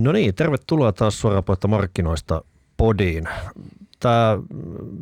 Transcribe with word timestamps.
No 0.00 0.12
niin, 0.12 0.34
tervetuloa 0.34 0.92
taas 0.92 1.20
suorapuolta 1.20 1.68
markkinoista 1.68 2.44
podiin. 2.76 3.28
Tämä 4.00 4.38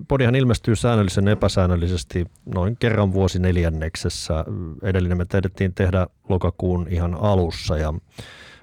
podihan 0.08 0.34
ilmestyy 0.34 0.76
säännöllisen 0.76 1.28
epäsäännöllisesti 1.28 2.26
noin 2.54 2.76
kerran 2.76 3.12
vuosi 3.12 3.38
neljänneksessä. 3.38 4.44
Edellinen 4.82 5.18
me 5.18 5.24
tehdettiin 5.24 5.74
tehdä 5.74 6.06
lokakuun 6.28 6.86
ihan 6.90 7.14
alussa 7.14 7.78
ja 7.78 7.94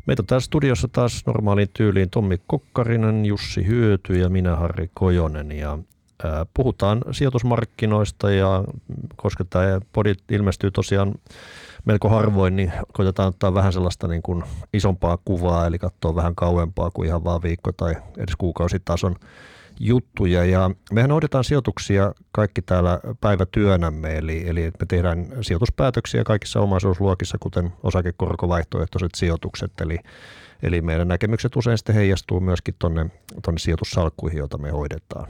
Meitä 0.05 0.21
on 0.21 0.25
täällä 0.25 0.41
studiossa 0.41 0.87
taas 0.87 1.25
normaaliin 1.25 1.69
tyyliin 1.73 2.09
Tommi 2.09 2.37
Kokkarinen, 2.47 3.25
Jussi 3.25 3.67
Hyöty 3.67 4.17
ja 4.17 4.29
minä 4.29 4.55
Harri 4.55 4.89
Kojonen. 4.93 5.51
Ja 5.51 5.77
puhutaan 6.53 7.01
sijoitusmarkkinoista 7.11 8.31
ja 8.31 8.63
koska 9.15 9.45
tämä 9.45 9.79
podi 9.93 10.13
ilmestyy 10.29 10.71
tosiaan 10.71 11.13
melko 11.85 12.09
harvoin, 12.09 12.55
niin 12.55 12.71
koitetaan 12.93 13.29
ottaa 13.29 13.53
vähän 13.53 13.73
sellaista 13.73 14.07
niin 14.07 14.21
kuin 14.21 14.43
isompaa 14.73 15.17
kuvaa, 15.25 15.67
eli 15.67 15.79
katsoa 15.79 16.15
vähän 16.15 16.35
kauempaa 16.35 16.91
kuin 16.91 17.07
ihan 17.07 17.23
vaan 17.23 17.43
viikko- 17.43 17.71
tai 17.71 17.95
edes 18.17 18.35
kuukausitason 18.37 19.15
juttuja. 19.79 20.45
Ja 20.45 20.71
mehän 20.91 21.11
hoidetaan 21.11 21.43
sijoituksia 21.43 22.13
kaikki 22.31 22.61
täällä 22.61 22.99
päivätyönämme, 23.21 24.17
eli, 24.17 24.47
eli 24.47 24.61
me 24.61 24.85
tehdään 24.87 25.27
sijoituspäätöksiä 25.41 26.23
kaikissa 26.23 26.59
omaisuusluokissa, 26.59 27.37
kuten 27.39 27.73
osakekorkovaihtoehtoiset 27.83 29.15
sijoitukset, 29.15 29.71
eli 29.81 29.99
Eli 30.63 30.81
meidän 30.81 31.07
näkemykset 31.07 31.55
usein 31.55 31.77
sitten 31.77 31.95
heijastuu 31.95 32.39
myöskin 32.39 32.75
tuonne 32.79 33.09
sijoitussalkkuihin, 33.57 34.37
joita 34.39 34.57
me 34.57 34.69
hoidetaan. 34.69 35.27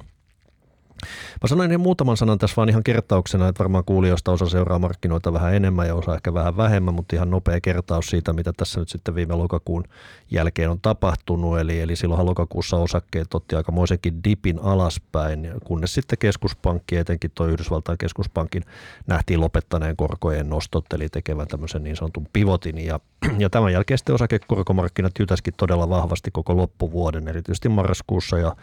Mä 1.42 1.48
sanoin 1.48 1.72
ihan 1.72 1.82
muutaman 1.82 2.18
sanan 2.18 2.38
tässä 2.38 2.56
vaan 2.58 2.70
ihan 2.70 2.84
kertauksena, 2.84 3.48
että 3.48 3.60
varmaan 3.60 3.84
kuulijoista 3.84 4.32
osa 4.32 4.50
seuraa 4.50 4.80
markkinoita 4.80 5.34
vähän 5.34 5.56
enemmän 5.56 5.88
ja 5.88 5.96
osa 5.96 6.16
ehkä 6.16 6.34
vähän 6.34 6.58
vähemmän, 6.58 6.94
mutta 6.94 7.16
ihan 7.16 7.30
nopea 7.30 7.62
kertaus 7.62 8.08
siitä, 8.08 8.34
mitä 8.34 8.54
tässä 8.54 8.80
nyt 8.80 8.90
sitten 8.90 9.16
viime 9.16 9.36
lokakuun 9.36 9.84
jälkeen 10.32 10.70
on 10.70 10.80
tapahtunut. 10.82 11.60
Eli, 11.60 11.82
eli 11.82 11.96
silloinhan 11.96 12.26
lokakuussa 12.26 12.78
osakkeet 12.78 13.34
otti 13.34 13.56
aikamoisenkin 13.56 14.24
dipin 14.24 14.60
alaspäin, 14.64 15.52
kunnes 15.64 15.94
sitten 15.94 16.18
keskuspankki, 16.18 16.98
etenkin 16.98 17.32
tuo 17.36 17.48
Yhdysvaltain 17.48 17.98
keskuspankin, 17.98 18.64
nähtiin 19.08 19.42
lopettaneen 19.42 19.96
korkojen 19.96 20.50
nostot, 20.50 20.94
eli 20.94 21.10
tekevän 21.10 21.48
tämmöisen 21.48 21.84
niin 21.84 21.96
sanotun 21.96 22.28
pivotin. 22.34 22.86
Ja, 22.86 23.00
ja 23.38 23.50
tämän 23.50 23.74
jälkeen 23.74 23.98
sitten 23.98 24.16
osakekorkomarkkinat 24.16 25.20
jytäskin 25.20 25.54
todella 25.58 25.90
vahvasti 25.90 26.32
koko 26.32 26.58
loppuvuoden, 26.58 27.28
erityisesti 27.28 27.70
marraskuussa 27.70 28.38
ja 28.38 28.56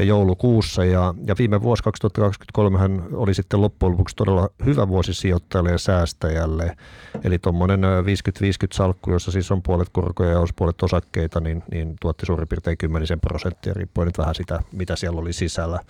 ja 0.00 0.04
joulukuussa. 0.04 0.84
Ja, 0.84 1.14
ja 1.26 1.34
viime 1.38 1.62
vuosi 1.62 1.82
2023 1.82 3.02
oli 3.12 3.34
sitten 3.34 3.60
loppujen 3.60 3.92
lopuksi 3.92 4.16
todella 4.16 4.48
hyvä 4.64 4.88
vuosi 4.88 5.14
sijoittajalle 5.14 5.70
ja 5.70 5.78
säästäjälle. 5.78 6.76
Eli 7.24 7.38
tuommoinen 7.38 7.80
50-50 7.82 7.82
salkku, 8.72 9.12
jossa 9.12 9.30
siis 9.30 9.50
on 9.50 9.62
puolet 9.62 9.88
korkoja 9.92 10.30
ja 10.30 10.40
puolet 10.56 10.82
osakkeita, 10.82 11.40
niin, 11.40 11.62
niin 11.70 11.96
tuotti 12.00 12.26
suurin 12.26 12.48
piirtein 12.48 12.78
10 12.78 13.20
prosenttia, 13.20 13.74
riippuen 13.74 14.06
nyt 14.06 14.18
vähän 14.18 14.34
sitä, 14.34 14.60
mitä 14.72 14.96
siellä 14.96 15.20
oli 15.20 15.32
sisällä 15.32 15.80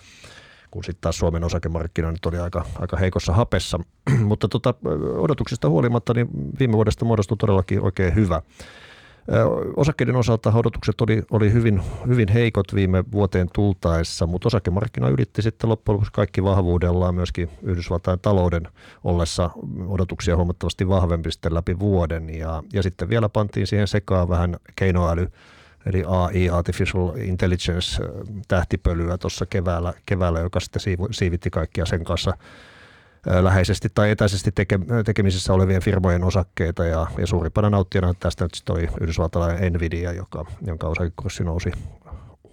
kun 0.71 0.83
sitten 0.83 1.01
taas 1.01 1.17
Suomen 1.17 1.43
osakemarkkina 1.43 2.11
nyt 2.11 2.25
oli 2.25 2.37
aika, 2.37 2.65
aika 2.79 2.97
heikossa 2.97 3.33
hapessa. 3.33 3.79
Mutta 4.29 4.47
tota, 4.47 4.73
odotuksista 5.17 5.69
huolimatta, 5.69 6.13
niin 6.13 6.27
viime 6.59 6.73
vuodesta 6.73 7.05
muodostui 7.05 7.37
todellakin 7.37 7.81
oikein 7.81 8.15
hyvä. 8.15 8.41
Osakkeiden 9.75 10.15
osalta 10.15 10.53
odotukset 10.55 11.01
oli, 11.01 11.23
oli 11.31 11.53
hyvin, 11.53 11.81
hyvin 12.07 12.27
heikot 12.27 12.75
viime 12.75 13.03
vuoteen 13.11 13.47
tultaessa, 13.53 14.27
mutta 14.27 14.47
osakemarkkina 14.47 15.09
ylitti 15.09 15.41
sitten 15.41 15.69
loppujen 15.69 15.93
lopuksi 15.93 16.11
kaikki 16.13 16.43
vahvuudellaan 16.43 17.15
myöskin 17.15 17.49
Yhdysvaltain 17.61 18.19
talouden 18.19 18.67
ollessa 19.03 19.49
odotuksia 19.87 20.35
huomattavasti 20.35 20.87
vahvempi 20.87 21.31
sitten 21.31 21.53
läpi 21.53 21.79
vuoden. 21.79 22.29
Ja, 22.37 22.63
ja 22.73 22.83
sitten 22.83 23.09
vielä 23.09 23.29
pantiin 23.29 23.67
siihen 23.67 23.87
sekaan 23.87 24.29
vähän 24.29 24.57
keinoäly, 24.75 25.27
eli 25.85 26.03
AI, 26.07 26.49
Artificial 26.49 27.15
Intelligence, 27.15 28.03
tähtipölyä 28.47 29.17
tuossa 29.17 29.45
keväällä, 29.45 29.93
keväällä, 30.05 30.39
joka 30.39 30.59
sitten 30.59 30.81
siivitti 31.11 31.49
kaikkia 31.49 31.85
sen 31.85 32.03
kanssa– 32.03 32.33
läheisesti 33.25 33.87
tai 33.95 34.11
etäisesti 34.11 34.51
teke, 34.51 34.79
tekemisissä 35.05 35.53
olevien 35.53 35.81
firmojen 35.81 36.23
osakkeita 36.23 36.85
ja, 36.85 37.07
ja 37.17 37.27
suurimpana 37.27 37.69
nauttijana 37.69 38.13
tästä 38.13 38.43
nyt 38.43 38.69
oli 38.69 38.89
yhdysvaltalainen 39.01 39.73
Nvidia, 39.73 40.13
joka, 40.13 40.45
jonka 40.65 40.87
osakekurssi 40.87 41.43
nousi 41.43 41.71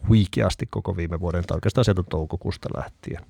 huikeasti 0.09 0.67
koko 0.71 0.97
viime 0.97 1.21
vuoden, 1.21 1.45
tai 1.45 1.55
oikeastaan 1.56 1.84
sieltä 1.84 2.03
toukokuusta 2.11 2.69
lähtien. 2.77 3.23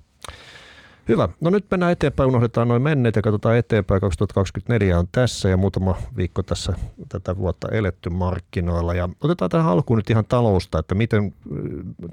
Hyvä. 1.09 1.29
No 1.41 1.51
nyt 1.51 1.67
mennään 1.71 1.93
eteenpäin, 1.93 2.29
unohdetaan 2.29 2.69
noin 2.69 2.83
menneet 2.83 3.17
ja 3.17 3.23
katsotaan 3.23 3.57
eteenpäin. 3.57 4.01
2024 4.01 4.99
on 4.99 5.09
tässä 5.13 5.49
ja 5.49 5.57
muutama 5.57 5.97
viikko 6.17 6.43
tässä 6.43 6.73
tätä 7.09 7.37
vuotta 7.37 7.69
eletty 7.69 8.11
markkinoilla. 8.11 8.95
Ja 8.95 9.09
otetaan 9.21 9.51
tähän 9.51 9.67
alkuun 9.73 9.97
nyt 9.97 10.11
ihan 10.11 10.25
talousta, 10.25 10.79
että 10.79 10.95
miten 10.95 11.35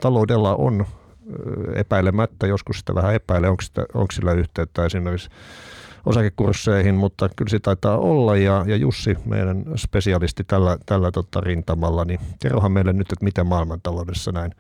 taloudella 0.02 0.56
on 0.56 0.86
epäilemättä, 1.76 2.48
joskus 2.48 2.80
sitä 2.80 2.96
vähän 2.96 3.16
epäilee, 3.16 3.50
onko, 3.50 3.62
sitä, 3.62 3.86
onko 3.94 4.12
sillä 4.12 4.32
yhteyttä 4.32 4.86
esimerkiksi 4.86 5.30
osakekursseihin, 6.06 6.96
mutta 6.96 7.30
kyllä 7.36 7.50
se 7.50 7.60
taitaa 7.60 7.98
olla 7.98 8.38
ja, 8.38 8.66
ja 8.68 8.76
Jussi, 8.76 9.18
meidän 9.26 9.66
spesialisti 9.76 10.44
tällä, 10.44 10.78
tällä 10.86 11.12
tota 11.12 11.42
rintamalla, 11.42 12.06
niin 12.06 12.20
kerrohan 12.40 12.72
meille 12.72 12.94
nyt, 12.94 13.12
että 13.12 13.26
miten 13.26 13.48
maailmantaloudessa 13.48 14.32
näin, 14.32 14.52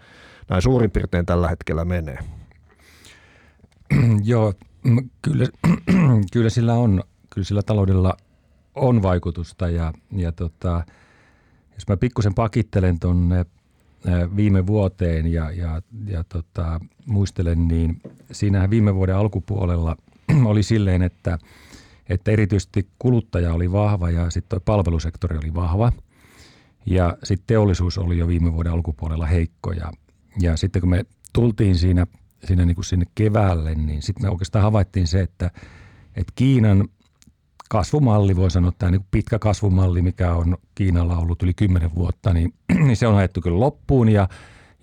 näin 0.50 0.62
suurin 0.62 0.92
piirtein 0.92 1.26
tällä 1.26 1.50
hetkellä 1.50 1.86
menee. 1.86 2.18
Joo, 4.24 4.53
kyllä, 5.22 5.47
kyllä 6.34 6.50
sillä 6.50 6.74
on, 6.74 7.03
kyllä 7.30 7.46
sillä 7.46 7.62
taloudella 7.62 8.18
on 8.76 9.02
vaikutusta 9.02 9.70
ja, 9.70 9.94
ja 10.12 10.32
tota, 10.32 10.84
jos 11.74 11.88
mä 11.88 11.97
pikkusen 11.97 12.34
pakittelen 12.34 13.00
tuonne 13.00 13.46
viime 14.35 14.67
vuoteen 14.67 15.33
ja, 15.33 15.51
ja, 15.51 15.81
ja 16.07 16.23
tota, 16.23 16.79
muistelen, 17.05 17.67
niin 17.67 18.01
siinähän 18.31 18.69
viime 18.69 18.95
vuoden 18.95 19.16
alkupuolella 19.16 19.97
oli 20.45 20.63
silleen, 20.63 21.01
että, 21.01 21.38
että 22.09 22.31
erityisesti 22.31 22.88
kuluttaja 22.99 23.53
oli 23.53 23.71
vahva 23.71 24.09
ja 24.09 24.29
sitten 24.29 24.61
palvelusektori 24.66 25.38
oli 25.38 25.53
vahva. 25.53 25.91
Ja 26.85 27.17
sitten 27.23 27.47
teollisuus 27.47 27.97
oli 27.97 28.17
jo 28.17 28.27
viime 28.27 28.53
vuoden 28.53 28.73
alkupuolella 28.73 29.25
heikko. 29.25 29.71
Ja, 29.71 29.91
ja 30.39 30.57
sitten 30.57 30.81
kun 30.81 30.89
me 30.89 31.05
tultiin 31.33 31.75
siinä, 31.75 32.07
siinä 32.43 32.66
niin 32.66 32.75
kuin 32.75 32.85
sinne 32.85 33.05
keväälle, 33.16 33.75
niin 33.75 34.01
sitten 34.01 34.25
me 34.25 34.29
oikeastaan 34.29 34.63
havaittiin 34.63 35.07
se, 35.07 35.22
että, 35.22 35.51
että 36.16 36.33
Kiinan 36.35 36.89
kasvumalli, 37.70 38.36
voi 38.36 38.52
sanoa, 38.52 38.72
tämä 38.78 38.92
niin 38.92 39.06
pitkä 39.12 39.40
kasvumalli, 39.40 40.02
mikä 40.02 40.34
on 40.34 40.58
Kiinalla 40.76 41.18
ollut 41.18 41.44
yli 41.44 41.53
10 41.53 41.96
vuotta, 41.96 42.34
niin, 42.34 42.53
niin 42.86 42.98
se 42.98 43.08
on 43.08 43.16
ajettu 43.16 43.42
kyllä 43.42 43.59
loppuun 43.59 44.09
ja, 44.09 44.30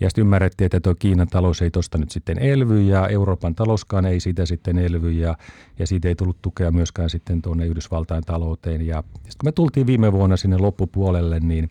ja 0.00 0.10
sitten 0.10 0.22
ymmärrettiin, 0.22 0.66
että 0.66 0.81
tuo 0.81 0.94
Kiinan 0.94 1.28
talous 1.28 1.62
ei 1.62 1.70
tuosta 1.70 1.98
nyt 1.98 2.10
sitten 2.10 2.38
elvy 2.38 2.82
ja 2.82 3.09
Euroopan 3.09 3.54
talouskaan 3.54 4.06
ei 4.06 4.20
siitä 4.20 4.47
sitten 4.47 4.78
elvy 4.78 5.12
ja, 5.12 5.37
ja 5.78 5.87
siitä 5.87 6.09
ei 6.09 6.15
tullut 6.15 6.43
tukea 6.43 6.70
myöskään 6.70 7.10
sitten 7.10 7.43
tuonne 7.43 7.66
Yhdysvaltain 7.66 8.25
talouteen. 8.25 8.87
Ja 8.87 9.03
sitten 9.14 9.37
kun 9.41 9.49
me 9.49 9.53
tultiin 9.53 9.87
viime 9.87 10.12
vuonna 10.12 10.37
sinne 10.37 10.59
loppupuolelle, 10.59 11.41
niin, 11.41 11.70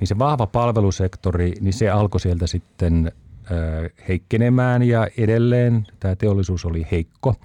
niin 0.00 0.08
se 0.08 0.18
vahva 0.18 0.46
palvelusektori, 0.46 1.52
niin 1.60 1.72
se 1.72 1.90
alkoi 1.90 2.20
sieltä 2.20 2.46
sitten 2.46 3.12
heikkenemään 4.08 4.82
ja 4.82 5.08
edelleen 5.18 5.86
tämä 6.00 6.16
teollisuus 6.16 6.64
oli 6.64 6.86
heikko– 6.90 7.34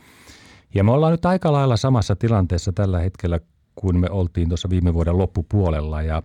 ja 0.75 0.84
me 0.84 0.91
ollaan 0.91 1.12
nyt 1.12 1.25
aika 1.25 1.52
lailla 1.52 1.78
samassa 1.78 2.16
tilanteessa 2.16 2.74
tällä 2.74 3.00
hetkellä, 3.00 3.40
kuin 3.75 4.00
me 4.00 4.08
oltiin 4.09 4.50
tuossa 4.50 4.69
viime 4.69 4.94
vuoden 4.94 5.18
loppupuolella. 5.18 6.02
Ja, 6.02 6.24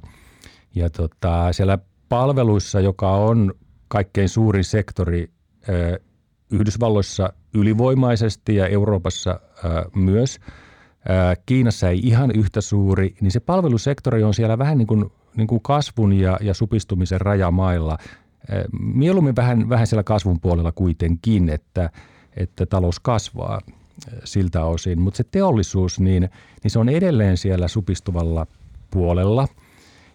ja 0.75 0.91
tota, 0.91 1.53
siellä 1.53 1.78
palveluissa, 2.09 2.81
joka 2.81 3.11
on 3.11 3.55
kaikkein 3.88 4.28
suurin 4.28 4.65
sektori 4.65 5.31
Yhdysvalloissa 6.53 7.33
ylivoimaisesti 7.55 8.56
ja 8.56 8.66
Euroopassa 8.66 9.41
myös, 9.94 10.38
Kiinassa 11.47 11.88
ei 11.88 12.00
ihan 12.03 12.31
yhtä 12.31 12.61
suuri, 12.61 13.14
niin 13.20 13.31
se 13.31 13.41
palvelusektori 13.41 14.23
on 14.23 14.35
siellä 14.35 14.58
vähän 14.58 14.79
niin 14.79 14.87
kuin, 14.87 15.12
niin 15.37 15.47
kuin 15.47 15.62
kasvun 15.62 16.12
ja, 16.12 16.38
ja 16.41 16.55
supistumisen 16.55 17.20
rajamailla. 17.20 17.99
Mieluummin 18.81 19.37
vähän, 19.37 19.69
vähän 19.69 19.87
siellä 19.87 20.02
kasvun 20.02 20.41
puolella 20.41 20.73
kuitenkin, 20.73 21.49
että, 21.49 21.91
että 22.37 22.67
talous 22.67 23.00
kasvaa 23.00 23.61
siltä 24.25 24.64
osin. 24.64 25.00
Mutta 25.00 25.17
se 25.17 25.25
teollisuus, 25.31 26.00
niin, 26.00 26.31
niin 26.62 26.70
se 26.70 26.79
on 26.79 26.88
edelleen 26.88 27.37
siellä 27.37 27.69
supistuvalla 27.69 28.47
puolella. 28.91 29.49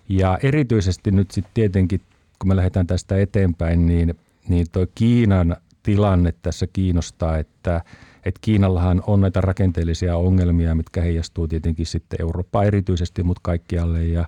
Ja 0.09 0.39
erityisesti 0.43 1.11
nyt 1.11 1.31
sitten 1.31 1.53
tietenkin, 1.53 2.01
kun 2.39 2.47
me 2.47 2.55
lähdetään 2.55 2.87
tästä 2.87 3.17
eteenpäin, 3.17 3.85
niin, 3.85 4.15
niin 4.47 4.65
toi 4.71 4.87
Kiinan 4.95 5.57
tilanne 5.83 6.33
tässä 6.41 6.67
kiinnostaa, 6.73 7.37
että, 7.37 7.81
että 8.25 8.39
Kiinallahan 8.41 9.03
on 9.07 9.21
näitä 9.21 9.41
rakenteellisia 9.41 10.17
ongelmia, 10.17 10.75
mitkä 10.75 11.01
heijastuu 11.01 11.47
tietenkin 11.47 11.85
sitten 11.85 12.21
Eurooppaan 12.21 12.65
erityisesti, 12.65 13.23
mutta 13.23 13.41
kaikkialle. 13.43 14.05
Ja, 14.05 14.25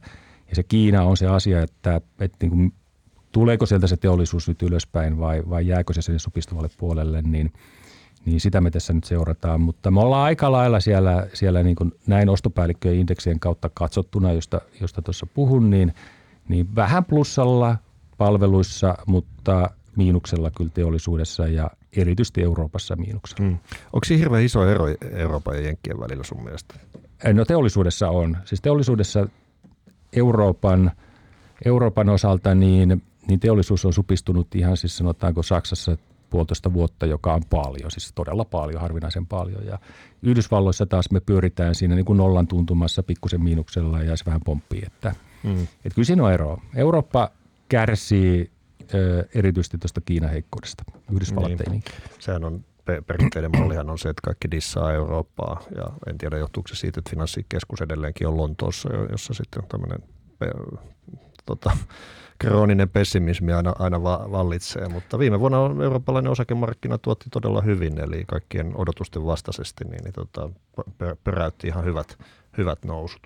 ja 0.49 0.55
se 0.55 0.63
Kiina 0.63 1.03
on 1.03 1.17
se 1.17 1.27
asia, 1.27 1.61
että, 1.61 2.01
että 2.19 2.37
niin 2.41 2.49
kuin, 2.49 2.73
tuleeko 3.31 3.65
sieltä 3.65 3.87
se 3.87 3.97
teollisuus 3.97 4.47
nyt 4.47 4.61
ylöspäin 4.61 5.19
vai, 5.19 5.43
vai 5.49 5.67
jääkö 5.67 5.93
se 5.93 6.01
sinne 6.01 6.19
supistuvalle 6.19 6.69
puolelle, 6.77 7.21
niin– 7.21 7.51
niin 8.25 8.41
sitä 8.41 8.61
me 8.61 8.71
tässä 8.71 8.93
nyt 8.93 9.03
seurataan. 9.03 9.61
Mutta 9.61 9.91
me 9.91 9.99
ollaan 9.99 10.23
aika 10.23 10.51
lailla 10.51 10.79
siellä, 10.79 11.27
siellä 11.33 11.63
niin 11.63 11.75
kuin 11.75 11.91
näin 12.07 12.29
ostopäällikköjen 12.29 12.99
indeksien 12.99 13.39
kautta 13.39 13.69
katsottuna, 13.73 14.31
josta, 14.31 14.61
josta 14.81 15.01
tuossa 15.01 15.25
puhun, 15.25 15.69
niin, 15.69 15.93
niin 16.47 16.75
vähän 16.75 17.05
plussalla, 17.05 17.77
palveluissa, 18.17 18.95
mutta 19.05 19.69
miinuksella 19.95 20.51
kyllä 20.51 20.71
teollisuudessa 20.73 21.47
ja 21.47 21.69
erityisesti 21.97 22.43
Euroopassa 22.43 22.95
miinuksella. 22.95 23.49
Mm. 23.49 23.57
Onko 23.93 24.05
siinä 24.05 24.19
hirveän 24.19 24.43
iso 24.43 24.65
ero 24.65 24.85
Euroopan 25.11 25.55
ja 25.55 25.61
Jenkkien 25.61 25.99
välillä 25.99 26.23
sun 26.23 26.43
mielestä? 26.43 26.75
No 27.33 27.45
teollisuudessa 27.45 28.09
on. 28.09 28.37
Siis 28.45 28.61
teollisuudessa 28.61 29.27
Euroopan, 30.13 30.91
Euroopan 31.65 32.09
osalta 32.09 32.55
niin, 32.55 33.03
niin 33.27 33.39
teollisuus 33.39 33.85
on 33.85 33.93
supistunut 33.93 34.55
ihan 34.55 34.77
siis 34.77 34.97
sanotaanko 34.97 35.43
Saksassa 35.43 35.97
puolitoista 36.29 36.73
vuotta, 36.73 37.05
joka 37.05 37.33
on 37.33 37.41
paljon, 37.49 37.91
siis 37.91 38.11
todella 38.15 38.45
paljon, 38.45 38.81
harvinaisen 38.81 39.27
paljon. 39.27 39.65
Ja 39.65 39.79
Yhdysvalloissa 40.23 40.85
taas 40.85 41.11
me 41.11 41.19
pyöritään 41.19 41.75
siinä 41.75 41.95
niin 41.95 42.05
kuin 42.05 42.17
nollan 42.17 42.47
tuntumassa 42.47 43.03
pikkusen 43.03 43.43
miinuksella 43.43 44.03
ja 44.03 44.17
se 44.17 44.25
vähän 44.25 44.41
pomppii. 44.45 44.83
Että, 44.85 45.15
mm. 45.43 45.63
että 45.63 45.95
kyllä 45.95 46.05
siinä 46.05 46.23
on 46.23 46.33
ero. 46.33 46.57
Eurooppa 46.75 47.31
kärsii 47.69 48.51
ö, 48.93 49.27
erityisesti 49.35 49.77
tuosta 49.77 50.01
Kiinan 50.01 50.29
heikkoudesta. 50.29 50.83
Yhdysvallat 51.11 51.51
niin. 51.69 51.83
Sehän 52.19 52.43
on 52.43 52.65
perinteinen 53.07 53.51
mallihan 53.57 53.89
on 53.89 53.99
se, 53.99 54.09
että 54.09 54.21
kaikki 54.23 54.51
dissaa 54.51 54.93
Eurooppaa 54.93 55.63
ja 55.75 55.85
en 56.09 56.17
tiedä 56.17 56.37
johtuuko 56.37 56.67
se 56.67 56.75
siitä, 56.75 56.99
että 56.99 57.09
finanssikeskus 57.09 57.81
edelleenkin 57.81 58.27
on 58.27 58.37
Lontoossa, 58.37 58.89
jossa 59.11 59.33
sitten 59.33 59.63
on 59.63 59.69
tämmöinen 59.69 59.99
tota, 61.45 61.77
krooninen 62.39 62.89
pessimismi 62.89 63.53
aina, 63.53 63.73
aina 63.79 64.03
vallitsee, 64.03 64.87
mutta 64.87 65.19
viime 65.19 65.39
vuonna 65.39 65.57
eurooppalainen 65.83 66.31
osakemarkkina 66.31 66.97
tuotti 66.97 67.25
todella 67.31 67.61
hyvin, 67.61 67.99
eli 67.99 68.23
kaikkien 68.27 68.71
odotusten 68.75 69.25
vastaisesti, 69.25 69.83
niin, 69.85 70.03
niin 70.03 70.13
tota, 70.13 70.49
peräytti 71.23 71.67
ihan 71.67 71.85
hyvät, 71.85 72.19
hyvät 72.57 72.85
nousut. 72.85 73.21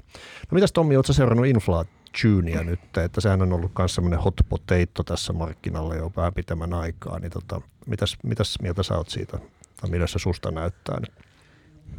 No 0.52 0.56
mitäs 0.56 0.72
Tommi, 0.72 0.96
oletko 0.96 1.14
seurannut 1.14 1.46
inflaatiunia 1.46 2.64
nyt, 2.64 2.98
että 2.98 3.22
sehän 3.22 3.42
on 3.42 3.54
ollut 3.54 3.72
myös 3.78 3.96
semmoinen 3.96 4.20
hot 4.20 4.42
potato 4.50 5.04
tässä 5.06 5.34
markkinalla 5.34 5.96
jo 5.96 6.12
vähän 6.16 6.34
pitemmän 6.34 6.74
aikaa, 6.74 7.20
niin 7.20 7.32
tota, 7.32 7.62
mitäs, 7.88 8.18
mitäs 8.24 8.58
mieltä 8.62 8.84
sä 8.84 8.98
oot 8.98 9.10
siitä, 9.10 9.38
tai 9.82 9.90
millä 9.90 10.08
se 10.08 10.20
susta 10.20 10.52
näyttää 10.52 11.00
nyt? 11.00 11.31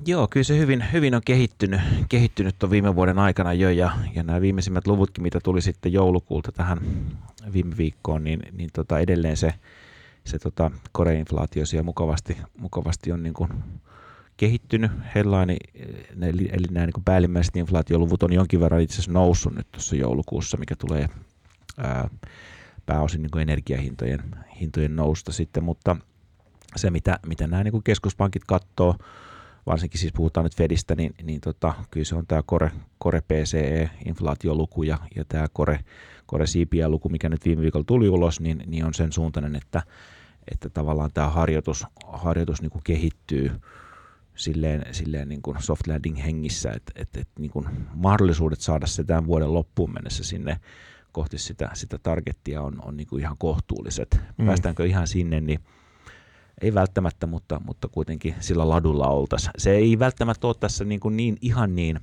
Joo, 0.07 0.29
kyllä 0.29 0.45
se 0.45 0.59
hyvin, 0.59 0.85
hyvin 0.93 1.15
on 1.15 1.23
kehittynyt, 1.25 1.81
kehittynyt 2.09 2.59
tuon 2.59 2.71
viime 2.71 2.97
vuoden 2.97 3.19
aikana 3.19 3.53
jo 3.53 3.71
ja, 3.71 3.91
ja 4.15 4.23
nämä 4.23 4.41
viimeisimmät 4.41 4.87
luvutkin, 4.87 5.23
mitä 5.23 5.41
tuli 5.45 5.63
sitten 5.63 5.93
joulukuulta 5.93 6.53
tähän 6.53 6.79
viime 7.53 7.77
viikkoon, 7.77 8.25
niin, 8.25 8.43
niin 8.53 8.71
tota 8.73 8.99
edelleen 8.99 9.37
se, 9.37 9.55
se 10.25 10.39
tota 10.39 10.71
koreinflaatio 10.93 11.67
siellä 11.67 11.83
mukavasti, 11.83 12.37
mukavasti 12.59 13.13
on 13.13 13.23
niin 13.23 13.35
kuin 13.35 13.49
kehittynyt. 14.37 14.91
Headline, 15.15 15.57
eli, 16.23 16.49
eli 16.53 16.67
nämä 16.71 16.87
niin 16.87 16.93
kuin 16.93 17.05
päällimmäiset 17.05 17.57
inflaatioluvut 17.57 18.23
on 18.23 18.33
jonkin 18.33 18.61
verran 18.61 18.81
itse 18.81 18.95
asiassa 18.95 19.13
noussut 19.13 19.55
nyt 19.55 19.67
tuossa 19.73 19.97
joulukuussa, 19.97 20.57
mikä 20.57 20.77
tulee 20.77 21.09
ää, 21.79 22.09
pääosin 22.87 23.23
niin 23.23 23.31
kuin 23.31 23.43
energiahintojen 23.43 24.21
hintojen 24.61 24.97
nousta 24.97 25.33
sitten, 25.33 25.65
mutta 25.65 25.97
se 26.77 26.91
mitä, 26.91 27.19
mitä 27.27 27.47
nämä 27.47 27.65
niin 27.65 27.73
kuin 27.73 27.85
keskuspankit 27.85 28.45
katsoo, 28.47 28.97
varsinkin 29.67 30.01
siis 30.01 30.13
puhutaan 30.13 30.45
nyt 30.45 30.57
Fedistä, 30.57 30.95
niin, 30.95 31.15
niin 31.23 31.41
tota, 31.41 31.75
kyllä 31.91 32.05
se 32.05 32.15
on 32.15 32.27
tämä 32.27 32.43
Core, 32.43 32.73
Core 33.03 33.21
PCE-inflaatioluku 33.21 34.83
ja, 34.83 34.99
ja 35.17 35.25
tämä 35.25 35.49
Core, 35.49 35.81
Core 36.31 36.45
CPI-luku, 36.45 37.09
mikä 37.09 37.29
nyt 37.29 37.45
viime 37.45 37.63
viikolla 37.63 37.85
tuli 37.85 38.09
ulos, 38.09 38.41
niin, 38.41 38.63
niin 38.67 38.85
on 38.85 38.95
sen 38.95 39.13
suuntainen, 39.13 39.57
että, 39.57 39.83
että 40.51 40.69
tavallaan 40.69 41.11
tämä 41.15 41.29
harjoitus, 41.29 41.87
harjoitus 42.07 42.63
niin 42.63 42.71
kuin 42.71 42.85
kehittyy 42.85 43.51
silleen, 44.35 44.95
silleen 44.95 45.29
niin 45.29 45.43
kuin 45.43 45.63
soft 45.63 45.87
landing 45.87 46.25
hengissä, 46.25 46.71
että, 46.71 46.93
että, 46.97 47.21
että 47.21 47.41
niin 47.41 47.51
kuin 47.51 47.69
mahdollisuudet 47.95 48.61
saada 48.61 48.87
se 48.87 49.05
tämän 49.05 49.27
vuoden 49.27 49.55
loppuun 49.55 49.93
mennessä 49.93 50.25
sinne 50.25 50.61
kohti 51.13 51.39
sitä, 51.39 51.71
sitä 51.75 51.99
targettia 51.99 52.63
on, 52.63 52.85
on 52.85 52.97
niin 52.97 53.07
kuin 53.07 53.21
ihan 53.21 53.37
kohtuulliset. 53.39 54.21
Mm. 54.39 54.47
Päästäänkö 54.47 54.87
ihan 54.87 55.07
sinne, 55.07 55.41
niin 55.41 55.61
ei 56.61 56.75
välttämättä, 56.75 57.27
mutta, 57.27 57.61
mutta 57.65 57.89
kuitenkin 57.89 58.35
sillä 58.41 58.69
ladulla 58.69 59.07
oltaisiin. 59.07 59.53
Se 59.59 59.71
ei 59.71 59.99
välttämättä 59.99 60.47
ole 60.47 60.57
tässä 60.61 60.85
niin, 60.85 61.01
kuin 61.01 61.17
niin 61.17 61.37
ihan 61.41 61.77
niin 61.77 62.01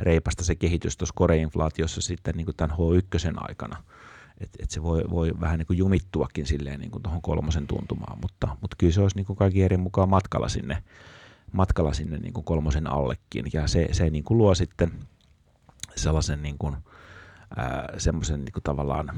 reipasta 0.00 0.44
se 0.44 0.54
kehitys 0.54 0.96
tuossa 0.96 1.12
koreinflaatiossa 1.16 2.00
sitten 2.00 2.34
niin 2.36 2.44
kuin 2.44 2.56
tämän 2.56 2.76
H1 2.76 3.34
aikana. 3.36 3.82
Että 4.40 4.58
et 4.62 4.70
se 4.70 4.82
voi, 4.82 5.04
voi 5.10 5.32
vähän 5.40 5.58
niin 5.58 5.66
kuin 5.66 5.78
jumittuakin 5.78 6.46
silleen 6.46 6.80
niin 6.80 6.90
kuin 6.90 7.02
tuohon 7.02 7.22
kolmosen 7.22 7.66
tuntumaan, 7.66 8.18
mutta, 8.22 8.56
mutta 8.60 8.76
kyllä 8.78 8.92
se 8.92 9.00
olisi 9.00 9.16
niin 9.16 9.26
kuin 9.26 9.36
kaikki 9.36 9.62
eri 9.62 9.76
mukaan 9.76 10.08
matkalla 10.08 10.48
sinne, 10.48 10.82
matkalla 11.52 11.92
sinne 11.92 12.18
niin 12.18 12.32
kuin 12.32 12.44
kolmosen 12.44 12.86
allekin. 12.86 13.44
Ja 13.52 13.66
se, 13.66 13.88
se 13.92 14.10
niin 14.10 14.24
kuin 14.24 14.38
luo 14.38 14.54
sitten 14.54 14.92
sellaisen 15.96 16.42
niin 16.42 16.58
kuin– 16.58 16.76
semmoisen 17.98 18.40
niin 18.40 18.62
tavallaan 18.64 19.10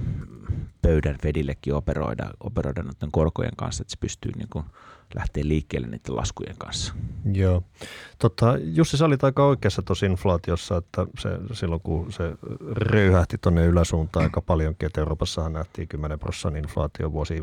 pöydän 0.82 1.18
Fedillekin 1.22 1.74
operoida, 1.74 2.30
operoida 2.40 2.82
noiden 2.82 3.10
korkojen 3.10 3.56
kanssa, 3.56 3.82
että 3.82 3.90
se 3.90 3.96
pystyy 4.00 4.32
niin 4.32 4.48
kuin 4.52 4.64
lähteä 5.14 5.42
liikkeelle 5.46 5.88
niiden 5.88 6.16
laskujen 6.16 6.54
kanssa. 6.58 6.94
Joo. 7.32 7.62
Tota, 8.18 8.56
Jussi, 8.62 8.96
sä 8.96 9.04
olit 9.04 9.24
aika 9.24 9.46
oikeassa 9.46 9.82
tuossa 9.82 10.06
inflaatiossa, 10.06 10.76
että 10.76 11.06
se, 11.18 11.28
silloin 11.52 11.80
kun 11.80 12.12
se 12.12 12.32
röyhähti 12.70 13.38
tuonne 13.38 13.66
yläsuuntaan 13.66 14.24
aika 14.24 14.40
paljonkin, 14.40 14.86
että 14.86 15.00
Euroopassahan 15.00 15.52
nähtiin 15.52 15.88
10 15.88 16.18
prosentin 16.18 16.64
inflaatio, 16.64 17.12
vuosi 17.12 17.42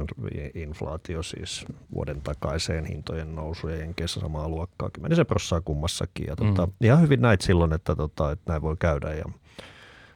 inflaatio 0.53 1.23
siis 1.23 1.65
vuoden 1.93 2.21
takaiseen 2.21 2.85
hintojen 2.85 3.35
nousu 3.35 3.67
ja 3.67 3.75
Jenkeissä 3.75 4.19
samaa 4.19 4.49
luokkaa, 4.49 4.89
10 4.89 5.25
prosenttia 5.25 5.61
kummassakin. 5.61 6.27
Ja 6.27 6.35
tota, 6.35 6.65
mm. 6.65 6.73
ihan 6.81 7.01
hyvin 7.01 7.21
näit 7.21 7.41
silloin, 7.41 7.73
että, 7.73 7.95
tota, 7.95 8.31
että 8.31 8.51
näin 8.51 8.61
voi 8.61 8.75
käydä 8.79 9.13
ja 9.13 9.25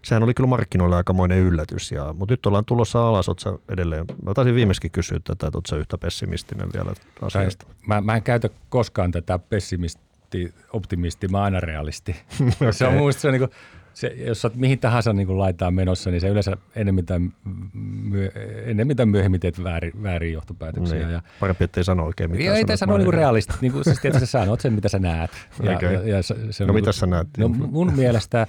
sehän 0.06 0.24
oli 0.24 0.34
kyllä 0.34 0.48
markkinoille 0.48 0.96
aikamoinen 0.96 1.38
yllätys. 1.38 1.92
Ja, 1.92 2.14
mutta 2.14 2.34
nyt 2.34 2.46
ollaan 2.46 2.66
tulossa 2.66 3.08
alas, 3.08 3.30
oletko 3.30 3.62
edelleen, 3.70 4.06
mä 4.24 4.34
taisin 4.34 4.56
viimeiskin 4.56 4.92
kysyä 4.92 5.20
tätä, 5.24 5.48
että 5.48 5.58
oletko 5.58 5.76
yhtä 5.76 5.98
pessimistinen 5.98 6.70
vielä 6.74 6.94
asiasta? 7.22 7.66
Mä, 7.88 8.02
mä 8.02 8.16
en 8.16 8.24
käytä 8.24 8.50
koskaan 8.70 9.12
tätä 9.12 9.40
pessimisti, 9.40 10.54
optimisti, 10.74 11.28
mä 11.28 11.44
aina 11.44 11.60
realisti. 11.60 12.16
okay. 12.56 12.74
se 12.74 12.88
on 12.88 12.94
muista 12.94 13.22
se, 13.22 13.32
niin 13.32 13.40
kuin, 13.40 13.52
se, 13.94 14.08
jos 14.08 14.42
sä 14.42 14.52
mihin 14.56 14.80
tahansa 14.80 15.14
niin 15.14 15.28
kuin 15.28 15.40
laitaan 15.40 15.74
menossa, 15.74 16.12
niin 16.12 16.22
se 16.22 16.28
yleensä 16.28 16.58
enemmän 16.76 17.06
tai, 17.06 17.20
myö, 17.84 18.32
enemmän 18.66 18.96
tai 18.96 19.06
myöhemmin 19.06 19.40
teet 19.40 19.64
väärin, 19.64 20.04
väärin 20.04 20.34
johtopäätöksiä. 20.34 21.00
Niin. 21.00 21.10
Ja, 21.10 21.22
Parempi, 21.40 21.64
ettei 21.64 21.84
sano 21.84 22.06
oikein 22.06 22.32
mitään. 22.32 22.58
Ei, 22.58 22.64
ei 22.70 22.78
sano 22.78 22.98
niin 22.98 23.14
realisti. 23.14 23.54
Niin 23.62 23.72
kuin, 23.72 23.84
siis 23.84 24.00
tietysti 24.02 24.26
sä 24.26 24.32
sanot 24.32 24.62
sen, 24.62 24.74
mitä 24.74 24.90
sä 24.90 25.00
näet. 25.00 25.32
Ja, 25.64 25.76
okay. 25.76 25.94
ja, 25.94 26.02
ja 26.08 26.24
se, 26.24 26.36
se 26.50 26.66
no 26.66 26.74
mitä 26.74 26.92
sä 26.92 27.06
näet? 27.06 27.28
No 27.38 27.48
mun 27.48 27.94
mielestä 27.96 28.48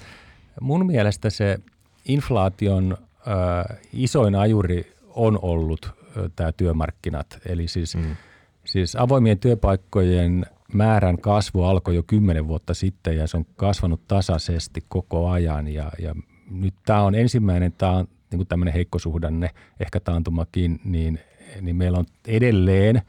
Mun 0.61 0.87
mielestä 0.87 1.31
se 1.31 1.59
inflaation 2.05 2.97
äh, 3.29 3.79
isoin 3.93 4.35
ajuri 4.35 4.93
on 5.09 5.39
ollut 5.43 5.87
äh, 5.87 6.25
tämä 6.37 6.53
työmarkkinat. 6.53 7.39
Eli 7.47 7.69
siis, 7.69 7.97
mm. 7.97 8.17
siis 8.65 8.97
avoimien 8.97 9.39
työpaikkojen 9.39 10.47
määrän 10.73 11.19
kasvu 11.19 11.63
alkoi 11.63 11.95
jo 11.95 12.03
kymmenen 12.03 12.49
vuotta 12.49 12.75
sitten 12.75 13.17
ja 13.17 13.27
se 13.27 13.37
on 13.37 13.47
kasvanut 13.57 14.09
tasaisesti 14.09 14.85
koko 14.89 15.29
ajan. 15.31 15.69
Ja, 15.69 15.91
ja 15.99 16.15
nyt 16.51 16.75
tämä 16.87 17.03
on 17.03 17.15
ensimmäinen, 17.15 17.73
tämä 17.73 17.93
on 17.93 18.09
niin 18.31 18.47
tämmöinen 18.47 18.75
heikkosuhdanne, 18.75 19.51
ehkä 19.81 20.01
taantumakin, 20.01 20.81
niin, 20.85 21.21
niin 21.61 21.77
meillä 21.77 21.99
on 21.99 22.07
edelleen 22.27 23.03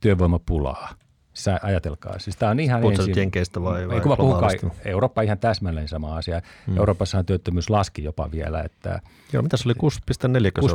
työvoimapulaa. 0.00 0.94
Sä 1.38 1.60
ajatelkaa. 1.62 2.18
Siis 2.18 2.36
tämä 2.36 2.50
on 2.50 2.60
ihan 2.60 2.80
Puhutko 2.80 3.02
ensin... 3.02 3.20
Jenkeistä 3.20 3.62
vai, 3.62 3.88
vai 3.88 3.94
Ei, 3.94 4.00
kun 4.00 4.10
mä 4.10 4.16
puhun 4.16 4.40
kai, 4.40 4.56
Eurooppa 4.84 5.22
ihan 5.22 5.38
täsmälleen 5.38 5.88
sama 5.88 6.16
asia. 6.16 6.42
Hmm. 6.66 6.76
Euroopassahan 6.76 7.26
työttömyys 7.26 7.70
laski 7.70 8.04
jopa 8.04 8.30
vielä. 8.30 8.60
Että 8.60 9.00
Joo, 9.32 9.42
mitä 9.42 9.56
se 9.56 9.68
oli 9.68 9.74
6,4? 9.74 10.62
6,4, 10.62 10.68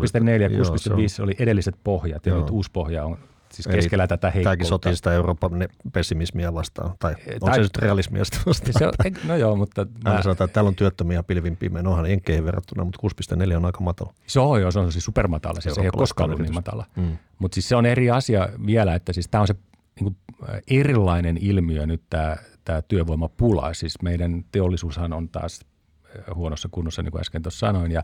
6,5 1.18 1.24
oli 1.24 1.36
edelliset 1.40 1.76
pohjat 1.84 2.26
ja 2.26 2.36
nyt 2.36 2.50
uusi 2.50 2.72
pohja 2.74 3.06
on 3.06 3.18
siis 3.54 3.68
keskellä 3.68 4.04
Eli 4.04 4.08
tätä 4.08 4.28
heikkoutta. 4.28 4.44
Tämäkin 4.44 4.66
sotii 4.66 4.96
sitä 4.96 5.14
Euroopan 5.14 5.52
pessimismiä 5.94 6.54
vastaan, 6.54 6.96
tai 7.00 7.16
on 7.32 7.40
tai, 7.40 7.56
se 7.56 7.62
nyt 7.62 7.78
realismia 7.78 8.26
sitä 8.26 8.38
vastaan? 8.46 8.74
Se 8.80 8.88
on, 8.88 8.94
no 9.28 9.36
joo, 9.36 9.56
mutta... 9.56 9.88
Mä... 10.04 10.22
sanotaan, 10.22 10.46
että 10.46 10.54
täällä 10.54 10.68
on 10.68 10.76
työttömiä 10.76 11.24
pilvin 11.24 11.58
pimeän, 11.58 11.88
onhan 11.88 12.10
Jenkeihin 12.10 12.46
verrattuna, 12.46 12.84
mutta 12.84 13.00
6,4 13.48 13.58
on 13.58 13.66
aika 13.66 13.82
matala. 13.82 14.14
Se 14.28 14.40
on 14.40 14.62
joo, 14.62 14.72
se 14.72 14.80
on 14.80 14.92
siis 14.92 15.06
supermatala, 15.06 15.62
se, 15.62 15.74
se 15.74 15.82
ei 15.82 15.88
ole 15.88 15.98
koskaan 15.98 16.30
ollut 16.30 16.42
niin 16.42 16.54
matala. 16.54 16.86
Mm. 16.96 17.18
Mutta 17.40 17.56
siis 17.56 17.70
se 17.70 17.76
on 17.76 17.86
eri 17.86 18.12
asia 18.12 18.50
vielä, 18.66 18.96
että 18.96 19.14
siis 19.14 19.28
tämä 19.28 19.42
on 19.42 19.48
se 19.48 19.54
niin 19.96 20.04
kuin 20.04 20.18
erilainen 20.68 21.38
ilmiö 21.42 21.86
nyt 21.86 22.02
tämä, 22.10 22.38
tämä 22.66 22.82
työvoimapula. 22.82 23.74
Siis 23.74 24.02
meidän 24.02 24.46
teollisuushan 24.52 25.14
on 25.14 25.30
taas 25.30 25.66
huonossa 26.36 26.70
kunnossa, 26.72 27.04
niin 27.04 27.12
kuin 27.12 27.22
äsken 27.22 27.42
tuossa 27.42 27.68
sanoin. 27.68 27.92
Ja, 27.92 28.04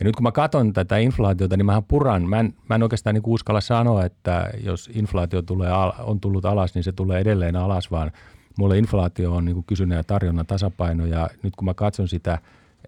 ja 0.00 0.04
nyt 0.04 0.16
kun 0.16 0.22
mä 0.22 0.32
katson 0.32 0.72
tätä 0.72 0.96
inflaatiota, 0.98 1.56
niin 1.56 1.66
mähän 1.66 1.84
puran. 1.84 2.28
Mä 2.28 2.40
en, 2.40 2.54
mä 2.68 2.74
en 2.74 2.82
oikeastaan 2.82 3.14
niin 3.14 3.22
uskalla 3.26 3.60
sanoa, 3.60 4.04
että 4.04 4.50
jos 4.64 4.90
inflaatio 4.94 5.42
tulee, 5.42 5.70
on 5.98 6.20
tullut 6.20 6.44
alas, 6.44 6.74
niin 6.74 6.84
se 6.84 6.92
tulee 6.92 7.20
edelleen 7.20 7.56
alas, 7.56 7.90
vaan 7.90 8.12
mulle 8.58 8.78
inflaatio 8.78 9.34
on 9.34 9.44
niin 9.44 9.54
kuin 9.54 9.66
kysynnän 9.66 9.96
ja 9.96 10.04
tarjonnan 10.04 10.46
tasapaino. 10.46 11.06
Ja 11.06 11.30
nyt 11.42 11.56
kun 11.56 11.64
mä 11.64 11.74
katson 11.74 12.08
sitä, 12.08 12.38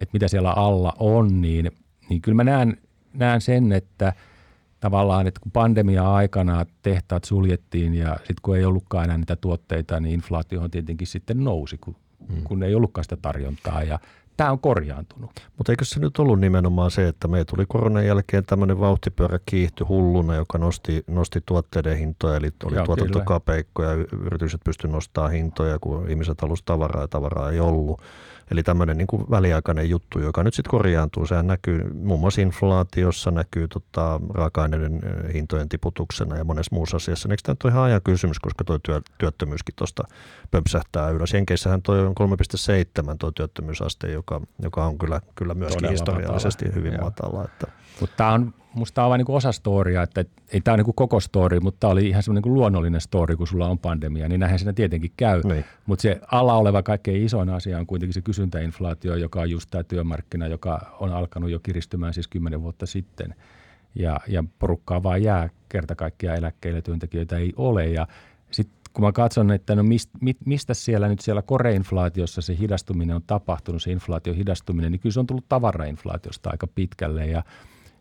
että 0.01 0.13
mitä 0.13 0.27
siellä 0.27 0.51
alla 0.51 0.93
on, 0.99 1.41
niin, 1.41 1.71
niin 2.09 2.21
kyllä 2.21 2.35
mä 2.35 2.43
näen, 2.43 2.77
näen 3.13 3.41
sen, 3.41 3.71
että– 3.71 4.13
tavallaan, 4.79 5.27
että 5.27 5.39
kun 5.39 5.51
pandemia-aikana 5.51 6.65
tehtaat 6.81 7.23
suljettiin 7.23 7.95
ja 7.95 8.15
sitten 8.17 8.35
kun 8.41 8.57
ei 8.57 8.65
ollutkaan 8.65 9.03
enää 9.03 9.17
niitä 9.17 9.35
tuotteita, 9.35 9.99
niin 9.99 10.13
inflaatio 10.13 10.69
tietenkin 10.69 11.07
sitten 11.07 11.43
nousi, 11.43 11.77
kun, 11.77 11.95
mm. 12.29 12.43
kun 12.43 12.63
ei 12.63 12.75
ollutkaan 12.75 13.03
sitä 13.05 13.17
tarjontaa. 13.21 13.83
Ja 13.83 13.99
tämä 14.37 14.51
on 14.51 14.59
korjaantunut. 14.59 15.31
Mutta 15.57 15.71
eikö 15.71 15.85
se 15.85 15.99
nyt 15.99 16.19
ollut 16.19 16.39
nimenomaan 16.39 16.91
se, 16.91 17.07
että 17.07 17.27
me 17.27 17.45
tuli 17.45 17.65
koronan 17.67 18.05
jälkeen 18.05 18.45
tämmöinen 18.45 18.79
vauhtipyörä 18.79 19.39
kiihty 19.45 19.83
hulluna, 19.83 20.35
joka 20.35 20.57
nosti, 20.57 21.03
nosti 21.07 21.41
tuotteiden 21.45 21.97
hintoja, 21.97 22.37
eli 22.37 22.49
oli 22.63 22.85
tuotantokapeikkoja, 22.85 23.91
yritykset 24.25 24.61
pystyivät 24.63 24.93
nostamaan 24.93 25.31
hintoja, 25.31 25.79
kun 25.79 26.09
ihmiset 26.09 26.41
halusivat 26.41 26.65
tavaraa 26.65 27.03
ja 27.03 27.07
tavaraa 27.07 27.51
ei 27.51 27.59
ollut. 27.59 28.01
Eli 28.51 28.63
tämmöinen 28.63 28.97
niin 28.97 29.07
kuin 29.07 29.25
väliaikainen 29.29 29.89
juttu, 29.89 30.19
joka 30.19 30.43
nyt 30.43 30.53
sitten 30.53 30.71
korjaantuu. 30.71 31.25
Sehän 31.25 31.47
näkyy 31.47 31.93
muun 31.93 32.19
muassa 32.19 32.41
inflaatiossa, 32.41 33.31
näkyy 33.31 33.67
tota, 33.67 34.19
raaka-aineiden 34.33 34.99
hintojen 35.33 35.69
tiputuksena 35.69 36.37
ja 36.37 36.43
monessa 36.43 36.75
muussa 36.75 36.97
asiassa. 36.97 37.29
Eikö 37.31 37.41
tämä 37.45 37.55
ole 37.63 37.71
ihan 37.71 37.83
ajan 37.83 38.01
kysymys, 38.03 38.39
koska 38.39 38.63
tuo 38.63 38.79
työ, 38.79 39.01
työttömyyskin 39.17 39.75
tuosta 39.75 40.03
pömpsähtää 40.51 41.09
ylös. 41.09 41.33
Jenkeissähän 41.33 41.81
tuo 41.81 41.95
on 41.95 42.15
3,7 42.19 43.15
tuo 43.19 43.31
työttömyysaste, 43.31 44.11
joka, 44.11 44.41
joka 44.61 44.85
on 44.85 44.97
kyllä, 44.97 45.21
kyllä 45.35 45.53
myöskin 45.53 45.77
Todella 45.77 45.91
historiallisesti 45.91 46.65
matala. 46.65 46.79
hyvin 46.79 46.93
Joo. 46.93 47.03
matala. 47.03 47.43
Että. 47.43 47.67
Mutta 47.99 48.15
tämä 48.15 48.31
on 48.31 48.53
musta 48.77 48.95
tämä 48.95 49.05
on 49.05 49.09
vain 49.09 49.19
niin 49.19 49.35
osa 49.35 49.51
storia, 49.51 50.03
että 50.03 50.25
ei 50.53 50.61
tämä 50.61 50.73
ole 50.73 50.83
niin 50.83 50.95
koko 50.95 51.19
story, 51.19 51.59
mutta 51.59 51.79
tämä 51.79 51.91
oli 51.91 52.09
ihan 52.09 52.23
semmoinen 52.23 52.43
niin 52.43 52.53
luonnollinen 52.53 53.01
story, 53.01 53.35
kun 53.35 53.47
sulla 53.47 53.67
on 53.67 53.79
pandemia, 53.79 54.29
niin 54.29 54.39
näinhän 54.39 54.59
siinä 54.59 54.73
tietenkin 54.73 55.11
käy. 55.17 55.41
Niin. 55.43 55.65
Mutta 55.85 56.01
se 56.01 56.19
alla 56.31 56.53
oleva 56.53 56.83
kaikkein 56.83 57.25
isoin 57.25 57.49
asia 57.49 57.79
on 57.79 57.87
kuitenkin 57.87 58.13
se 58.13 58.21
kysyntäinflaatio, 58.21 59.15
joka 59.15 59.41
on 59.41 59.49
just 59.49 59.71
tämä 59.71 59.83
työmarkkina, 59.83 60.47
joka 60.47 60.95
on 60.99 61.13
alkanut 61.13 61.49
jo 61.49 61.59
kiristymään 61.59 62.13
siis 62.13 62.27
kymmenen 62.27 62.61
vuotta 62.61 62.85
sitten. 62.85 63.35
Ja, 63.95 64.19
ja 64.27 64.43
porukkaa 64.59 65.03
vaan 65.03 65.23
jää 65.23 65.49
kerta 65.69 65.95
kaikkiaan 65.95 66.37
eläkkeelle, 66.37 66.81
työntekijöitä 66.81 67.37
ei 67.37 67.53
ole. 67.55 67.85
Ja 67.85 68.07
sitten 68.51 68.77
kun 68.93 69.05
mä 69.05 69.11
katson, 69.11 69.51
että 69.51 69.75
no 69.75 69.83
mist, 69.83 70.09
mit, 70.21 70.37
mistä 70.45 70.73
siellä 70.73 71.07
nyt 71.07 71.19
siellä 71.19 71.41
koreinflaatiossa 71.41 72.41
se 72.41 72.57
hidastuminen 72.59 73.15
on 73.15 73.23
tapahtunut, 73.27 73.83
se 73.83 73.91
inflaation 73.91 74.35
hidastuminen, 74.35 74.91
niin 74.91 74.99
kyllä 74.99 75.13
se 75.13 75.19
on 75.19 75.27
tullut 75.27 75.49
tavarainflaatiosta 75.49 76.49
aika 76.49 76.67
pitkälle. 76.67 77.25
Ja 77.25 77.43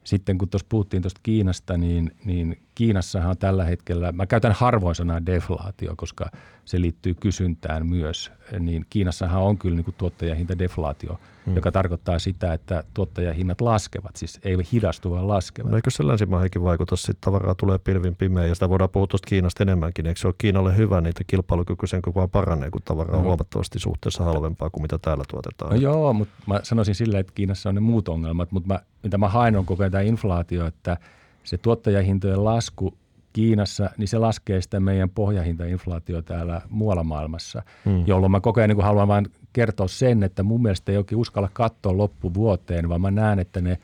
sitten 0.06 0.38
kun 0.38 0.48
tuossa 0.48 0.66
puhuttiin 0.68 1.02
tuosta 1.02 1.20
Kiinasta, 1.22 1.76
niin, 1.76 2.12
niin 2.24 2.65
Kiinassahan 2.76 3.30
on 3.30 3.38
tällä 3.38 3.64
hetkellä, 3.64 4.12
mä 4.12 4.26
käytän 4.26 4.52
harvoin 4.52 4.94
sanaa 4.94 5.26
deflaatio, 5.26 5.94
koska 5.96 6.30
se 6.64 6.80
liittyy 6.80 7.14
kysyntään 7.14 7.86
myös, 7.86 8.32
niin 8.58 8.86
Kiinassahan 8.90 9.42
on 9.42 9.58
kyllä 9.58 9.76
niin 9.76 9.84
kuin 9.84 9.94
tuottajahintadeflaatio, 9.98 11.20
hmm. 11.46 11.54
joka 11.56 11.72
tarkoittaa 11.72 12.18
sitä, 12.18 12.52
että 12.52 12.84
tuottajahinnat 12.94 13.60
laskevat, 13.60 14.16
siis 14.16 14.40
ei 14.44 14.56
hidastu, 14.72 15.10
vaan 15.10 15.28
laskevat. 15.28 15.70
No 15.70 15.76
eikö 15.76 15.90
se 15.90 16.06
länsimaihinkin 16.06 16.62
vaikuta, 16.62 16.94
että 17.10 17.20
tavaraa 17.20 17.54
tulee 17.54 17.78
pilvin 17.78 18.16
pimeä 18.16 18.46
ja 18.46 18.54
sitä 18.54 18.68
voidaan 18.68 18.90
puhua 18.90 19.06
tuosta 19.06 19.28
Kiinasta 19.28 19.62
enemmänkin, 19.62 20.06
eikö 20.06 20.20
se 20.20 20.28
ole 20.28 20.34
Kiinalle 20.38 20.76
hyvä, 20.76 21.00
niitä 21.00 21.24
kilpailukykyisen 21.26 22.02
koko 22.02 22.20
ajan 22.20 22.30
paranee, 22.30 22.70
kun 22.70 22.82
tavara 22.84 23.16
on 23.16 23.22
no. 23.22 23.28
huomattavasti 23.28 23.78
suhteessa 23.78 24.24
halvempaa 24.24 24.70
kuin 24.70 24.82
mitä 24.82 24.98
täällä 24.98 25.24
tuotetaan. 25.30 25.70
No 25.70 25.76
joo, 25.76 26.12
mutta 26.12 26.34
mä 26.46 26.60
sanoisin 26.62 26.94
silleen, 26.94 27.20
että 27.20 27.32
Kiinassa 27.34 27.68
on 27.68 27.74
ne 27.74 27.80
muut 27.80 28.08
ongelmat, 28.08 28.52
mutta 28.52 28.68
mä, 28.74 28.80
mitä 29.02 29.18
mä 29.18 29.28
haen 29.28 29.56
on 29.56 29.66
koko 29.66 29.82
ajan 29.82 29.92
tämä 29.92 30.02
inflaatio, 30.02 30.66
että 30.66 30.96
se 31.46 31.58
tuottajahintojen 31.58 32.44
lasku 32.44 32.98
Kiinassa, 33.32 33.90
niin 33.96 34.08
se 34.08 34.18
laskee 34.18 34.60
sitä 34.60 34.80
meidän 34.80 35.10
pohjahintainflaatio 35.10 36.22
täällä 36.22 36.60
muualla 36.68 37.04
maailmassa, 37.04 37.62
hmm. 37.84 38.04
jolloin 38.06 38.30
mä 38.32 38.40
koko 38.40 38.60
ajan 38.60 38.70
niin 38.70 38.84
haluan 38.84 39.08
vain 39.08 39.26
kertoa 39.52 39.88
sen, 39.88 40.22
että 40.22 40.42
mun 40.42 40.62
mielestä 40.62 40.92
ei 40.92 40.98
oikein 40.98 41.18
uskalla 41.18 41.48
katsoa 41.52 41.96
loppuvuoteen, 41.96 42.88
vaan 42.88 43.00
mä 43.00 43.10
näen, 43.10 43.38
että 43.38 43.60
ne 43.60 43.78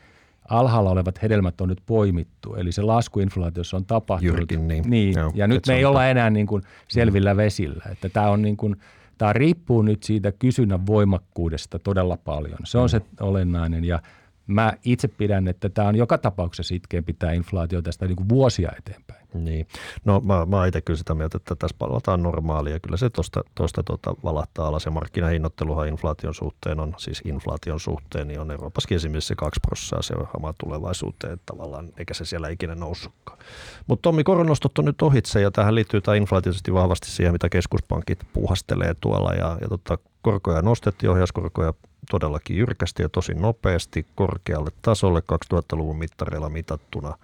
alhaalla 0.49 0.89
olevat 0.89 1.21
hedelmät 1.21 1.61
on 1.61 1.69
nyt 1.69 1.81
poimittu. 1.85 2.55
Eli 2.55 2.71
se 2.71 2.81
lasku 2.81 3.19
inflaatiossa 3.19 3.77
on 3.77 3.85
tapahtunut. 3.85 4.37
Jyrkin 4.37 4.67
niin. 4.67 4.89
niin. 4.89 5.13
Joo, 5.17 5.31
ja 5.35 5.47
nyt 5.47 5.67
me 5.67 5.75
ei 5.75 5.85
olla 5.85 6.07
enää 6.07 6.29
niin 6.29 6.47
kuin 6.47 6.63
selvillä 6.87 7.37
vesillä. 7.37 7.83
Että 7.91 8.09
tämä 8.09 8.29
on 8.29 8.41
niin 8.41 8.57
kuin, 8.57 8.75
tämä 9.17 9.33
riippuu 9.33 9.81
nyt 9.81 10.03
siitä 10.03 10.31
kysynnän 10.31 10.85
voimakkuudesta 10.85 11.79
todella 11.79 12.17
paljon. 12.17 12.59
Se 12.63 12.77
on 12.77 12.89
hmm. 12.89 12.99
se 12.99 13.01
olennainen 13.19 13.85
ja 13.85 13.99
mä 14.47 14.73
itse 14.85 15.07
pidän, 15.07 15.47
että 15.47 15.69
tämä 15.69 15.87
on 15.87 15.95
joka 15.95 16.17
tapauksessa 16.17 16.75
itkeämpi 16.75 17.13
tämä 17.13 17.31
inflaatio 17.31 17.81
tästä 17.81 18.07
niin 18.07 18.15
kuin 18.15 18.29
vuosia 18.29 18.71
eteenpäin. 18.77 19.22
Niin. 19.33 19.67
No 20.05 20.19
mä, 20.19 20.45
mä 20.45 20.65
itse 20.65 20.81
kyllä 20.81 20.97
sitä 20.97 21.13
mieltä, 21.13 21.37
että 21.37 21.55
tässä 21.55 21.75
palvataan 21.79 22.23
normaalia. 22.23 22.79
Kyllä 22.79 22.97
se 22.97 23.09
tuosta 23.09 23.43
tosta, 23.55 23.83
tota, 23.83 24.15
valahtaa 24.23 24.67
alas 24.67 24.85
ja 24.85 24.91
markkinahinnoitteluhan 24.91 25.87
inflaation 25.87 26.33
suhteen 26.33 26.79
on, 26.79 26.95
siis 26.97 27.21
inflaation 27.25 27.79
suhteen, 27.79 28.27
niin 28.27 28.39
on 28.39 28.51
Euroopassakin 28.51 28.95
esimerkiksi 28.95 29.27
se 29.27 29.35
2 29.35 29.59
prosenttia, 29.67 30.01
se 30.01 30.13
on 30.13 30.27
hamaa 30.33 30.53
tulevaisuuteen 30.57 31.39
tavallaan, 31.45 31.89
eikä 31.97 32.13
se 32.13 32.25
siellä 32.25 32.49
ikinä 32.49 32.75
noussutkaan. 32.75 33.39
Mutta 33.87 34.01
Tommi, 34.01 34.23
koronostot 34.23 34.77
on 34.77 34.85
nyt 34.85 35.01
ohitse 35.01 35.41
ja 35.41 35.51
tähän 35.51 35.75
liittyy 35.75 36.01
tämä 36.01 36.15
inflaatioisesti 36.15 36.73
vahvasti 36.73 37.11
siihen, 37.11 37.33
mitä 37.33 37.49
keskuspankit 37.49 38.19
puhastelee 38.33 38.93
tuolla 39.01 39.33
ja, 39.33 39.57
ja 39.61 39.67
tota, 39.69 39.97
korkoja 40.21 40.61
nostettiin, 40.61 41.09
ohjauskorkoja 41.09 41.73
todellakin 42.09 42.57
jyrkästi 42.57 43.03
ja 43.03 43.09
tosi 43.09 43.33
nopeasti 43.33 44.05
korkealle 44.15 44.69
tasolle 44.81 45.23
2000-luvun 45.53 45.97
mittareilla 45.97 46.49
mitattuna. 46.49 47.17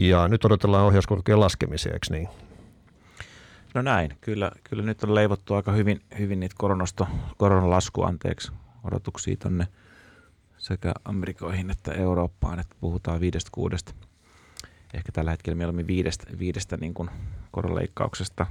Ja 0.00 0.28
nyt 0.28 0.44
odotellaan 0.44 0.84
ohjauskorkojen 0.84 1.40
laskemisia, 1.40 1.92
eikö 1.92 2.06
niin? 2.10 2.28
No 3.74 3.82
näin, 3.82 4.16
kyllä, 4.20 4.52
kyllä 4.64 4.82
nyt 4.82 5.04
on 5.04 5.14
leivottu 5.14 5.54
aika 5.54 5.72
hyvin, 5.72 6.00
hyvin 6.18 6.40
niitä 6.40 6.54
koronasto, 6.58 7.08
koronalasku, 7.36 8.02
anteeksi, 8.02 8.52
odotuksia 8.84 9.36
tuonne 9.36 9.66
sekä 10.58 10.92
Amerikoihin 11.04 11.70
että 11.70 11.92
Eurooppaan, 11.92 12.58
että 12.58 12.76
puhutaan 12.80 13.20
viidestä 13.20 13.50
kuudesta, 13.54 13.94
ehkä 14.94 15.12
tällä 15.12 15.30
hetkellä 15.30 15.56
mieluummin 15.56 15.86
viidestä, 15.86 16.24
viidestä 16.38 16.76
niin 16.76 16.94
kuin 16.94 17.10
koronaleikkauksesta 17.50 18.46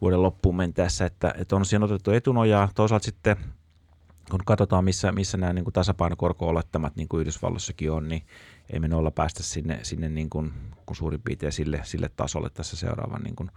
vuoden 0.00 0.22
loppuun 0.22 0.56
mentäessä, 0.56 1.06
että, 1.06 1.34
että 1.38 1.56
on 1.56 1.64
siihen 1.64 1.82
otettu 1.82 2.10
etunojaa. 2.10 2.68
Toisaalta 2.74 3.04
sitten 3.04 3.36
kun 4.30 4.40
katsotaan, 4.46 4.84
missä, 4.84 5.12
missä 5.12 5.38
nämä 5.38 5.52
niin 5.52 5.64
kuin 5.64 5.74
tasapainokorko-olettamat, 5.74 6.96
niin 6.96 7.08
kuin 7.08 7.20
Yhdysvalloissakin 7.20 7.92
on, 7.92 8.08
niin 8.08 8.22
ei 8.70 8.80
me 8.80 8.94
olla 8.94 9.10
päästä 9.10 9.42
sinne, 9.42 9.78
sinne 9.82 10.08
niin 10.08 10.30
kuin, 10.30 10.52
kun 10.86 10.96
suurin 10.96 11.20
piirtein 11.24 11.52
sille, 11.52 11.80
sille 11.84 12.10
tasolle 12.16 12.50
tässä 12.50 12.76
seuraavan 12.76 13.22
niin 13.22 13.36
kuin 13.36 13.50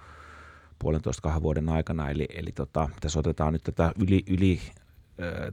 puolentoista 0.79 1.21
kahden 1.21 1.43
vuoden 1.43 1.69
aikana. 1.69 2.09
Eli, 2.09 2.27
eli 2.33 2.51
tota, 2.51 2.89
tässä 3.01 3.19
otetaan 3.19 3.53
nyt 3.53 3.63
tätä 3.63 3.91
yli, 3.99 4.23
yli 4.27 4.61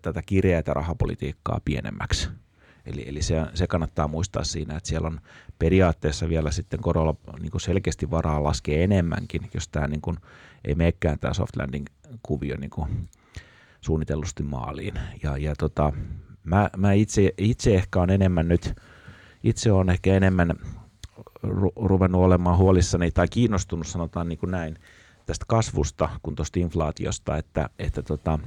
tätä 0.02 0.22
kireätä 0.22 0.74
rahapolitiikkaa 0.74 1.60
pienemmäksi. 1.64 2.28
Eli, 2.86 3.08
eli 3.08 3.22
se, 3.22 3.46
se 3.54 3.66
kannattaa 3.66 4.08
muistaa 4.08 4.44
siinä, 4.44 4.76
että 4.76 4.88
siellä 4.88 5.06
on 5.06 5.20
periaatteessa 5.58 6.28
vielä 6.28 6.50
sitten 6.50 6.80
korolla 6.80 7.14
niin 7.40 7.50
kuin 7.50 7.60
selkeästi 7.60 8.10
varaa 8.10 8.44
laskea 8.44 8.82
enemmänkin, 8.82 9.50
jos 9.54 9.68
tämä 9.68 9.86
niin 9.86 10.00
kuin, 10.00 10.16
ei 10.64 10.74
menekään 10.74 11.18
tämä 11.18 11.34
soft 11.34 11.56
landing 11.56 11.86
kuvio 12.22 12.56
niin 12.56 12.70
kuin 12.70 13.08
suunnitellusti 13.80 14.42
maaliin. 14.42 14.94
Ja, 15.22 15.36
ja 15.36 15.54
tota, 15.58 15.92
mä, 16.44 16.70
mä 16.76 16.92
itse, 16.92 17.32
itse 17.38 17.74
ehkä 17.74 18.00
on 18.00 18.10
enemmän 18.10 18.48
nyt, 18.48 18.74
itse 19.42 19.72
on 19.72 19.90
ehkä 19.90 20.14
enemmän 20.14 20.54
ru, 21.42 21.72
ruvennut 21.76 22.22
olemaan 22.22 22.58
huolissani 22.58 23.10
tai 23.10 23.28
kiinnostunut, 23.28 23.86
sanotaan 23.86 24.28
niin 24.28 24.38
kuin 24.38 24.50
näin, 24.50 24.78
tästä 25.26 25.44
kasvusta 25.48 26.08
kuin 26.22 26.36
tuosta 26.36 26.60
inflaatiosta, 26.60 27.36
että, 27.36 27.70
että 27.78 28.02
tota, 28.02 28.38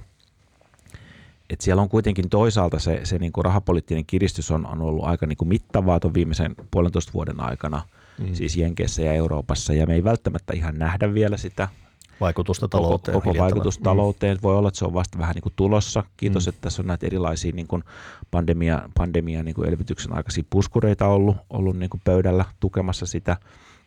että 1.50 1.66
siellä 1.66 1.82
on 1.82 1.90
kuitenkin 1.90 2.30
toisaalta 2.30 2.80
se, 2.80 3.02
se 3.04 3.18
niin 3.18 3.32
kuin 3.32 3.46
rahapoliittinen 3.46 4.06
kiristys 4.06 4.52
on, 4.52 4.66
on 4.66 4.82
ollut 4.82 5.06
aika 5.06 5.26
niin 5.26 5.38
kuin 5.38 5.50
mittavaa 5.50 6.00
tuon 6.00 6.14
viimeisen 6.14 6.56
puolentoista 6.72 7.14
vuoden 7.14 7.40
aikana, 7.40 7.82
mm. 8.20 8.34
siis 8.34 8.58
Jenkeissä 8.58 9.02
ja 9.02 9.14
Euroopassa, 9.14 9.74
ja 9.74 9.88
me 9.88 9.94
ei 9.94 10.04
välttämättä 10.04 10.54
ihan 10.54 10.80
nähdä 10.80 11.14
vielä 11.14 11.38
sitä 11.38 11.68
vaikutusta 12.22 12.68
talouteen. 12.68 13.14
Koko, 13.14 13.30
koko 13.30 13.44
vaikutus 13.44 13.80
mm. 13.80 13.84
talouteen. 13.84 14.38
Voi 14.44 14.58
olla, 14.58 14.68
että 14.68 14.78
se 14.78 14.86
on 14.86 14.94
vasta 14.94 15.18
vähän 15.18 15.34
niin 15.34 15.44
kuin 15.44 15.54
tulossa. 15.56 16.04
Kiitos, 16.18 16.46
mm. 16.46 16.50
että 16.50 16.62
tässä 16.62 16.82
on 16.82 16.88
näitä 16.88 17.06
erilaisia 17.06 17.52
niin 17.56 17.68
kuin 17.68 17.84
pandemia, 18.32 18.90
pandemia 18.98 19.44
niin 19.44 19.56
kuin 19.56 19.70
elvytyksen 19.70 20.16
aikaisia 20.16 20.44
puskureita 20.50 21.08
ollut, 21.08 21.38
ollut 21.50 21.78
niin 21.78 21.90
kuin 21.90 22.02
pöydällä 22.04 22.46
tukemassa 22.60 23.06
sitä 23.06 23.38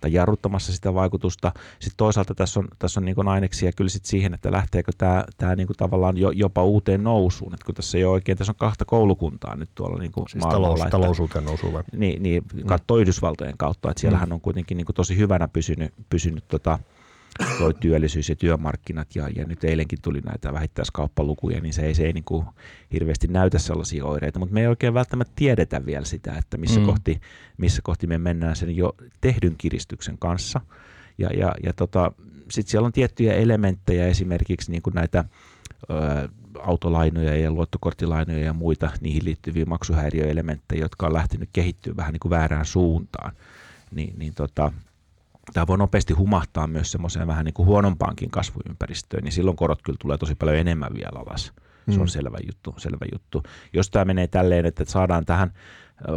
tai 0.04 0.12
jarruttamassa 0.12 0.72
sitä 0.72 0.94
vaikutusta. 0.94 1.52
Sitten 1.78 1.96
toisaalta 1.96 2.34
tässä 2.34 2.60
on, 2.60 2.68
tässä 2.78 3.00
on 3.00 3.04
niin 3.04 3.14
kuin 3.14 3.28
aineksia 3.28 3.72
kyllä 3.72 3.88
sit 3.88 4.04
siihen, 4.04 4.34
että 4.34 4.52
lähteekö 4.52 4.92
tämä, 4.98 5.24
tämä 5.38 5.56
niin 5.56 5.66
kuin 5.66 5.76
tavallaan 5.76 6.16
jo, 6.16 6.30
jopa 6.30 6.64
uuteen 6.64 7.04
nousuun. 7.04 7.54
että 7.54 7.66
kun 7.66 7.74
tässä 7.74 7.98
ei 7.98 8.04
ole 8.04 8.12
oikein, 8.12 8.38
tässä 8.38 8.52
on 8.52 8.56
kahta 8.56 8.84
koulukuntaa 8.84 9.56
nyt 9.56 9.70
tuolla 9.74 9.98
niin 9.98 10.12
kuin 10.12 10.28
siis 10.28 10.44
talous, 10.44 10.80
että, 10.80 10.90
talousuuteen 10.90 11.44
nousuun 11.44 11.72
vai? 11.72 11.82
Niin, 11.96 12.22
niin 12.22 12.42
katsoo 12.66 12.96
mm. 12.96 13.00
Yhdysvaltojen 13.00 13.58
kautta, 13.58 13.90
että 13.90 14.00
siellähän 14.00 14.28
mm. 14.28 14.32
on 14.32 14.40
kuitenkin 14.40 14.76
niin 14.76 14.86
kuin 14.86 14.96
tosi 14.96 15.16
hyvänä 15.16 15.48
pysynyt, 15.48 15.92
pysynyt 16.10 16.44
tota, 16.48 16.78
toi 17.58 17.74
työllisyys 17.74 18.28
ja 18.28 18.36
työmarkkinat 18.36 19.16
ja, 19.16 19.28
ja 19.28 19.44
nyt 19.44 19.64
eilenkin 19.64 19.98
tuli 20.02 20.20
näitä 20.20 20.52
vähittäiskauppalukuja, 20.52 21.60
niin 21.60 21.72
se 21.72 21.82
ei, 21.82 21.94
se 21.94 22.02
ei 22.06 22.12
niin 22.12 22.24
kuin 22.24 22.46
hirveästi 22.92 23.26
näytä 23.26 23.58
sellaisia 23.58 24.04
oireita, 24.04 24.38
mutta 24.38 24.54
me 24.54 24.60
ei 24.60 24.66
oikein 24.66 24.94
välttämättä 24.94 25.32
tiedetä 25.36 25.86
vielä 25.86 26.04
sitä, 26.04 26.34
että 26.38 26.56
missä, 26.56 26.80
mm. 26.80 26.86
kohti, 26.86 27.20
missä 27.56 27.82
kohti 27.82 28.06
me 28.06 28.18
mennään 28.18 28.56
sen 28.56 28.76
jo 28.76 28.94
tehdyn 29.20 29.54
kiristyksen 29.58 30.18
kanssa. 30.18 30.60
Ja, 31.18 31.28
ja, 31.28 31.54
ja 31.62 31.72
tota, 31.72 32.12
sitten 32.50 32.70
siellä 32.70 32.86
on 32.86 32.92
tiettyjä 32.92 33.34
elementtejä, 33.34 34.06
esimerkiksi 34.06 34.70
niin 34.70 34.82
kuin 34.82 34.94
näitä 34.94 35.24
ö, 35.90 36.28
autolainoja 36.58 37.36
ja 37.36 37.50
luottokorttilainoja 37.50 38.44
ja 38.44 38.52
muita 38.52 38.90
niihin 39.00 39.24
liittyviä 39.24 39.64
maksuhäiriöelementtejä, 39.64 40.82
jotka 40.82 41.06
on 41.06 41.12
lähtenyt 41.12 41.48
kehittyä 41.52 41.96
vähän 41.96 42.12
niin 42.12 42.20
kuin 42.20 42.30
väärään 42.30 42.66
suuntaan. 42.66 43.32
Niin, 43.90 44.18
niin 44.18 44.34
tota, 44.34 44.72
tämä 45.52 45.66
voi 45.66 45.78
nopeasti 45.78 46.12
humahtaa 46.12 46.66
myös 46.66 46.92
semmoiseen 46.92 47.26
vähän 47.26 47.44
niin 47.44 47.54
kuin 47.54 47.66
huonompaankin 47.66 48.30
kasvuympäristöön, 48.30 49.24
niin 49.24 49.32
silloin 49.32 49.56
korot 49.56 49.82
kyllä 49.82 49.96
tulee 50.00 50.18
tosi 50.18 50.34
paljon 50.34 50.56
enemmän 50.56 50.94
vielä 50.94 51.22
alas. 51.26 51.52
Se 51.90 52.00
on 52.00 52.06
mm. 52.06 52.06
selvä 52.06 52.38
juttu, 52.46 52.74
selvä 52.76 53.06
juttu. 53.12 53.42
Jos 53.72 53.90
tämä 53.90 54.04
menee 54.04 54.26
tälleen, 54.26 54.66
että 54.66 54.84
saadaan 54.86 55.24
tähän 55.24 55.52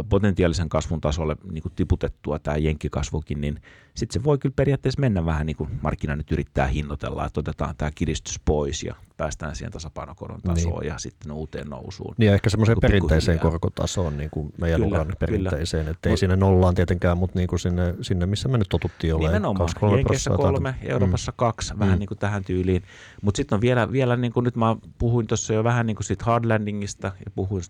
potentiaalisen 0.08 0.68
kasvun 0.68 1.00
tasolle 1.00 1.36
niin 1.52 1.62
kuin 1.62 1.72
tiputettua 1.76 2.38
tämä 2.38 2.56
jenkkikasvukin, 2.56 3.40
niin 3.40 3.60
sitten 3.94 4.20
se 4.20 4.24
voi 4.24 4.38
kyllä 4.38 4.52
periaatteessa 4.56 5.00
mennä 5.00 5.24
vähän 5.24 5.46
niin 5.46 5.56
kuin 5.56 5.70
markkina 5.82 6.16
nyt 6.16 6.32
yrittää 6.32 6.66
hinnoitella, 6.66 7.26
että 7.26 7.40
otetaan 7.40 7.74
tämä 7.76 7.90
kiristys 7.94 8.40
pois 8.44 8.82
ja 8.82 8.94
päästään 9.18 9.56
siihen 9.56 9.72
tasapainokoron 9.72 10.42
tasoon 10.42 10.80
niin. 10.80 10.88
ja 10.88 10.98
sitten 10.98 11.32
uuteen 11.32 11.68
nousuun. 11.68 12.14
Niin 12.18 12.26
ja 12.26 12.34
ehkä 12.34 12.50
semmoiseen 12.50 12.78
perinteiseen 12.80 13.38
korkotasoon, 13.38 14.16
niin 14.16 14.30
kuin 14.30 14.52
meidän 14.60 14.80
kyllä, 14.80 15.00
uran 15.00 15.16
perinteiseen, 15.18 15.88
että 15.88 16.10
ei 16.10 16.16
sinne 16.16 16.36
nollaan 16.36 16.74
tietenkään, 16.74 17.18
mutta 17.18 17.38
niin 17.38 17.48
kuin 17.48 17.60
sinne, 17.60 17.94
sinne, 18.00 18.26
missä 18.26 18.48
me 18.48 18.58
nyt 18.58 18.68
totuttiin 18.68 19.14
olemaan. 19.14 19.32
Nimenomaan, 19.32 19.96
Jenkeissä 19.96 20.30
kolme. 20.30 20.74
Euroopassa 20.82 21.32
mm. 21.32 21.36
kaksi, 21.36 21.78
vähän 21.78 21.94
mm. 21.94 21.98
niin 21.98 22.08
kuin 22.08 22.18
tähän 22.18 22.44
tyyliin. 22.44 22.82
Mutta 23.22 23.36
sitten 23.36 23.56
on 23.56 23.60
vielä, 23.60 23.92
vielä 23.92 24.16
niin 24.16 24.32
kuin 24.32 24.44
nyt 24.44 24.56
mä 24.56 24.76
puhuin 24.98 25.26
tuossa 25.26 25.52
jo 25.54 25.64
vähän 25.64 25.86
niin 25.86 25.96
kuin 25.96 26.04
siitä 26.04 26.24
hard 26.24 26.44
landingista 26.44 27.12
ja 27.24 27.30
puhuin 27.34 27.62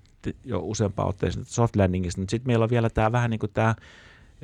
jo 0.45 0.61
useampaan 0.63 1.09
otteeseen 1.09 1.47
soft 1.47 1.77
landingista, 1.77 2.21
mutta 2.21 2.31
sitten 2.31 2.47
meillä 2.51 2.63
on 2.63 2.71
vielä 2.71 2.91
tämä 2.91 3.13
vähän 3.13 3.31
niin 3.31 3.41
kuin 3.41 3.53
tämä 3.55 3.75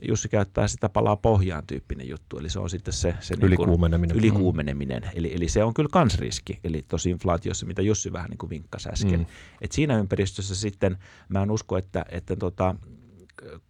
Jussi 0.02 0.28
käyttää 0.28 0.68
sitä 0.68 0.88
palaa 0.88 1.16
pohjaan 1.16 1.66
tyyppinen 1.66 2.08
juttu, 2.08 2.38
eli 2.38 2.50
se 2.50 2.58
on 2.58 2.70
sitten 2.70 2.94
se, 2.94 3.14
se 3.20 3.34
ylikuumeneminen. 3.42 4.16
Niin 4.16 4.24
ylikuumeneminen. 4.24 5.10
Eli, 5.14 5.34
eli 5.34 5.48
se 5.48 5.64
on 5.64 5.74
kyllä 5.74 5.88
kans 5.92 6.18
riski, 6.18 6.60
eli 6.64 6.84
tosi 6.88 7.10
inflaatiossa, 7.10 7.66
mitä 7.66 7.82
Jussi 7.82 8.12
vähän 8.12 8.30
niin 8.30 8.38
kuin 8.38 8.50
vinkkasi 8.50 8.88
äsken. 8.88 9.20
Mm. 9.20 9.26
Et 9.60 9.72
siinä 9.72 9.98
ympäristössä 9.98 10.54
sitten 10.54 10.98
mä 11.28 11.42
en 11.42 11.50
usko, 11.50 11.78
että, 11.78 12.04
että 12.08 12.36
tota, 12.36 12.74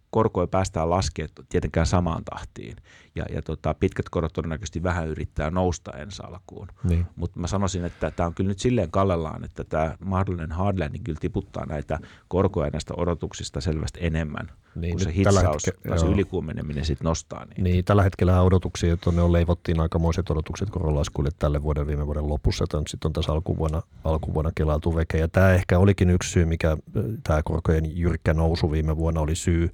korkoja 0.09 0.47
päästään 0.47 0.89
laskemaan 0.89 1.31
tietenkään 1.49 1.85
samaan 1.85 2.23
tahtiin. 2.23 2.75
Ja, 3.15 3.25
ja 3.33 3.41
tota, 3.41 3.73
pitkät 3.73 4.09
korot 4.09 4.33
todennäköisesti 4.33 4.83
vähän 4.83 5.07
yrittää 5.07 5.51
nousta 5.51 5.91
ensi 5.91 6.23
alkuun. 6.23 6.67
Niin. 6.83 7.05
Mutta 7.15 7.39
mä 7.39 7.47
sanoisin, 7.47 7.85
että 7.85 8.11
tämä 8.11 8.27
on 8.27 8.33
kyllä 8.33 8.47
nyt 8.47 8.59
silleen 8.59 8.91
kallellaan, 8.91 9.43
että 9.43 9.63
tämä 9.63 9.95
mahdollinen 10.05 10.51
hard 10.51 10.79
landing 10.79 11.03
kyllä 11.03 11.19
tiputtaa 11.21 11.65
näitä 11.65 11.99
korkoja 12.27 12.69
näistä 12.69 12.93
odotuksista 12.97 13.61
selvästi 13.61 13.99
enemmän– 14.01 14.51
niin, 14.75 14.91
kun 14.91 14.99
se 15.01 15.13
hitsaus 15.13 15.67
hetke, 15.67 15.89
tai 15.89 15.99
se 15.99 16.05
ylikuumeneminen 16.05 16.85
sitten 16.85 17.05
nostaa. 17.05 17.45
Niin. 17.45 17.63
niin, 17.63 17.85
tällä 17.85 18.03
hetkellä 18.03 18.41
odotuksia, 18.41 18.93
että 18.93 19.11
ne 19.11 19.21
on 19.21 19.33
leivottiin 19.33 19.79
aikamoiset 19.79 20.29
odotukset 20.29 20.69
koronlaskuille 20.69 21.29
tälle 21.39 21.63
vuoden 21.63 21.87
viime 21.87 22.05
vuoden 22.05 22.29
lopussa, 22.29 22.63
että 22.63 22.77
sitten 22.87 23.09
on 23.09 23.13
tässä 23.13 23.31
alkuvuonna, 23.31 23.81
alkuvuonna 24.03 24.51
kelautu 24.55 24.95
veke. 24.95 25.17
Ja 25.17 25.27
tämä 25.27 25.53
ehkä 25.53 25.79
olikin 25.79 26.09
yksi 26.09 26.31
syy, 26.31 26.45
mikä 26.45 26.77
tämä 27.23 27.43
korkojen 27.43 27.97
jyrkkä 27.97 28.33
nousu 28.33 28.71
viime 28.71 28.97
vuonna 28.97 29.21
oli 29.21 29.35
syy 29.35 29.71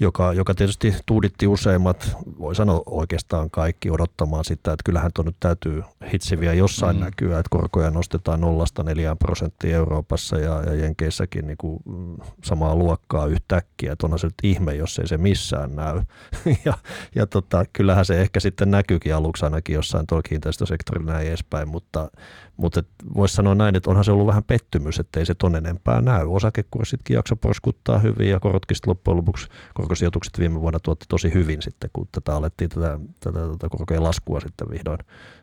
joka, 0.00 0.32
joka 0.32 0.54
tietysti 0.54 0.94
tuuditti 1.06 1.46
useimmat, 1.46 2.16
voi 2.38 2.54
sanoa 2.54 2.82
oikeastaan 2.86 3.50
kaikki 3.50 3.90
odottamaan 3.90 4.44
sitä, 4.44 4.72
että 4.72 4.82
kyllähän 4.84 5.10
tuon 5.14 5.26
nyt 5.26 5.36
täytyy 5.40 5.82
hitsiviä 6.12 6.52
jossain 6.52 6.96
mm. 6.96 7.02
näkyä, 7.02 7.38
että 7.38 7.50
korkoja 7.50 7.90
nostetaan 7.90 8.40
nollasta 8.40 8.82
neljään 8.82 9.18
prosenttia 9.18 9.76
Euroopassa 9.76 10.38
ja, 10.38 10.62
ja 10.62 10.74
Jenkeissäkin 10.74 11.46
niin 11.46 11.56
kuin 11.58 11.80
mm, 11.84 12.16
samaa 12.44 12.76
luokkaa 12.76 13.26
yhtäkkiä, 13.26 13.92
että 13.92 14.06
onhan 14.06 14.18
se 14.18 14.26
nyt 14.26 14.34
ihme, 14.42 14.74
jos 14.74 14.98
ei 14.98 15.08
se 15.08 15.16
missään 15.16 15.76
näy. 15.76 16.02
ja 16.64 16.74
ja 17.14 17.26
tota, 17.26 17.64
kyllähän 17.72 18.04
se 18.04 18.20
ehkä 18.20 18.40
sitten 18.40 18.70
näkyykin 18.70 19.14
aluksi 19.14 19.44
ainakin 19.44 19.74
jossain 19.74 20.06
tuolla 20.06 20.22
kiinteistösektorilla 20.22 21.12
näin 21.12 21.28
edespäin, 21.28 21.68
mutta 21.68 22.10
mutta 22.56 22.82
voisi 23.14 23.34
sanoa 23.34 23.54
näin, 23.54 23.76
että 23.76 23.90
onhan 23.90 24.04
se 24.04 24.12
ollut 24.12 24.26
vähän 24.26 24.44
pettymys, 24.44 24.98
että 24.98 25.20
ei 25.20 25.26
se 25.26 25.34
ton 25.34 25.56
enempää 25.56 26.00
näy. 26.00 26.26
Osakekurssitkin 26.30 27.14
jakso 27.14 27.36
porskuttaa 27.36 27.98
hyvin 27.98 28.30
ja 28.30 28.40
korotkin 28.40 28.76
loppujen 28.86 29.16
lopuksi 29.16 29.48
korkosijoitukset 29.74 30.38
viime 30.38 30.60
vuonna 30.60 30.80
tuotti 30.80 31.06
tosi 31.08 31.34
hyvin 31.34 31.62
sitten, 31.62 31.90
kun 31.92 32.08
tätä 32.12 32.36
alettiin 32.36 32.70
tätä, 32.70 32.98
tätä, 33.20 33.38
tätä 33.38 33.68
korkojen 33.70 34.02
laskua 34.02 34.40
sitten 34.40 34.70
vihdoin 34.70 34.98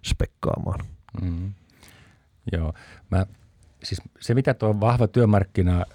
spekkaamaan. 0.05 0.79
Mm. 1.21 1.53
Joo, 2.51 2.73
mä, 3.11 3.25
siis 3.83 4.01
se 4.19 4.33
mitä 4.33 4.53
tuo 4.53 4.79
vahva 4.79 5.07
työmarkkina 5.07 5.85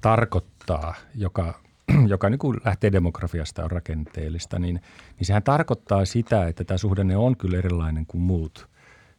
tarkoittaa, 0.00 0.94
joka, 1.14 1.60
joka 2.06 2.30
niin 2.30 2.38
kuin 2.38 2.60
lähtee 2.64 2.92
demografiasta 2.92 3.64
on 3.64 3.70
rakenteellista, 3.70 4.58
niin, 4.58 4.80
niin 5.18 5.26
sehän 5.26 5.42
tarkoittaa 5.42 6.04
sitä, 6.04 6.48
että 6.48 6.64
tämä 6.64 6.78
suhdanne 6.78 7.16
on 7.16 7.36
kyllä 7.36 7.58
erilainen 7.58 8.06
kuin 8.06 8.22
muut– 8.22 8.68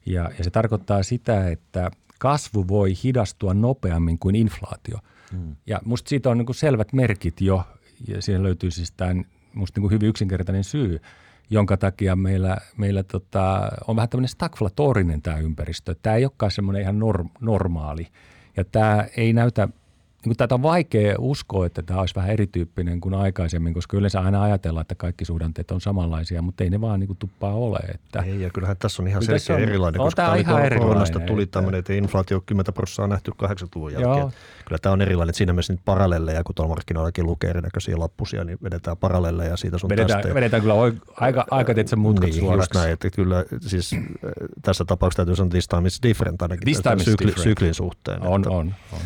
ja, 0.10 0.30
ja 0.38 0.44
se 0.44 0.50
tarkoittaa 0.50 1.04
sitä, 1.04 1.50
että 1.50 1.92
kasvu 2.20 2.68
voi 2.68 2.94
hidastua 3.04 3.54
nopeammin 3.54 4.20
kuin 4.20 4.36
inflaatio. 4.36 4.98
Mm. 5.32 5.56
Ja 5.68 5.80
musta 5.86 6.10
siitä 6.10 6.30
on 6.30 6.38
niin 6.38 6.46
kuin 6.46 6.56
selvät 6.56 6.94
merkit 6.94 7.42
jo, 7.42 7.64
ja 8.08 8.22
siihen 8.22 8.44
löytyy 8.44 8.72
siis 8.72 8.92
tämä 8.92 9.24
musta 9.54 9.80
niin 9.80 9.82
kuin 9.82 9.92
hyvin 9.92 10.10
yksinkertainen 10.10 10.64
syy, 10.64 11.02
jonka 11.50 11.78
takia 11.78 12.16
meillä, 12.16 12.58
meillä 12.78 13.04
tota, 13.04 13.72
on 13.88 13.96
vähän 13.96 14.10
tämmöinen 14.10 14.30
stagflatorinen 14.30 15.22
tämä 15.22 15.38
ympäristö. 15.38 15.96
Tämä 16.02 16.16
ei 16.16 16.26
olekaan 16.26 16.52
semmoinen 16.52 16.82
ihan 16.82 17.00
norm, 17.00 17.30
normaali. 17.40 18.08
Ja 18.58 18.66
tämä 18.66 19.06
ei 19.18 19.34
näytä 19.34 19.68
niin 20.26 20.38
tätä 20.38 20.56
on 20.56 20.62
vaikea 20.62 21.16
uskoa, 21.20 21.66
että 21.66 21.82
tämä 21.82 22.00
olisi 22.00 22.16
vähän 22.16 22.30
erityyppinen 22.30 23.02
kuin 23.02 23.14
aikaisemmin, 23.14 23.74
koska 23.74 23.98
yleensä 23.98 24.20
aina 24.20 24.42
ajatellaan, 24.42 24.82
että 24.82 24.96
kaikki 24.96 25.26
suhdanteet 25.26 25.72
on 25.72 25.82
samanlaisia, 25.82 26.42
mutta 26.42 26.64
ei 26.64 26.70
ne 26.70 26.82
vaan 26.82 27.00
niin 27.00 27.08
kuin 27.08 27.18
tuppaa 27.18 27.54
ole. 27.54 27.80
Että 27.94 28.22
ei, 28.22 28.42
ja 28.42 28.50
kyllähän 28.50 28.78
tässä 28.78 29.02
on 29.02 29.08
ihan 29.08 29.24
selkeä 29.24 29.56
on, 29.56 29.62
erilainen, 29.62 30.02
on 30.02 30.08
koska 30.08 30.22
tämä 30.24 30.36
ihan 30.36 30.66
erilainen, 30.66 31.28
tuli 31.28 31.44
että... 31.44 31.60
tämmöinen, 31.60 31.80
että 31.80 31.94
inflaatio 31.94 32.42
10 32.46 32.74
prosenttia 32.74 33.04
on 33.04 33.10
nähty 33.10 33.32
80-luvun 33.44 33.94
jälkeen. 33.94 34.18
Joo. 34.18 34.32
Kyllä 34.66 34.80
tämä 34.82 34.94
on 34.94 35.02
erilainen, 35.02 35.30
että 35.30 35.38
siinä 35.38 35.54
mielessä 35.54 35.74
nyt 35.74 35.82
parallelleja, 35.86 36.44
kun 36.44 36.56
tuolla 36.56 36.70
markkinoillakin 36.70 37.26
lukee 37.26 37.50
erinäköisiä 37.50 38.00
lappusia, 38.00 38.44
niin 38.44 38.58
vedetään 38.64 38.98
parallelleja 38.98 39.58
siitä 39.58 39.78
sun 39.78 39.90
vedetään, 39.90 40.22
tästä. 40.22 40.36
Vedetään 40.36 40.62
kyllä 40.62 40.74
oik- 40.74 41.14
aika, 41.18 41.46
aika 41.52 41.74
tietysti 41.74 41.96
mutkat 41.96 42.30
niin, 42.30 42.40
suoraksi. 42.40 42.62
Just 42.62 42.76
näin, 42.76 42.94
että 42.94 43.10
kyllä 43.10 43.46
siis 43.62 43.94
äh, 43.94 44.00
tässä 44.62 44.86
tapauksessa 44.86 45.26
täytyy 45.26 45.36
sanoa, 45.36 45.48
että 45.48 45.56
this 45.56 45.68
time 45.68 45.88
is 45.88 46.00
different 46.04 46.42
ainakin 46.42 46.66
this 46.66 46.82
time 46.82 47.00
sykli, 47.00 47.28
different. 47.28 47.44
syklin 47.44 47.74
suhteen. 47.74 48.22
On, 48.22 48.42
että, 48.42 48.50
on, 48.50 48.76
on. 48.94 49.00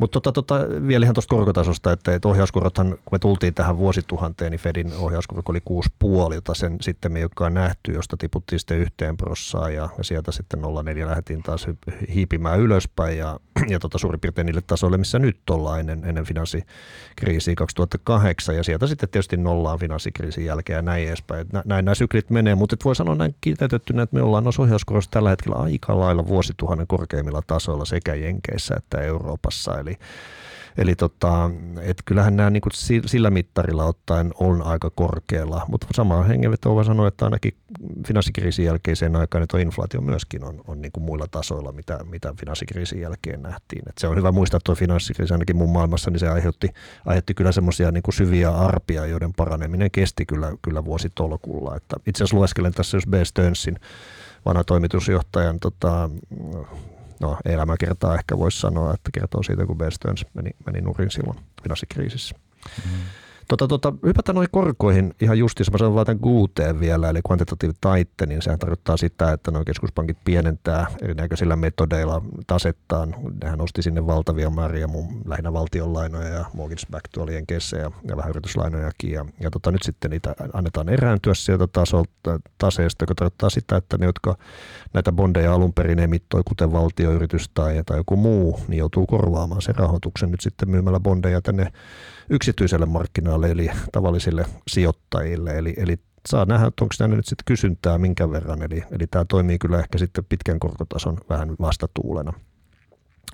Mutta 0.00 0.20
tota, 0.20 0.32
tota, 0.32 0.66
vielä 0.86 1.04
ihan 1.04 1.14
tuosta 1.14 1.36
korkotasosta, 1.36 1.92
että, 1.92 2.14
että 2.14 2.28
ohjauskorothan, 2.28 2.88
kun 2.88 3.12
me 3.12 3.18
tultiin 3.18 3.54
tähän 3.54 3.78
vuosituhanteen, 3.78 4.50
niin 4.50 4.60
Fedin 4.60 4.92
ohjauskorko 4.98 5.52
oli 5.52 5.82
6,5, 6.30 6.34
jota 6.34 6.54
sen 6.54 6.76
sitten 6.80 7.12
me 7.12 7.18
ei 7.18 7.24
olekaan 7.24 7.54
nähty, 7.54 7.92
josta 7.92 8.16
tiputtiin 8.16 8.58
sitten 8.58 8.78
yhteen 8.78 9.16
prossaan 9.16 9.74
ja, 9.74 9.88
ja 9.98 10.04
sieltä 10.04 10.32
sitten 10.32 10.60
0,4 10.60 11.06
lähdettiin 11.06 11.42
taas 11.42 11.66
hiipimään 12.14 12.60
ylöspäin 12.60 13.18
ja, 13.18 13.40
ja 13.68 13.78
tota, 13.78 13.98
suurin 13.98 14.20
piirtein 14.20 14.46
niille 14.46 14.62
tasoille, 14.66 14.98
missä 14.98 15.18
nyt 15.18 15.50
ollaan 15.50 15.80
ennen, 15.80 16.04
ennen 16.04 16.24
finanssikriisiä 16.24 17.54
2008 17.54 18.56
ja 18.56 18.64
sieltä 18.64 18.86
sitten 18.86 19.08
tietysti 19.08 19.36
nollaan 19.36 19.78
finanssikriisin 19.78 20.44
jälkeen 20.44 20.76
ja 20.76 20.82
näin 20.82 21.08
edespäin. 21.08 21.46
Nä, 21.52 21.62
näin 21.66 21.84
nämä 21.84 21.94
syklit 21.94 22.30
menee, 22.30 22.54
mutta 22.54 22.76
voi 22.84 22.96
sanoa 22.96 23.14
näin 23.14 23.34
kiteytettynä, 23.40 24.02
että 24.02 24.16
me 24.16 24.22
ollaan 24.22 24.44
noissa 24.44 24.62
ohjauskorossa 24.62 25.10
tällä 25.10 25.30
hetkellä 25.30 25.56
aika 25.56 26.00
lailla 26.00 26.26
vuosituhannen 26.26 26.86
korkeimmilla 26.86 27.42
tasoilla 27.46 27.84
sekä 27.84 28.14
Jenkeissä 28.14 28.74
että 28.76 29.00
Euroopassa, 29.00 29.78
eli 29.78 29.89
Eli, 29.90 29.98
eli 30.78 30.94
tota, 30.94 31.50
et 31.82 31.96
kyllähän 32.04 32.36
nämä 32.36 32.50
niin 32.50 32.62
sillä 33.06 33.30
mittarilla 33.30 33.84
ottaen 33.84 34.30
on 34.40 34.62
aika 34.62 34.90
korkealla, 34.90 35.64
mutta 35.68 35.86
samaan 35.94 36.26
hengenvetoon 36.26 36.76
voi 36.76 36.84
sanoa, 36.84 37.08
että 37.08 37.24
ainakin 37.24 37.54
finanssikriisin 38.06 38.64
jälkeiseen 38.64 39.16
aikaan 39.16 39.46
tuo 39.50 39.60
inflaatio 39.60 40.00
myöskin 40.00 40.44
on, 40.44 40.60
on 40.66 40.82
niin 40.82 40.92
kuin 40.92 41.04
muilla 41.04 41.26
tasoilla, 41.30 41.72
mitä, 41.72 41.98
mitä 42.04 42.34
finanssikriisin 42.40 43.00
jälkeen 43.00 43.42
nähtiin. 43.42 43.82
Et 43.88 43.98
se 43.98 44.08
on 44.08 44.16
hyvä 44.16 44.32
muistaa, 44.32 44.60
tuo 44.64 44.74
finanssikriisi 44.74 45.34
ainakin 45.34 45.56
mun 45.56 45.70
maailmassa, 45.70 46.10
niin 46.10 46.20
se 46.20 46.28
aiheutti, 46.28 46.68
aiheutti 47.06 47.34
kyllä 47.34 47.52
semmoisia 47.52 47.90
niin 47.90 48.02
syviä 48.10 48.50
arpia, 48.50 49.06
joiden 49.06 49.32
paraneminen 49.32 49.90
kesti 49.90 50.26
kyllä, 50.26 50.52
kyllä 50.62 50.84
vuositolkulla. 50.84 51.76
Että 51.76 51.96
itse 52.06 52.24
asiassa 52.24 52.36
lueskelen 52.36 52.72
tässä 52.72 52.96
jos 52.96 53.06
B. 53.06 53.14
Sternsin 53.24 53.76
vanha 54.44 54.64
toimitusjohtajan 54.64 55.60
tota, 55.60 56.10
no 57.20 57.36
elämäkertaa 57.44 58.14
ehkä 58.14 58.38
voisi 58.38 58.60
sanoa, 58.60 58.94
että 58.94 59.10
kertoo 59.14 59.42
siitä, 59.42 59.66
kun 59.66 59.78
Bear 59.78 59.92
Stearns 59.92 60.26
meni, 60.34 60.50
meni 60.66 60.80
nurin 60.80 61.10
silloin 61.10 61.38
finanssikriisissä. 61.62 62.34
Mm. 62.84 63.00
Tota, 63.50 63.68
tota, 63.68 63.92
hypätään 64.06 64.34
noihin 64.34 64.50
korkoihin 64.52 65.14
ihan 65.20 65.38
justiinsa. 65.38 65.72
Mä 65.72 65.78
sanon 65.78 65.94
vaan 65.94 66.06
tämän 66.06 66.20
QT 66.20 66.80
vielä, 66.80 67.10
eli 67.10 67.20
quantitative 67.28 67.72
tightening. 67.80 68.28
Niin 68.28 68.42
sehän 68.42 68.58
tarkoittaa 68.58 68.96
sitä, 68.96 69.32
että 69.32 69.50
nuo 69.50 69.64
keskuspankit 69.64 70.18
pienentää 70.24 70.86
erinäköisillä 71.02 71.56
metodeilla 71.56 72.22
tasettaan. 72.46 73.14
Nehän 73.42 73.58
nosti 73.58 73.82
sinne 73.82 74.06
valtavia 74.06 74.50
määriä 74.50 74.86
mun 74.86 75.22
lähinnä 75.24 75.52
valtionlainoja 75.52 76.28
ja 76.28 76.44
mortgage 76.54 76.82
back 76.90 77.04
tuolien 77.12 77.44
ja, 77.82 77.90
ja 78.08 78.16
vähän 78.16 78.30
yrityslainojakin. 78.30 79.12
Ja, 79.12 79.24
ja 79.40 79.50
tota, 79.50 79.70
nyt 79.70 79.82
sitten 79.82 80.10
niitä 80.10 80.34
annetaan 80.52 80.88
erääntyä 80.88 81.34
sieltä 81.34 81.66
tasolta, 81.66 82.40
taseesta, 82.58 83.02
joka 83.02 83.14
tarkoittaa 83.14 83.50
sitä, 83.50 83.76
että 83.76 83.98
ne, 83.98 84.06
jotka 84.06 84.36
näitä 84.94 85.12
bondeja 85.12 85.54
alun 85.54 85.72
perin 85.72 85.98
emittoi, 85.98 86.42
kuten 86.44 86.72
valtioyritys 86.72 87.50
tai, 87.54 87.82
tai 87.86 87.96
joku 87.96 88.16
muu, 88.16 88.60
niin 88.68 88.78
joutuu 88.78 89.06
korvaamaan 89.06 89.62
sen 89.62 89.74
rahoituksen 89.74 90.30
nyt 90.30 90.40
sitten 90.40 90.70
myymällä 90.70 91.00
bondeja 91.00 91.40
tänne 91.40 91.72
yksityiselle 92.30 92.86
markkinoille, 92.86 93.50
eli 93.50 93.70
tavallisille 93.92 94.44
sijoittajille. 94.68 95.58
Eli, 95.58 95.74
eli 95.76 95.96
saa 96.28 96.44
nähdä, 96.44 96.66
että 96.66 96.84
onko 96.84 96.94
tänne 96.98 97.16
nyt 97.16 97.26
sitten 97.26 97.44
kysyntää 97.44 97.98
minkä 97.98 98.30
verran. 98.30 98.62
Eli, 98.62 98.82
eli 98.90 99.06
tämä 99.06 99.24
toimii 99.24 99.58
kyllä 99.58 99.78
ehkä 99.78 99.98
sitten 99.98 100.24
pitkän 100.28 100.60
korkotason 100.60 101.18
vähän 101.28 101.56
vastatuulena. 101.60 102.32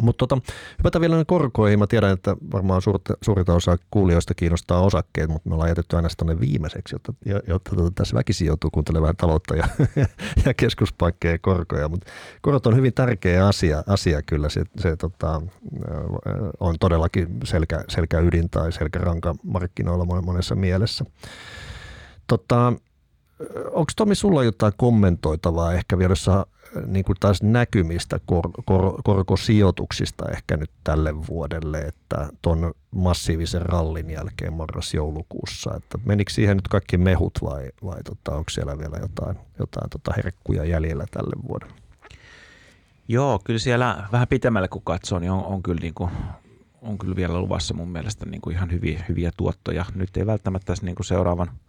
Mutta 0.03 0.27
tota, 0.27 0.53
hypätään 0.79 1.01
vielä 1.01 1.25
korkoihin. 1.27 1.79
Mä 1.79 1.87
tiedän, 1.87 2.13
että 2.13 2.37
varmaan 2.53 2.83
suurta, 2.83 3.15
suurinta 3.23 3.55
osa 3.55 3.77
kuulijoista 3.91 4.35
kiinnostaa 4.35 4.81
osakkeet, 4.81 5.31
mutta 5.31 5.49
me 5.49 5.55
ollaan 5.55 5.71
jätetty 5.71 5.97
aina 5.97 6.09
tuonne 6.17 6.41
viimeiseksi, 6.41 6.95
jotta, 6.95 7.13
jotta 7.47 7.77
tota, 7.77 7.91
tässä 7.95 8.17
väkisin 8.17 8.47
joutuu 8.47 8.71
kuuntelemaan 8.71 9.17
taloutta 9.17 9.57
ja, 9.57 9.69
ja 10.47 10.55
keskuspankkeja 10.55 11.39
korkoja. 11.39 11.89
Mutta 11.89 12.11
korot 12.43 12.67
on 12.67 12.77
hyvin 12.77 12.95
tärkeä 12.95 13.47
asia, 13.47 13.83
asia 13.87 14.23
kyllä. 14.23 14.49
Se, 14.49 14.65
se 14.79 14.97
tota, 14.97 15.43
on 16.61 16.75
todellakin 16.81 17.29
selkä, 17.45 17.85
selkä 17.89 18.19
ydin 18.19 18.51
tai 18.51 18.73
selkäranka 18.73 19.35
markkinoilla 19.43 20.23
monessa 20.23 20.55
mielessä. 20.55 21.05
Tota, 22.27 22.73
onko 23.67 23.93
Tomi 23.97 24.15
sulla 24.15 24.45
jotain 24.45 24.73
kommentoitavaa 24.77 25.73
ehkä 25.73 25.99
vielä, 25.99 26.13
jos 26.13 26.31
niin 26.87 27.05
kuin 27.05 27.17
taas 27.21 27.43
näkymistä 27.43 28.21
kor, 28.27 28.51
kor, 28.65 29.03
korkosijoituksista 29.05 30.29
ehkä 30.29 30.57
nyt 30.57 30.71
tälle 30.85 31.27
vuodelle, 31.27 31.79
että 31.79 32.29
tuon 32.43 32.75
massiivisen 32.91 33.63
rallin 33.63 34.11
jälkeen 34.11 34.53
marras-joulukuussa, 34.53 35.75
että 35.77 35.99
menikö 36.05 36.33
siihen 36.33 36.57
nyt 36.57 36.69
kaikki 36.69 36.99
mehut 36.99 37.39
vai, 37.43 37.71
vai 37.85 38.03
tota, 38.03 38.33
onko 38.37 38.51
siellä 38.51 38.79
vielä 38.79 38.97
jotain, 39.01 39.37
jotain 39.59 39.91
tota 39.91 40.13
herkkuja 40.17 40.65
jäljellä 40.65 41.05
tälle 41.11 41.49
vuodelle? 41.49 41.75
Joo, 43.09 43.41
kyllä 43.45 43.59
siellä 43.59 44.09
vähän 44.13 44.29
pitemmälle 44.29 44.69
kun 44.69 44.83
katsoo, 44.85 45.19
niin 45.19 45.31
on, 45.31 45.45
on 45.45 45.63
kyllä 45.63 45.81
niin 45.81 45.95
kuin 45.95 46.11
on 46.83 46.99
kyllä 46.99 47.17
vielä 47.17 47.41
luvassa 47.41 47.75
mun 47.75 47.89
mielestä 47.89 48.27
niin 48.27 48.41
kuin 48.41 48.57
ihan 48.57 48.73
hyviä, 48.73 49.05
hyviä 49.09 49.31
tuottoja. 49.37 49.85
Nyt 49.95 50.17
ei 50.17 50.27
välttämättä 50.27 50.75
niin 50.83 50.95
kuin 50.95 51.07
seuraavan– 51.07 51.51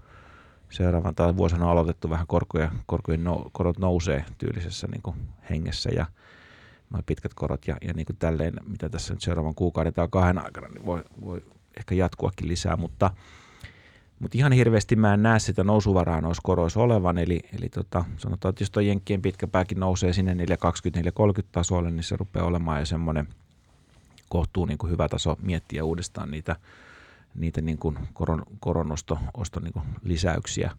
seuraavan 0.70 1.16
tai 1.16 1.38
vuosina 1.38 1.66
on 1.66 1.72
aloitettu 1.72 2.10
vähän 2.10 2.28
korkoja, 2.28 2.72
korkojen 2.86 3.24
no, 3.24 3.50
korot 3.52 3.80
nousee 3.80 4.26
tyylisessä 4.38 4.88
niin 4.88 5.02
kuin 5.02 5.16
hengessä 5.50 5.90
ja 5.96 6.06
noin 6.90 7.04
pitkät 7.06 7.34
korot 7.34 7.68
ja, 7.68 7.78
ja 7.82 7.94
niin 7.94 8.06
kuin 8.06 8.18
tälleen, 8.18 8.54
mitä 8.68 8.90
tässä 8.90 9.14
nyt 9.14 9.22
seuraavan 9.22 9.56
kuukauden 9.56 9.94
tai 9.94 10.08
kahden 10.12 10.46
aikana, 10.46 10.68
niin 10.68 10.86
voi, 10.86 11.04
voi 11.26 11.44
ehkä 11.78 11.96
jatkuakin 11.96 12.48
lisää, 12.48 12.76
mutta, 12.76 13.12
mutta 14.20 14.38
ihan 14.38 14.52
hirveästi 14.52 14.96
mä 14.96 15.14
en 15.14 15.24
näe 15.24 15.40
sitä 15.40 15.64
nousuvaraa 15.64 16.22
noissa 16.22 16.42
koroissa 16.44 16.80
olevan, 16.80 17.18
eli, 17.18 17.40
eli 17.60 17.70
tota, 17.70 18.06
sanotaan, 18.18 18.50
että 18.50 18.62
jos 18.62 18.72
tuo 18.72 18.82
Jenkkien 18.82 19.22
pitkä 19.22 19.48
pääkin 19.48 19.80
nousee 19.80 20.14
sinne 20.14 20.34
420-430 20.34 20.38
tasolle, 21.52 21.92
niin 21.92 22.04
se 22.04 22.16
rupeaa 22.16 22.46
olemaan 22.46 22.80
jo 22.80 22.86
semmoinen 22.86 23.28
kohtuu 24.30 24.66
niin 24.66 24.78
kuin 24.78 24.92
hyvä 24.92 25.10
taso 25.10 25.38
miettiä 25.42 25.84
uudestaan 25.84 26.32
niitä 26.32 26.56
niitä 27.38 27.62
niin 27.62 27.78
kuin 27.78 27.98
koron, 28.14 28.44
koronosto 28.60 29.20
osto 29.34 29.60
niin 29.60 29.74
kuin 29.74 29.86
lisäyksiä, 30.04 30.72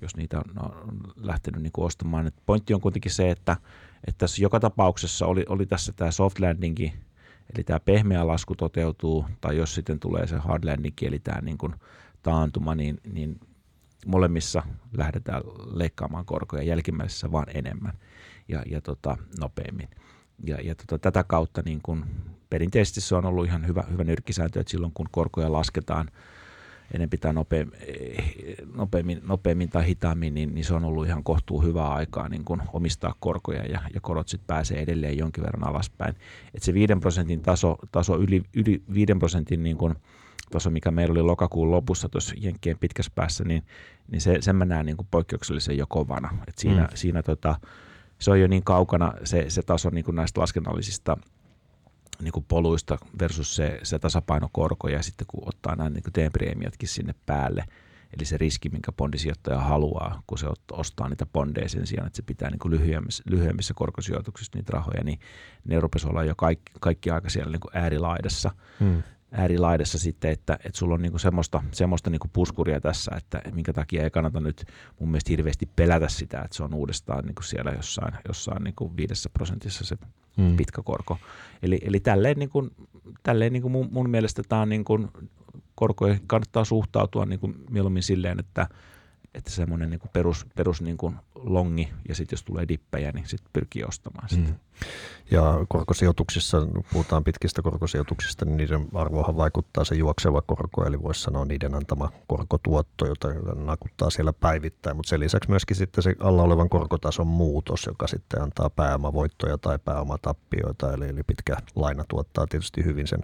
jos 0.00 0.16
niitä 0.16 0.38
on, 0.38 0.72
on 0.88 1.00
lähtenyt 1.16 1.62
niin 1.62 1.72
kuin 1.72 1.86
ostamaan. 1.86 2.26
Et 2.26 2.34
pointti 2.46 2.74
on 2.74 2.80
kuitenkin 2.80 3.12
se, 3.12 3.30
että, 3.30 3.56
että 4.06 4.18
tässä 4.18 4.42
joka 4.42 4.60
tapauksessa 4.60 5.26
oli, 5.26 5.44
oli 5.48 5.66
tässä 5.66 5.92
tämä 5.92 6.10
soft 6.10 6.38
landingi, 6.38 6.92
eli 7.54 7.64
tämä 7.64 7.80
pehmeä 7.80 8.26
lasku 8.26 8.54
toteutuu, 8.54 9.26
tai 9.40 9.56
jos 9.56 9.74
sitten 9.74 10.00
tulee 10.00 10.26
se 10.26 10.36
hard 10.36 10.64
landingi, 10.64 11.06
eli 11.06 11.18
tämä 11.18 11.40
niin 11.40 11.58
kuin 11.58 11.74
taantuma, 12.22 12.74
niin, 12.74 13.00
niin 13.12 13.40
molemmissa 14.06 14.62
lähdetään 14.96 15.42
leikkaamaan 15.74 16.24
korkoja, 16.24 16.62
jälkimmäisessä 16.62 17.32
vaan 17.32 17.46
enemmän 17.54 17.92
ja, 18.48 18.62
ja 18.70 18.80
tota, 18.80 19.16
nopeammin. 19.40 19.88
Ja, 20.46 20.56
ja 20.60 20.74
tota, 20.74 20.98
tätä 20.98 21.24
kautta 21.24 21.62
niin 21.64 21.80
kun 21.82 22.04
perinteisesti 22.50 23.00
se 23.00 23.14
on 23.14 23.26
ollut 23.26 23.46
ihan 23.46 23.66
hyvä, 23.66 23.84
hyvä 23.90 24.04
nyrkkisääntö, 24.04 24.60
että 24.60 24.70
silloin 24.70 24.92
kun 24.92 25.06
korkoja 25.10 25.52
lasketaan 25.52 26.10
enempi 26.94 27.18
tai 27.18 27.32
nopeammin, 27.32 27.78
nopeammin, 28.74 29.20
nopeammin 29.22 29.68
tai 29.68 29.86
hitaammin, 29.86 30.34
niin, 30.34 30.54
niin 30.54 30.64
se 30.64 30.74
on 30.74 30.84
ollut 30.84 31.06
ihan 31.06 31.24
kohtuu 31.24 31.62
hyvää 31.62 31.88
aikaa 31.88 32.28
niin 32.28 32.44
kun 32.44 32.62
omistaa 32.72 33.14
korkoja 33.20 33.64
ja, 33.64 33.80
ja 33.94 34.00
korot 34.00 34.28
sitten 34.28 34.46
pääsee 34.46 34.80
edelleen 34.80 35.18
jonkin 35.18 35.44
verran 35.44 35.68
alaspäin. 35.68 36.14
Et 36.54 36.62
se 36.62 36.74
5 36.74 36.94
prosentin 37.00 37.42
taso, 37.42 37.78
taso 37.92 38.18
yli, 38.18 38.42
yli 38.54 38.82
5 38.94 39.14
prosentin 39.18 39.62
niin 39.62 39.76
kun 39.76 39.96
taso, 40.50 40.70
mikä 40.70 40.90
meillä 40.90 41.12
oli 41.12 41.22
lokakuun 41.22 41.70
lopussa 41.70 42.08
tuossa 42.08 42.34
Jenkkien 42.38 42.78
pitkässä 42.78 43.12
päässä, 43.14 43.44
niin, 43.44 43.62
niin 44.10 44.20
se, 44.20 44.36
sen 44.40 44.56
mä 44.56 44.64
näen 44.64 44.86
niin 44.86 44.96
poikkeuksellisen 45.10 45.78
jo 45.78 45.86
kovana. 45.88 46.30
Et 46.48 46.58
siinä, 46.58 46.82
mm. 46.82 46.88
siinä 46.94 47.22
tota, 47.22 47.56
se 48.18 48.30
on 48.30 48.40
jo 48.40 48.46
niin 48.46 48.64
kaukana 48.64 49.12
se, 49.24 49.44
se 49.48 49.62
taso 49.62 49.90
niin 49.90 50.04
kuin 50.04 50.14
näistä 50.14 50.40
laskennallisista 50.40 51.16
niin 52.22 52.32
kuin 52.32 52.44
poluista 52.48 52.98
versus 53.20 53.56
se, 53.56 53.80
se 53.82 53.98
tasapainokorko 53.98 54.88
ja 54.88 55.02
sitten 55.02 55.26
kun 55.26 55.48
ottaa 55.48 55.76
nämä 55.76 55.90
niin 55.90 56.02
teepreemiotkin 56.12 56.88
sinne 56.88 57.14
päälle, 57.26 57.64
eli 58.16 58.24
se 58.24 58.36
riski, 58.36 58.68
minkä 58.68 58.92
bondisijoittaja 58.92 59.58
haluaa, 59.58 60.22
kun 60.26 60.38
se 60.38 60.46
ostaa 60.72 61.08
niitä 61.08 61.26
bondeja 61.26 61.68
sen 61.68 61.86
sijaan, 61.86 62.06
että 62.06 62.16
se 62.16 62.22
pitää 62.22 62.50
niin 62.50 62.58
kuin 62.58 62.72
lyhyemmissä, 62.72 63.22
lyhyemmissä 63.26 63.74
korkosijoituksissa 63.74 64.58
niitä 64.58 64.72
rahoja, 64.72 65.04
niin 65.04 65.20
ne 65.64 65.80
rupesi 65.80 66.08
olla 66.08 66.24
jo 66.24 66.34
kaikki, 66.36 66.72
kaikki 66.80 67.10
aika 67.10 67.30
siellä 67.30 67.52
niin 67.52 67.60
kuin 67.60 67.76
äärilaidassa. 67.76 68.50
Hmm 68.80 69.02
äärilaidassa 69.32 69.98
sitten, 69.98 70.30
että, 70.30 70.54
että 70.64 70.78
sulla 70.78 70.94
on 70.94 71.02
niinku 71.02 71.18
semmoista, 71.18 71.62
semmoista 71.72 72.10
niinku 72.10 72.28
puskuria 72.32 72.80
tässä, 72.80 73.10
että 73.16 73.42
minkä 73.52 73.72
takia 73.72 74.04
ei 74.04 74.10
kannata 74.10 74.40
nyt 74.40 74.64
mun 75.00 75.10
mielestä 75.10 75.30
hirveästi 75.30 75.68
pelätä 75.76 76.08
sitä, 76.08 76.40
että 76.40 76.56
se 76.56 76.62
on 76.62 76.74
uudestaan 76.74 77.24
niinku 77.24 77.42
siellä 77.42 77.70
jossain, 77.70 78.14
jossain 78.28 78.64
niinku 78.64 78.96
viidessä 78.96 79.30
prosentissa 79.32 79.84
se 79.84 79.96
hmm. 80.48 80.56
pitkä 80.56 80.82
korko. 80.84 81.18
Eli, 81.62 81.78
eli 81.82 82.00
tälleen, 82.00 82.36
niinku, 82.38 82.70
tälleen 83.22 83.52
niinku 83.52 83.68
mun, 83.68 83.88
mun 83.90 84.10
mielestä 84.10 84.42
tämä 84.48 84.62
on 84.62 84.68
niinku, 84.68 85.08
korkoihin 85.74 86.20
kannattaa 86.26 86.64
suhtautua 86.64 87.26
niinku 87.26 87.52
mieluummin 87.70 88.02
silleen, 88.02 88.40
että, 88.40 88.66
että 89.34 89.50
semmoinen 89.50 89.90
niin 89.90 90.00
perus, 90.12 90.46
perus 90.56 90.82
niin 90.82 90.96
kuin 90.96 91.16
longi 91.34 91.88
ja 92.08 92.14
sitten 92.14 92.36
jos 92.36 92.42
tulee 92.42 92.68
dippejä, 92.68 93.12
niin 93.12 93.26
sitten 93.26 93.50
pyrkii 93.52 93.84
ostamaan 93.84 94.28
sitä. 94.28 94.48
Mm. 94.48 94.54
Ja 95.30 95.66
korkosijoituksissa, 95.68 96.66
puhutaan 96.92 97.24
pitkistä 97.24 97.62
korkosijoituksista, 97.62 98.44
niin 98.44 98.56
niiden 98.56 98.88
arvohan 98.94 99.36
vaikuttaa 99.36 99.84
se 99.84 99.94
juokseva 99.94 100.42
korko, 100.42 100.84
eli 100.84 101.02
voisi 101.02 101.22
sanoa 101.22 101.44
niiden 101.44 101.74
antama 101.74 102.12
korkotuotto, 102.26 103.06
jota 103.06 103.28
nakuttaa 103.54 104.10
siellä 104.10 104.32
päivittäin, 104.32 104.96
mutta 104.96 105.10
sen 105.10 105.20
lisäksi 105.20 105.50
myöskin 105.50 105.76
sitten 105.76 106.02
se 106.04 106.14
alla 106.20 106.42
olevan 106.42 106.68
korkotason 106.68 107.26
muutos, 107.26 107.86
joka 107.86 108.06
sitten 108.06 108.42
antaa 108.42 108.70
pääomavoittoja 108.70 109.58
tai 109.58 109.78
pääomatappioita, 109.78 110.92
eli, 110.92 111.08
eli 111.08 111.22
pitkä 111.22 111.56
laina 111.74 112.04
tuottaa 112.08 112.46
tietysti 112.46 112.84
hyvin 112.84 113.06
sen 113.06 113.20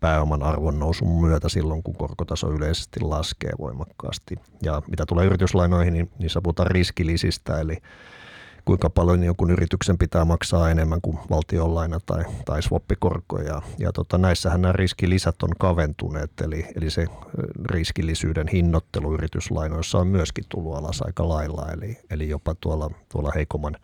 pääoman 0.00 0.42
arvon 0.42 0.78
nousun 0.78 1.20
myötä 1.26 1.48
silloin, 1.48 1.82
kun 1.82 1.96
korkotaso 1.96 2.52
yleisesti 2.52 3.00
laskee 3.00 3.52
voimakkaasti. 3.58 4.36
Ja 4.62 4.82
mitä 4.90 5.06
tulee 5.06 5.26
yrityslainoihin, 5.46 5.92
niin 5.92 6.10
niissä 6.18 6.40
puhutaan 6.42 6.70
riskilisistä, 6.70 7.60
eli 7.60 7.76
kuinka 8.64 8.90
paljon 8.90 9.24
jonkun 9.24 9.50
yrityksen 9.50 9.98
pitää 9.98 10.24
maksaa 10.24 10.70
enemmän 10.70 11.00
kuin 11.00 11.18
valtionlaina 11.30 12.00
tai, 12.06 12.24
tai 12.44 12.62
swappikorko. 12.62 13.38
Ja, 13.38 13.62
tota, 13.92 14.18
näissähän 14.18 14.62
nämä 14.62 14.72
riskilisät 14.72 15.42
on 15.42 15.50
kaventuneet, 15.58 16.40
eli, 16.40 16.66
eli 16.76 16.90
se 16.90 17.06
riskillisyyden 17.64 18.48
hinnoittelu 18.48 19.14
yrityslainoissa 19.14 19.98
on 19.98 20.06
myöskin 20.06 20.44
tullut 20.48 20.76
alas 20.76 21.02
aika 21.02 21.28
lailla, 21.28 21.72
eli, 21.72 21.98
eli 22.10 22.28
jopa 22.28 22.54
tuolla, 22.60 22.90
tuolla 23.12 23.32
heikomman 23.34 23.76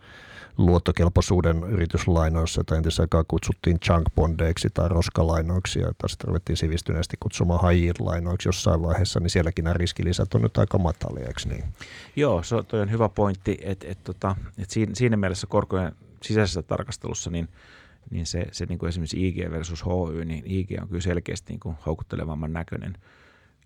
luottokelpoisuuden 0.57 1.63
yrityslainoissa, 1.63 2.59
jota 2.59 2.75
entisessä 2.75 3.03
aikaa 3.03 3.23
kutsuttiin 3.27 3.77
junk 3.89 4.05
bondeiksi 4.15 4.69
tai 4.73 4.89
roskalainoiksi, 4.89 5.79
ja 5.79 5.93
sitten 6.07 6.27
ruvettiin 6.27 6.57
sivistyneesti 6.57 7.17
kutsumaan 7.19 7.69
high 7.69 7.93
lainoiksi 7.99 8.47
jossain 8.49 8.81
vaiheessa, 8.81 9.19
niin 9.19 9.29
sielläkin 9.29 9.63
nämä 9.63 9.73
riskilisät 9.73 10.33
on 10.33 10.41
nyt 10.41 10.57
aika 10.57 10.77
matalia, 10.77 11.29
niin? 11.45 11.63
Joo, 12.15 12.43
se 12.43 12.55
toi 12.63 12.81
on 12.81 12.91
hyvä 12.91 13.09
pointti, 13.09 13.57
että 13.61 13.87
et, 13.89 14.03
tota, 14.03 14.35
et 14.57 14.69
siinä, 14.69 14.95
siinä 14.95 15.17
mielessä 15.17 15.47
korkojen 15.47 15.95
sisäisessä 16.23 16.61
tarkastelussa, 16.61 17.29
niin 17.29 17.49
niin 18.09 18.25
se, 18.25 18.45
se 18.51 18.65
niin 18.65 18.79
kuin 18.79 18.87
esimerkiksi 18.89 19.27
IG 19.27 19.51
versus 19.51 19.85
HY, 19.85 20.25
niin 20.25 20.43
IG 20.45 20.71
on 20.81 20.87
kyllä 20.87 21.01
selkeästi 21.01 21.53
niin 21.53 21.59
kuin 21.59 21.75
houkuttelevamman 21.85 22.53
näköinen– 22.53 22.97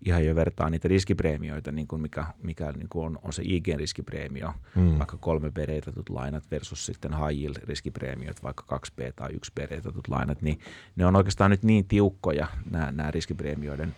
ihan 0.04 0.26
jo 0.26 0.34
vertaa 0.34 0.70
niitä 0.70 0.88
riskipreemioita, 0.88 1.72
niin 1.72 1.86
kuin 1.86 2.02
mikä, 2.02 2.24
mikä 2.42 2.72
niin 2.72 2.88
kuin 2.88 3.06
on, 3.06 3.18
on 3.22 3.32
se 3.32 3.42
IG-riskipreemio, 3.42 4.52
mm. 4.74 4.98
vaikka 4.98 5.16
3B-reitatut 5.16 6.08
lainat 6.08 6.50
versus 6.50 6.86
sitten 6.86 7.12
high 7.12 7.40
yield 7.40 7.56
riskipreemiot, 7.62 8.42
vaikka 8.42 8.64
2B 8.76 9.12
tai 9.16 9.30
1B-reitatut 9.30 10.08
lainat, 10.08 10.42
niin 10.42 10.60
ne 10.96 11.06
on 11.06 11.16
oikeastaan 11.16 11.50
nyt 11.50 11.62
niin 11.62 11.84
tiukkoja 11.84 12.48
nämä, 12.70 12.92
nämä 12.92 13.10
riskipreemioiden 13.10 13.94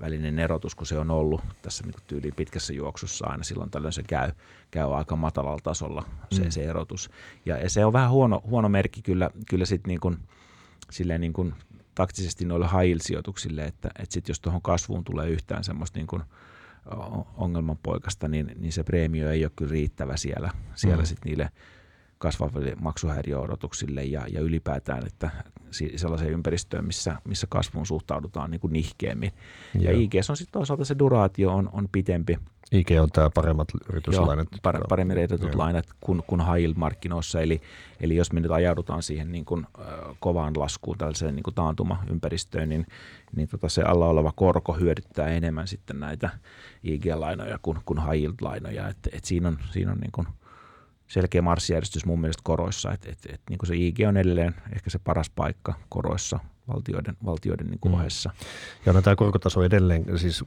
välinen 0.00 0.38
erotus, 0.38 0.74
kun 0.74 0.86
se 0.86 0.98
on 0.98 1.10
ollut 1.10 1.40
tässä 1.62 1.84
niin 1.84 1.94
tyyliin 2.06 2.34
pitkässä 2.34 2.72
juoksussa 2.72 3.26
aina 3.26 3.44
silloin 3.44 3.70
tällöin 3.70 3.92
se 3.92 4.02
käy, 4.02 4.32
käy 4.70 4.96
aika 4.96 5.16
matalalla 5.16 5.60
tasolla 5.62 6.04
se, 6.32 6.42
mm. 6.42 6.50
se 6.50 6.64
erotus. 6.64 7.10
Ja, 7.46 7.56
ja 7.56 7.70
se 7.70 7.84
on 7.84 7.92
vähän 7.92 8.10
huono, 8.10 8.42
huono 8.46 8.68
merkki 8.68 9.02
kyllä, 9.02 9.30
kyllä 9.48 9.64
sitten 9.64 9.88
niin 9.88 10.00
kuin, 10.00 10.18
silleen 10.90 11.20
niin 11.20 11.32
kuin 11.32 11.54
taktisesti 11.94 12.44
noille 12.44 12.66
high 12.66 13.00
että, 13.66 13.88
että 13.98 14.14
sit 14.14 14.28
jos 14.28 14.40
tuohon 14.40 14.62
kasvuun 14.62 15.04
tulee 15.04 15.28
yhtään 15.28 15.64
semmoista 15.64 15.98
niin 15.98 16.06
kuin 16.06 16.22
ongelmanpoikasta, 17.36 18.28
niin, 18.28 18.52
niin 18.58 18.72
se 18.72 18.84
preemio 18.84 19.30
ei 19.30 19.44
ole 19.44 19.52
kyllä 19.56 19.70
riittävä 19.70 20.16
siellä, 20.16 20.50
siellä 20.74 21.02
mm. 21.02 21.06
sit 21.06 21.18
niille 21.24 21.50
kasvaville 22.18 22.76
maksuhäiriöodotuksille 22.80 24.04
ja, 24.04 24.26
ja 24.28 24.40
ylipäätään, 24.40 25.06
että 25.06 25.30
sellaiseen 25.96 26.32
ympäristöön, 26.32 26.84
missä, 26.84 27.16
missä 27.24 27.46
kasvuun 27.50 27.86
suhtaudutaan 27.86 28.50
niin 28.50 28.60
kuin 28.60 28.72
nihkeämmin. 28.72 29.32
Joo. 29.74 29.84
Ja 29.84 30.00
IGS 30.00 30.30
on 30.30 30.36
sitten 30.36 30.52
toisaalta 30.52 30.84
se 30.84 30.98
duraatio 30.98 31.54
on, 31.54 31.70
on 31.72 31.88
pitempi. 31.92 32.38
IG 32.72 32.90
on 33.00 33.08
tämä 33.12 33.30
paremmat 33.34 33.68
yrityslainat. 33.88 34.48
Joo, 34.52 34.58
par, 34.62 34.80
paremmin 34.88 35.16
reitetut 35.16 35.54
lainat 35.54 35.86
kuin, 36.00 36.22
kuin 36.26 36.40
high 36.40 36.76
markkinoissa. 36.76 37.40
Eli, 37.40 37.60
eli 38.00 38.16
jos 38.16 38.32
me 38.32 38.40
nyt 38.40 38.50
ajaudutaan 38.50 39.02
siihen 39.02 39.32
niin 39.32 39.44
kuin, 39.44 39.66
äh, 39.78 39.86
kovaan 40.20 40.52
laskuun, 40.56 40.98
tällaiseen 40.98 41.34
niin 41.34 41.42
kuin 41.42 41.54
taantuma-ympäristöön, 41.54 42.68
niin, 42.68 42.86
niin 43.36 43.48
tota 43.48 43.68
se 43.68 43.82
alla 43.82 44.06
oleva 44.06 44.32
korko 44.36 44.72
hyödyttää 44.72 45.28
enemmän 45.28 45.68
sitten 45.68 46.00
näitä 46.00 46.30
IG-lainoja 46.84 47.58
kuin, 47.62 47.78
kuin 47.84 47.98
high 48.10 48.34
lainoja 48.40 48.88
Et, 48.88 48.98
et 49.12 49.24
siinä 49.24 49.48
on, 49.48 49.58
siinä 49.70 49.92
on 49.92 49.98
niin 49.98 50.12
kuin– 50.12 50.26
selkeä 51.08 51.42
marssijärjestys 51.42 52.06
mun 52.06 52.20
mielestä 52.20 52.40
koroissa, 52.44 52.92
että 52.92 53.10
et, 53.12 53.18
et, 53.34 53.40
niin 53.50 53.58
se 53.64 53.76
IG 53.76 53.98
on 54.08 54.16
edelleen 54.16 54.54
ehkä 54.74 54.90
se 54.90 54.98
paras 54.98 55.30
paikka 55.30 55.74
koroissa 55.88 56.38
valtioiden, 56.68 57.16
valtioiden 57.24 57.66
niin 57.66 57.80
mm. 57.84 57.94
ohessa. 57.94 58.30
Ja 58.86 58.92
no, 58.92 59.02
tämä 59.02 59.16
korkotaso 59.16 59.62
edelleen, 59.62 60.18
siis 60.18 60.44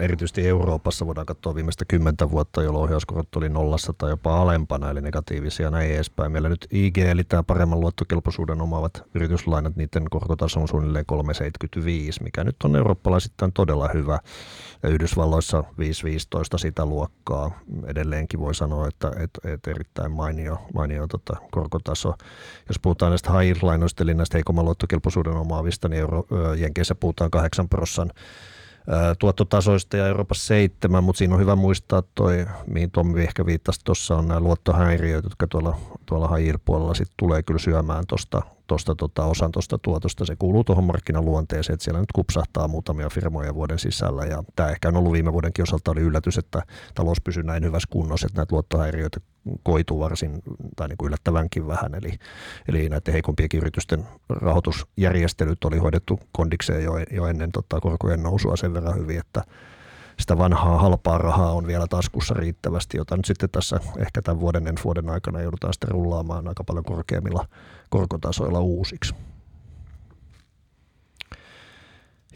erityisesti 0.00 0.48
Euroopassa 0.48 1.06
voidaan 1.06 1.26
katsoa 1.26 1.54
viimeistä 1.54 1.84
kymmentä 1.88 2.30
vuotta, 2.30 2.62
jolloin 2.62 2.84
ohjauskorot 2.84 3.36
oli 3.36 3.48
nollassa 3.48 3.92
tai 3.92 4.10
jopa 4.10 4.40
alempana, 4.42 4.90
eli 4.90 5.00
negatiivisia 5.00 5.70
näin 5.70 5.90
edespäin. 5.90 6.32
Meillä 6.32 6.48
nyt 6.48 6.66
IG, 6.70 6.98
eli 6.98 7.24
tämä 7.24 7.42
paremman 7.42 7.80
luottokelpoisuuden 7.80 8.60
omaavat 8.60 9.02
yrityslainat, 9.14 9.76
niiden 9.76 10.10
korkotaso 10.10 10.60
on 10.60 10.68
suunnilleen 10.68 11.04
3,75, 11.12 12.22
mikä 12.22 12.44
nyt 12.44 12.56
on 12.64 12.76
eurooppalaisittain 12.76 13.52
todella 13.52 13.88
hyvä. 13.94 14.18
Ja 14.82 14.88
Yhdysvalloissa 14.88 15.60
5,15 15.60 16.58
sitä 16.58 16.86
luokkaa. 16.86 17.60
Edelleenkin 17.86 18.40
voi 18.40 18.54
sanoa, 18.54 18.88
että, 18.88 19.08
että, 19.18 19.48
että 19.52 19.70
erittäin 19.70 20.12
mainio, 20.12 20.58
mainio 20.74 21.06
tota, 21.06 21.36
korkotaso. 21.50 22.14
Jos 22.68 22.78
puhutaan 22.82 23.10
näistä 23.10 23.38
high 23.38 23.64
lainoista, 23.64 24.02
eli 24.02 24.14
näistä 24.14 24.36
heikomman 24.36 24.64
luottokelpoisuuden 24.64 25.32
omaavista, 25.52 25.88
niin 25.88 26.00
Euro, 26.00 26.24
Jenkeissä 26.58 26.94
puhutaan 26.94 27.30
8 27.30 27.68
prosentin 27.68 28.22
tuottotasoista 29.18 29.96
ja 29.96 30.06
Euroopassa 30.06 30.46
seitsemän, 30.46 31.04
mutta 31.04 31.18
siinä 31.18 31.34
on 31.34 31.40
hyvä 31.40 31.56
muistaa 31.56 32.02
toi, 32.14 32.46
mihin 32.66 32.90
Tommi 32.90 33.22
ehkä 33.22 33.46
viittasi 33.46 33.80
tuossa, 33.84 34.16
on 34.16 34.28
nämä 34.28 34.40
luottohäiriöt, 34.40 35.24
jotka 35.24 35.46
tuolla, 35.46 35.76
tuolla 36.06 36.30
puolella 36.64 36.94
sitten 36.94 37.14
tulee 37.16 37.42
kyllä 37.42 37.58
syömään 37.58 38.04
tuosta 38.08 38.42
tosta, 38.66 38.94
tota, 38.94 39.24
osan 39.24 39.52
tuosta 39.52 39.78
tuotosta. 39.78 40.24
Se 40.24 40.36
kuuluu 40.38 40.64
tuohon 40.64 40.84
markkinaluonteeseen, 40.84 41.74
että 41.74 41.84
siellä 41.84 42.00
nyt 42.00 42.12
kupsahtaa 42.12 42.68
muutamia 42.68 43.08
firmoja 43.08 43.54
vuoden 43.54 43.78
sisällä 43.78 44.24
ja 44.24 44.44
tämä 44.56 44.68
ehkä 44.68 44.88
on 44.88 44.96
ollut 44.96 45.12
viime 45.12 45.32
vuodenkin 45.32 45.62
osalta 45.62 45.90
oli 45.90 46.00
yllätys, 46.00 46.38
että 46.38 46.62
talous 46.94 47.20
pysyy 47.20 47.42
näin 47.42 47.64
hyvässä 47.64 47.88
kunnossa, 47.90 48.26
että 48.26 48.40
näitä 48.40 48.54
luottohäiriöitä 48.54 49.20
koituu 49.62 50.00
varsin 50.00 50.42
tai 50.76 50.88
niin 50.88 50.96
kuin 50.98 51.06
yllättävänkin 51.06 51.66
vähän. 51.66 51.94
Eli, 51.94 52.18
eli 52.68 52.88
näiden 52.88 53.12
heikompienkin 53.12 53.60
yritysten 53.60 54.04
rahoitusjärjestelyt 54.28 55.64
oli 55.64 55.78
hoidettu 55.78 56.20
kondikseen 56.32 56.84
jo, 56.84 56.92
jo 57.10 57.26
ennen 57.26 57.52
tota, 57.52 57.80
korkojen 57.80 58.22
nousua 58.22 58.56
sen 58.56 58.74
verran 58.74 58.98
hyvin, 58.98 59.18
että 59.18 59.44
sitä 60.18 60.38
vanhaa 60.38 60.78
halpaa 60.78 61.18
rahaa 61.18 61.52
on 61.52 61.66
vielä 61.66 61.86
taskussa 61.86 62.34
riittävästi, 62.34 62.96
jota 62.96 63.16
nyt 63.16 63.24
sitten 63.24 63.50
tässä 63.50 63.80
ehkä 63.98 64.22
tämän 64.22 64.40
vuoden 64.40 64.66
ensi 64.66 64.84
vuoden 64.84 65.10
aikana 65.10 65.40
joudutaan 65.40 65.72
sitten 65.72 65.90
rullaamaan 65.90 66.48
aika 66.48 66.64
paljon 66.64 66.84
korkeammilla 66.84 67.46
korkotasoilla 67.90 68.60
uusiksi. 68.60 69.14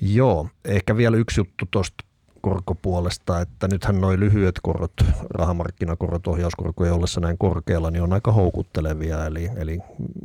Joo, 0.00 0.48
ehkä 0.64 0.96
vielä 0.96 1.16
yksi 1.16 1.40
juttu 1.40 1.64
tuosta 1.70 2.04
korkopuolesta, 2.46 3.40
että 3.40 3.68
nythän 3.68 4.00
noin 4.00 4.20
lyhyet 4.20 4.54
korot, 4.62 4.92
rahamarkkinakorot 5.30 6.26
ohjauskorkojen 6.26 6.92
ollessa 6.92 7.20
näin 7.20 7.38
korkealla, 7.38 7.90
niin 7.90 8.02
on 8.02 8.12
aika 8.12 8.32
houkuttelevia, 8.32 9.26
eli, 9.26 9.50
eli 9.56 9.78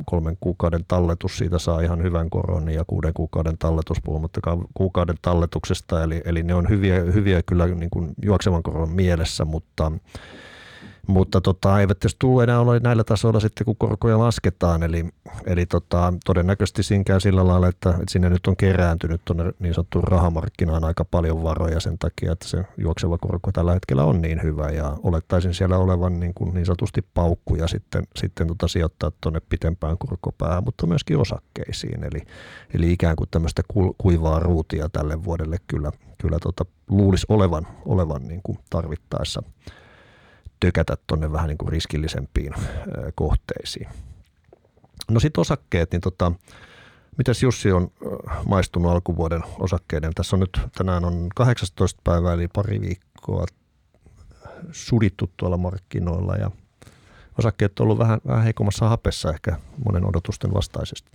kolmen 0.04 0.36
kuukauden 0.40 0.84
talletus 0.88 1.38
siitä 1.38 1.58
saa 1.58 1.80
ihan 1.80 2.02
hyvän 2.02 2.30
koron 2.30 2.68
ja 2.68 2.84
kuuden 2.86 3.14
kuukauden 3.14 3.58
talletus 3.58 3.98
puhumattakaan 4.04 4.64
kuukauden 4.74 5.16
talletuksesta, 5.22 6.02
eli, 6.02 6.22
eli 6.24 6.42
ne 6.42 6.54
on 6.54 6.68
hyviä, 6.68 7.00
hyviä 7.00 7.42
kyllä 7.46 7.66
niin 7.66 7.90
kuin 7.90 8.14
juoksevan 8.22 8.62
koron 8.62 8.90
mielessä, 8.90 9.44
mutta 9.44 9.92
mutta 11.08 11.40
tota, 11.40 11.80
eivät 11.80 11.98
tietysti 11.98 12.18
tule 12.18 12.44
enää 12.44 12.60
olla 12.60 12.78
näillä 12.78 13.04
tasoilla 13.04 13.40
sitten, 13.40 13.64
kun 13.64 13.76
korkoja 13.78 14.18
lasketaan. 14.18 14.82
Eli, 14.82 15.04
eli 15.46 15.66
tota, 15.66 16.14
todennäköisesti 16.24 16.82
siinä 16.82 17.04
käy 17.04 17.20
sillä 17.20 17.46
lailla, 17.46 17.68
että, 17.68 17.90
että 17.90 18.04
sinne 18.08 18.28
nyt 18.28 18.46
on 18.46 18.56
kerääntynyt 18.56 19.20
tuonne 19.24 19.52
niin 19.58 19.74
sanottuun 19.74 20.04
rahamarkkinaan 20.04 20.84
aika 20.84 21.04
paljon 21.04 21.42
varoja 21.42 21.80
sen 21.80 21.98
takia, 21.98 22.32
että 22.32 22.48
se 22.48 22.64
juokseva 22.78 23.18
korko 23.18 23.52
tällä 23.52 23.72
hetkellä 23.72 24.04
on 24.04 24.22
niin 24.22 24.42
hyvä. 24.42 24.68
Ja 24.68 24.96
olettaisin 25.02 25.54
siellä 25.54 25.78
olevan 25.78 26.20
niin, 26.20 26.34
kuin 26.34 26.54
niin 26.54 26.66
sanotusti 26.66 27.04
paukkuja 27.14 27.68
sitten, 27.68 28.04
sitten 28.16 28.46
tota 28.46 28.68
sijoittaa 28.68 29.12
tuonne 29.20 29.40
pitempään 29.48 29.98
korkopäähän, 29.98 30.64
mutta 30.64 30.86
myöskin 30.86 31.18
osakkeisiin. 31.18 32.04
Eli, 32.04 32.22
eli 32.74 32.92
ikään 32.92 33.16
kuin 33.16 33.28
tämmöistä 33.30 33.62
kuivaa 33.98 34.38
ruutia 34.38 34.88
tälle 34.88 35.24
vuodelle 35.24 35.56
kyllä, 35.66 35.92
kyllä 36.18 36.38
tota, 36.42 36.64
luulisi 36.88 37.26
olevan, 37.28 37.66
olevan 37.86 38.28
niin 38.28 38.40
kuin 38.42 38.58
tarvittaessa 38.70 39.42
tökätä 40.62 40.96
tuonne 41.06 41.32
vähän 41.32 41.48
niin 41.48 41.58
kuin 41.58 41.68
riskillisempiin 41.68 42.54
kohteisiin. 43.14 43.88
No 45.10 45.20
sitten 45.20 45.40
osakkeet, 45.40 45.92
niin 45.92 46.00
tota, 46.00 46.32
mitäs 47.18 47.42
Jussi 47.42 47.72
on 47.72 47.90
maistunut 48.46 48.92
alkuvuoden 48.92 49.42
osakkeiden? 49.58 50.14
Tässä 50.14 50.36
on 50.36 50.40
nyt 50.40 50.60
tänään 50.78 51.04
on 51.04 51.28
18 51.34 52.00
päivää 52.04 52.34
eli 52.34 52.48
pari 52.48 52.80
viikkoa 52.80 53.46
sudittu 54.72 55.30
tuolla 55.36 55.56
markkinoilla 55.56 56.36
ja 56.36 56.50
osakkeet 57.38 57.80
on 57.80 57.84
ollut 57.84 57.98
vähän, 57.98 58.20
vähän 58.26 58.42
heikommassa 58.42 58.88
hapessa 58.88 59.30
ehkä 59.30 59.56
monen 59.84 60.06
odotusten 60.08 60.54
vastaisesti. 60.54 61.10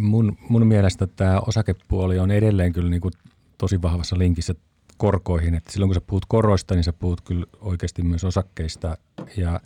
Mun, 0.00 0.38
mun 0.48 0.66
mielestä 0.66 1.06
tämä 1.06 1.40
osakepuoli 1.40 2.18
on 2.18 2.30
edelleen 2.30 2.72
kyllä 2.72 2.90
niin 2.90 3.00
kuin 3.00 3.14
tosi 3.58 3.82
vahvassa 3.82 4.18
linkissä 4.18 4.54
korkoihin. 5.00 5.54
Että 5.54 5.72
silloin 5.72 5.88
kun 5.88 5.94
sä 5.94 6.00
puhut 6.00 6.26
koroista, 6.28 6.74
niin 6.74 6.84
sä 6.84 6.92
puhut 6.92 7.20
kyllä 7.20 7.46
oikeasti 7.60 8.02
myös 8.02 8.24
osakkeista. 8.24 8.96
Ja 9.36 9.60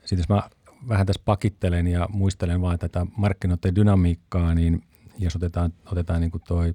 sitten 0.00 0.18
jos 0.18 0.28
mä 0.28 0.42
vähän 0.88 1.06
tässä 1.06 1.22
pakittelen 1.24 1.86
ja 1.86 2.08
muistelen 2.12 2.60
vaan 2.60 2.78
tätä 2.78 3.06
markkinoiden 3.16 3.74
dynamiikkaa, 3.74 4.54
niin 4.54 4.82
jos 5.18 5.36
otetaan, 5.36 5.72
otetaan 5.92 6.20
niin 6.20 6.30
kuin 6.30 6.42
toi 6.48 6.74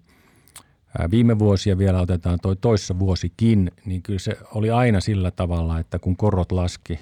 viime 1.11 1.39
vuosi 1.39 1.69
ja 1.69 1.77
vielä 1.77 2.01
otetaan 2.01 2.39
toi 2.41 2.55
toissa 2.55 2.99
vuosikin, 2.99 3.71
niin 3.85 4.01
kyllä 4.01 4.19
se 4.19 4.37
oli 4.53 4.71
aina 4.71 4.99
sillä 4.99 5.31
tavalla, 5.31 5.79
että 5.79 5.99
kun 5.99 6.17
korot 6.17 6.51
laski, 6.51 6.99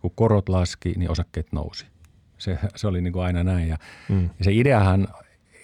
kun 0.00 0.12
korot 0.14 0.48
laski, 0.48 0.92
niin 0.96 1.10
osakkeet 1.10 1.52
nousi. 1.52 1.86
Se, 2.38 2.58
se 2.74 2.86
oli 2.86 3.00
niin 3.00 3.12
kuin 3.12 3.24
aina 3.24 3.44
näin. 3.44 3.68
Ja, 3.68 3.76
mm. 4.08 4.22
ja 4.22 4.44
se 4.44 4.52
ideahan 4.52 5.08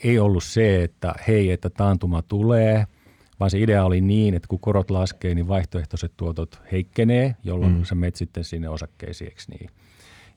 ei 0.05 0.19
ollut 0.19 0.45
se, 0.45 0.83
että 0.83 1.15
hei, 1.29 1.51
että 1.51 1.71
taantuma 1.71 2.23
tulee– 2.23 2.87
vaan 3.41 3.51
se 3.51 3.59
idea 3.59 3.85
oli 3.85 4.01
niin, 4.01 4.35
että 4.35 4.49
kun 4.49 4.61
korot 4.61 4.91
laskee, 4.91 5.35
niin 5.35 5.49
vaihtoehtoiset 5.49 6.13
tuotot 6.17 6.61
heikkenee, 6.73 7.37
jolloin 7.45 7.73
mm. 7.73 7.85
sä 7.85 7.95
menet 7.95 8.17
sitten 8.17 8.45
sinne 8.45 8.69
osakkeisiin, 8.69 9.33
niin? 9.51 9.71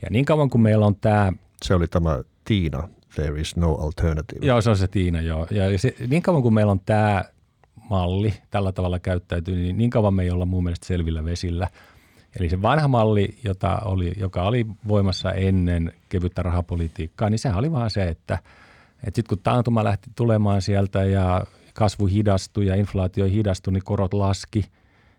Ja 0.02 0.08
niin 0.12 0.26
kauan 0.26 0.50
kuin 0.50 0.62
meillä 0.62 0.86
on 0.86 0.96
tämä... 0.96 1.34
Se 1.64 1.76
oli 1.76 1.88
tämä 1.88 2.24
Tiina, 2.46 2.90
there 3.16 3.42
is 3.42 3.56
no 3.56 3.74
alternative. 3.74 4.46
Joo, 4.46 4.62
se 4.62 4.70
on 4.70 4.78
se 4.78 4.88
Tiina, 4.88 5.22
joo. 5.22 5.48
Ja 5.52 5.80
se, 5.80 5.96
niin 6.08 6.22
kauan 6.22 6.42
kuin 6.42 6.54
meillä 6.54 6.72
on 6.72 6.80
tämä 6.80 7.24
malli 7.90 8.34
tällä 8.52 8.72
tavalla 8.72 9.00
käyttäytyy, 9.00 9.56
niin 9.56 9.78
niin 9.78 9.90
kauan 9.90 10.14
me 10.14 10.24
ei 10.24 10.32
olla 10.32 10.46
mun 10.46 10.64
mielestä 10.64 10.88
selvillä 10.88 11.26
vesillä. 11.26 11.68
Eli 12.40 12.50
se 12.50 12.62
vanha 12.62 12.88
malli, 12.88 13.38
jota 13.44 13.78
oli, 13.86 14.14
joka 14.18 14.44
oli 14.44 14.66
voimassa 14.88 15.32
ennen 15.32 15.94
kevyttä 16.10 16.44
rahapolitiikkaa, 16.44 17.30
niin 17.30 17.40
sehän 17.40 17.60
oli 17.60 17.72
vaan 17.72 17.90
se, 17.90 18.04
että, 18.04 18.40
että 19.04 19.16
sitten 19.16 19.30
kun 19.30 19.44
taantuma 19.44 19.84
lähti 19.84 20.10
tulemaan 20.16 20.62
sieltä 20.62 21.04
ja 21.04 21.46
kasvu 21.76 22.06
hidastui 22.06 22.66
ja 22.66 22.76
inflaatio 22.76 23.26
hidastui, 23.26 23.74
niin 23.74 23.84
korot 23.84 24.14
laski 24.14 24.66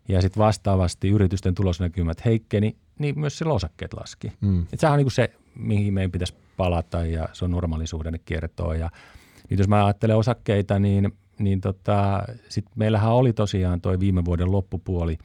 ja 0.09 0.23
sitten 0.23 0.41
vastaavasti 0.41 1.09
yritysten 1.09 1.55
tulosnäkymät 1.55 2.25
heikkeni, 2.25 2.77
niin 2.99 3.21
myös 3.21 3.39
silloin 3.39 3.57
osakkeet 3.57 3.95
laski. 3.95 4.33
Mm. 4.41 4.67
Et 4.73 4.81
sehän 4.81 4.93
on 4.93 4.99
niin 4.99 5.11
se, 5.11 5.31
mihin 5.55 5.95
meidän 5.95 6.11
pitäisi 6.11 6.35
palata 6.57 7.07
ja 7.07 7.29
se 7.33 7.45
on 7.45 7.51
normaali 7.51 7.87
suhdannekiertoa. 7.87 8.75
Ja 8.75 8.91
nyt 9.51 9.59
jos 9.59 9.69
mä 9.69 9.87
ajattelen 9.87 10.17
osakkeita, 10.17 10.79
niin, 10.79 11.13
niin 11.39 11.61
tota, 11.61 12.23
sit 12.49 12.65
meillähän 12.77 13.13
oli 13.13 13.33
tosiaan 13.33 13.81
toi 13.81 14.01
viime 14.01 14.25
vuoden 14.25 14.53
loppupuoli. 14.53 15.19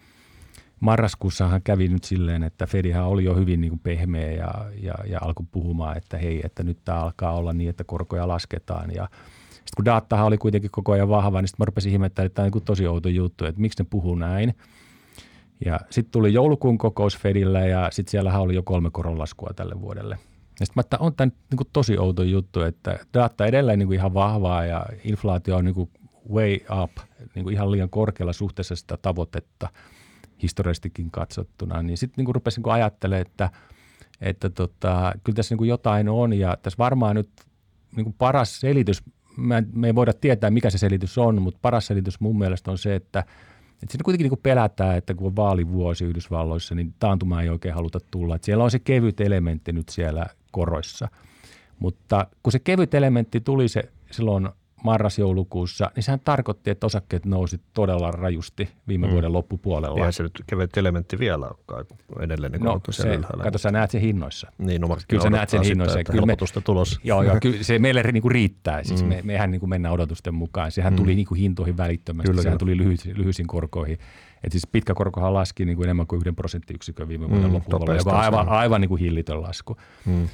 Marraskuussahan 0.80 1.62
kävi 1.64 1.88
nyt 1.88 2.04
silleen, 2.04 2.44
että 2.44 2.66
Fedihän 2.66 3.06
oli 3.06 3.24
jo 3.24 3.36
hyvin 3.36 3.62
niin 3.62 3.70
kuin 3.70 3.80
pehmeä 3.80 4.32
ja, 4.32 4.54
ja, 4.82 4.94
ja 5.08 5.20
alkoi 5.22 5.46
puhumaan, 5.52 5.98
että 5.98 6.18
hei, 6.18 6.42
että 6.44 6.64
nyt 6.64 6.78
tämä 6.86 7.00
alkaa 7.00 7.34
olla 7.34 7.54
niin, 7.54 7.70
että 7.70 7.84
korkoja 7.84 8.28
lasketaan 8.28 8.92
ja– 8.96 9.08
sitten 9.66 9.76
kun 9.76 9.86
datahan 9.86 10.26
oli 10.26 10.38
kuitenkin 10.38 10.72
koko 10.72 10.92
ajan 10.92 11.10
vahva, 11.10 11.42
niin 11.42 11.48
sitten 11.48 11.62
mä 11.62 11.66
rupesin 11.66 11.92
ihmettelemään, 11.92 12.28
että 12.28 12.36
tämä 12.36 12.46
on 12.46 12.52
niin 12.54 12.66
tosi 12.66 12.88
outo 12.88 13.10
juttu, 13.10 13.46
että 13.46 13.62
miksi 13.62 13.84
ne 13.84 13.88
puhuu 13.90 14.16
näin. 14.16 14.56
Ja 15.66 15.80
sitten 15.90 16.12
tuli 16.12 16.34
joulukuun 16.34 16.78
kokous 16.78 17.18
Fedillä 17.18 17.60
ja 17.60 17.90
sitten 17.92 18.12
siellähän 18.12 18.42
oli 18.42 18.56
jo 18.56 18.64
kolme 18.64 18.90
koronlaskua 18.92 19.50
tälle 19.56 19.82
vuodelle. 19.82 20.18
Ja 20.60 20.66
sitten 20.66 20.80
mä 20.80 20.82
että 20.82 20.98
on 21.00 21.16
tämä 21.16 21.32
niin 21.52 21.68
tosi 21.74 21.98
outo 21.98 22.24
juttu, 22.24 22.62
että 22.62 23.00
data 23.14 23.46
edelleen 23.46 23.80
niin 23.80 23.94
ihan 23.94 24.14
vahvaa 24.14 24.66
ja 24.66 24.86
inflaatio 25.04 25.58
on 25.58 25.66
niin 25.66 25.90
way 26.34 26.58
up, 26.84 26.92
niin 27.36 27.52
ihan 27.52 27.72
liian 27.72 27.90
korkealla 27.90 28.34
suhteessa 28.34 28.76
sitä 28.76 28.98
tavoitetta 29.02 29.70
historiallisestikin 30.44 31.12
katsottuna. 31.12 31.84
Niin 31.84 31.98
sitten 31.98 32.26
niin 32.26 32.36
rupesin 32.36 32.64
niin 32.64 32.74
ajattelemaan, 32.74 33.22
että, 33.22 33.50
että 34.22 34.50
tota, 34.50 35.14
kyllä 35.24 35.36
tässä 35.36 35.56
niin 35.56 35.68
jotain 35.68 36.10
on 36.10 36.34
ja 36.34 36.58
tässä 36.62 36.78
varmaan 36.78 37.16
nyt 37.16 37.30
niin 37.96 38.14
paras 38.14 38.60
selitys, 38.60 39.04
mä, 39.38 39.64
me 39.74 39.88
ei 39.88 39.96
voida 39.96 40.14
tietää 40.14 40.50
mikä 40.50 40.70
se 40.70 40.78
selitys 40.78 41.18
on, 41.18 41.42
mutta 41.42 41.60
paras 41.62 41.88
selitys 41.88 42.20
mun 42.20 42.38
mielestä 42.38 42.72
on 42.72 42.78
se, 42.78 42.96
että, 42.96 43.20
että 43.20 43.92
siinä 43.92 44.04
kuitenkin 44.04 44.30
niin 44.30 44.40
pelätään, 44.44 44.98
että 44.98 45.14
kun 45.14 45.28
on 45.28 45.36
vaalivuosi 45.36 46.06
Yhdysvalloissa, 46.06 46.76
niin 46.76 46.94
taantuma 47.00 47.42
ei 47.42 47.50
oikein 47.50 47.76
haluta 47.76 48.00
tulla. 48.12 48.36
Että 48.36 48.46
siellä 48.46 48.64
on 48.64 48.72
se 48.72 48.80
kevyt 48.80 49.22
elementti 49.22 49.74
nyt 49.74 49.90
siellä 49.90 50.26
koroissa. 50.52 51.08
Mutta 51.80 52.28
kun 52.44 52.52
se 52.52 52.60
kevyt 52.60 52.94
elementti 52.94 53.42
tuli 53.42 53.68
se 53.68 53.84
silloin 54.12 54.50
marras-joulukuussa, 54.84 55.92
niin 55.96 56.04
sehän 56.04 56.20
tarkoitti, 56.20 56.70
että 56.70 56.86
osakkeet 56.86 57.26
nousi 57.26 57.62
todella 57.74 58.12
rajusti 58.12 58.70
viime 58.88 59.08
mm. 59.08 59.14
vuoden 59.14 59.34
loppupuolella. 59.34 59.98
Eihän 59.98 60.14
se 60.14 60.24
nyt 60.24 60.44
kevyt 60.48 60.78
elementti 60.78 61.20
vielä 61.20 61.48
ole 61.48 61.56
kai 61.66 61.84
edelleen. 62.20 62.52
Niin 62.52 62.64
no, 62.64 62.82
se, 62.90 63.20
kato, 63.44 63.58
sä 63.58 63.72
näet 63.72 63.92
sen 63.92 64.02
hinnoissa. 64.02 64.52
Niin, 64.58 64.82
no 64.82 64.98
kyllä 65.08 65.24
sä 65.24 65.30
näet 65.30 65.50
sen 65.50 65.62
hinnoissa. 65.62 65.98
Sitä, 65.98 66.12
kyllä 66.12 66.26
me, 66.26 66.36
tulos. 66.64 67.00
Joo, 67.04 67.24
joo 67.24 67.38
kyllä 67.42 67.64
se 67.64 67.80
meille 67.80 68.04
niin 68.04 68.22
kuin 68.22 68.32
riittää. 68.32 68.84
Siis 68.84 69.04
mm. 69.04 69.10
me, 69.10 69.22
mehän 69.24 69.52
niin 69.52 69.60
kuin 69.60 69.70
mennään 69.70 69.94
odotusten 69.94 70.34
mukaan. 70.34 70.72
Sehän 70.72 70.94
mm. 70.94 70.98
tuli 70.98 71.16
niin 71.16 71.28
kuin 71.28 71.40
hintoihin 71.40 71.78
välittömästi. 71.78 72.30
Kyllä, 72.30 72.42
Sehän 72.42 72.58
kyllä. 72.58 72.76
tuli 72.76 72.78
lyhy, 72.78 72.96
lyhyisin 73.16 73.48
korkoihin. 73.48 73.98
Et 74.44 74.52
siis 74.52 74.68
pitkä 74.68 74.94
korkohan 74.94 75.34
laski 75.34 75.66
niin 75.66 75.76
kuin 75.76 75.86
enemmän 75.86 76.08
kuin 76.08 76.20
yhden 76.20 76.36
prosenttiyksikön 76.36 77.08
viime 77.08 77.30
vuoden 77.30 77.48
mm, 77.48 77.54
loppupuolella, 77.54 77.96
joka 77.96 78.12
on 78.12 78.18
aivan, 78.18 78.50
aivan 78.50 78.82
niin 78.82 78.90
kuin 78.90 79.00
hillitön 79.00 79.42
lasku. 79.42 79.78
Mm. 80.06 80.28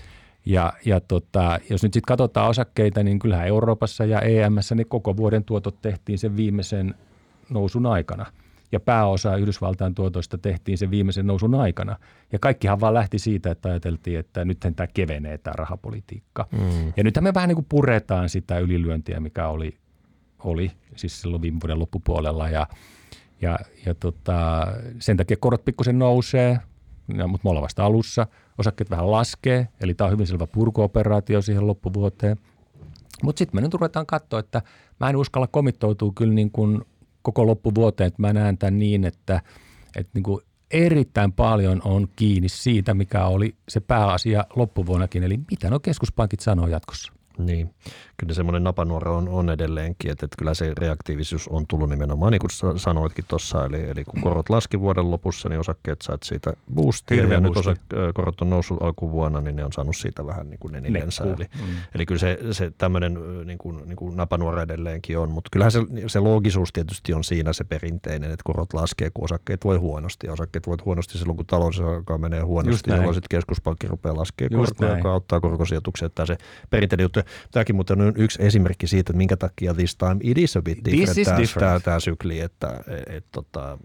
Ja, 0.47 0.73
ja 0.85 0.99
tota, 0.99 1.59
jos 1.69 1.83
nyt 1.83 1.93
sitten 1.93 2.07
katsotaan 2.07 2.49
osakkeita, 2.49 3.03
niin 3.03 3.19
kyllähän 3.19 3.47
Euroopassa 3.47 4.05
ja 4.05 4.21
EMssä 4.21 4.75
ne 4.75 4.83
koko 4.83 5.17
vuoden 5.17 5.43
tuotot 5.43 5.81
tehtiin 5.81 6.19
sen 6.19 6.37
viimeisen 6.37 6.95
nousun 7.49 7.85
aikana. 7.85 8.25
Ja 8.71 8.79
pääosa 8.79 9.35
Yhdysvaltain 9.35 9.95
tuotoista 9.95 10.37
tehtiin 10.37 10.77
sen 10.77 10.91
viimeisen 10.91 11.27
nousun 11.27 11.55
aikana. 11.55 11.97
Ja 12.31 12.39
kaikkihan 12.39 12.79
vaan 12.79 12.93
lähti 12.93 13.19
siitä, 13.19 13.51
että 13.51 13.69
ajateltiin, 13.69 14.19
että 14.19 14.45
nythän 14.45 14.75
tämä 14.75 14.87
kevenee 14.87 15.37
tämä 15.37 15.53
rahapolitiikka. 15.57 16.47
Mm. 16.51 16.93
Ja 16.97 17.03
nythän 17.03 17.23
me 17.23 17.33
vähän 17.33 17.47
niin 17.47 17.55
kuin 17.55 17.67
puretaan 17.69 18.29
sitä 18.29 18.59
ylilyöntiä, 18.59 19.19
mikä 19.19 19.47
oli, 19.47 19.77
oli 20.39 20.71
siis 20.95 21.21
silloin 21.21 21.41
viime 21.41 21.59
vuoden 21.63 21.79
loppupuolella. 21.79 22.49
Ja, 22.49 22.67
ja, 23.41 23.59
ja 23.85 23.95
tota, 23.95 24.67
sen 24.99 25.17
takia 25.17 25.37
korot 25.39 25.65
pikkusen 25.65 25.99
nousee, 25.99 26.59
ja, 27.17 27.27
mutta 27.27 27.45
me 27.45 27.49
ollaan 27.49 27.63
vasta 27.63 27.85
alussa. 27.85 28.27
Osakkeet 28.57 28.89
vähän 28.89 29.11
laskee, 29.11 29.67
eli 29.81 29.93
tämä 29.93 30.05
on 30.05 30.11
hyvin 30.11 30.27
selvä 30.27 30.47
purkuoperaatio 30.47 31.41
siihen 31.41 31.67
loppuvuoteen. 31.67 32.37
Mutta 33.23 33.39
sitten 33.39 33.57
me 33.57 33.61
nyt 33.61 33.73
ruvetaan 33.73 34.05
katsoa, 34.05 34.39
että 34.39 34.61
mä 34.99 35.09
en 35.09 35.15
uskalla 35.15 35.47
komittoutua 35.47 36.11
kyllä 36.15 36.33
niin 36.33 36.51
kuin 36.51 36.81
koko 37.21 37.47
loppuvuoteen, 37.47 38.07
että 38.07 38.21
mä 38.21 38.33
näen 38.33 38.57
tämän 38.57 38.79
niin, 38.79 39.05
että, 39.05 39.41
että 39.95 40.11
niin 40.13 40.23
kuin 40.23 40.41
erittäin 40.71 41.33
paljon 41.33 41.81
on 41.85 42.07
kiinni 42.15 42.49
siitä, 42.49 42.93
mikä 42.93 43.25
oli 43.25 43.55
se 43.69 43.79
pääasia 43.79 44.45
loppuvuonnakin, 44.55 45.23
eli 45.23 45.39
mitä 45.51 45.69
nuo 45.69 45.79
keskuspankit 45.79 46.39
sanoo 46.39 46.67
jatkossa. 46.67 47.13
Niin, 47.37 47.73
kyllä 48.17 48.33
semmoinen 48.33 48.63
napanuora 48.63 49.11
on, 49.11 49.29
on 49.29 49.49
edelleenkin, 49.49 50.11
että, 50.11 50.25
että 50.25 50.35
kyllä 50.37 50.53
se 50.53 50.73
reaktiivisuus 50.77 51.47
on 51.47 51.67
tullut 51.67 51.89
nimenomaan, 51.89 52.31
niin 52.31 52.39
kuin 52.39 52.79
sanoitkin 52.79 53.25
tuossa, 53.27 53.65
eli, 53.65 53.89
eli 53.89 54.03
kun 54.03 54.21
korot 54.21 54.49
laski 54.49 54.79
vuoden 54.79 55.11
lopussa, 55.11 55.49
niin 55.49 55.59
osakkeet 55.59 56.01
sait 56.01 56.23
siitä 56.23 56.53
boostia, 56.73 57.15
Hirveän 57.15 57.43
ja 57.43 57.51
boosti. 57.51 57.69
nyt 57.69 57.93
osa, 57.93 58.13
korot 58.13 58.41
on 58.41 58.49
noussut 58.49 58.81
alkuvuonna, 58.81 59.41
niin 59.41 59.55
ne 59.55 59.65
on 59.65 59.73
saanut 59.73 59.95
siitä 59.97 60.25
vähän 60.25 60.49
niin 60.49 60.59
kuin 60.59 60.73
neljänsä. 60.73 61.23
Eli, 61.23 61.45
mm. 61.61 61.77
eli 61.95 62.05
kyllä 62.05 62.19
se, 62.19 62.39
se 62.51 62.71
tämmöinen 62.77 63.17
niin 63.45 63.57
kuin, 63.57 63.81
niin 63.85 63.95
kuin 63.95 64.17
napanuora 64.17 64.61
edelleenkin 64.61 65.17
on, 65.17 65.31
mutta 65.31 65.49
kyllähän 65.51 65.71
se, 65.71 65.79
se 66.07 66.19
loogisuus 66.19 66.73
tietysti 66.73 67.13
on 67.13 67.23
siinä 67.23 67.53
se 67.53 67.63
perinteinen, 67.63 68.31
että 68.31 68.43
korot 68.43 68.73
laskee, 68.73 69.09
kun 69.13 69.23
osakkeet 69.23 69.65
voi 69.65 69.77
huonosti, 69.77 70.27
ja 70.27 70.33
osakkeet 70.33 70.67
voi 70.67 70.77
huonosti 70.85 71.17
silloin, 71.17 71.37
kun 71.37 71.45
talous 71.45 71.79
alkaa 71.79 72.17
menee 72.17 72.41
huonosti, 72.41 72.91
jolloin 72.91 73.13
sitten 73.13 73.37
keskuspankki 73.37 73.87
rupeaa 73.87 74.15
laskemaan 74.15 74.65
korkoja, 74.65 74.97
joka 74.97 75.13
auttaa 75.13 75.39
korkosijoituksia, 75.39 76.05
että 76.05 76.25
se 76.25 76.37
perinteinen 76.69 77.03
juttu. 77.03 77.19
Tämäkin 77.51 77.75
muuten 77.75 78.01
on 78.01 78.06
yksi 78.15 78.43
esimerkki 78.43 78.87
siitä, 78.87 78.99
että 78.99 79.17
minkä 79.17 79.37
takia 79.37 79.73
this 79.73 79.95
time 79.95 80.17
it 80.21 80.37
is 80.37 80.57
a 80.57 80.61
bit 80.61 80.85
different, 80.85 81.53
tämä, 81.59 81.79
tämä 81.79 81.99
sykli, 81.99 82.39
että 82.39 82.79
et, 82.87 83.15
et, 83.15 83.25
tota, 83.31 83.77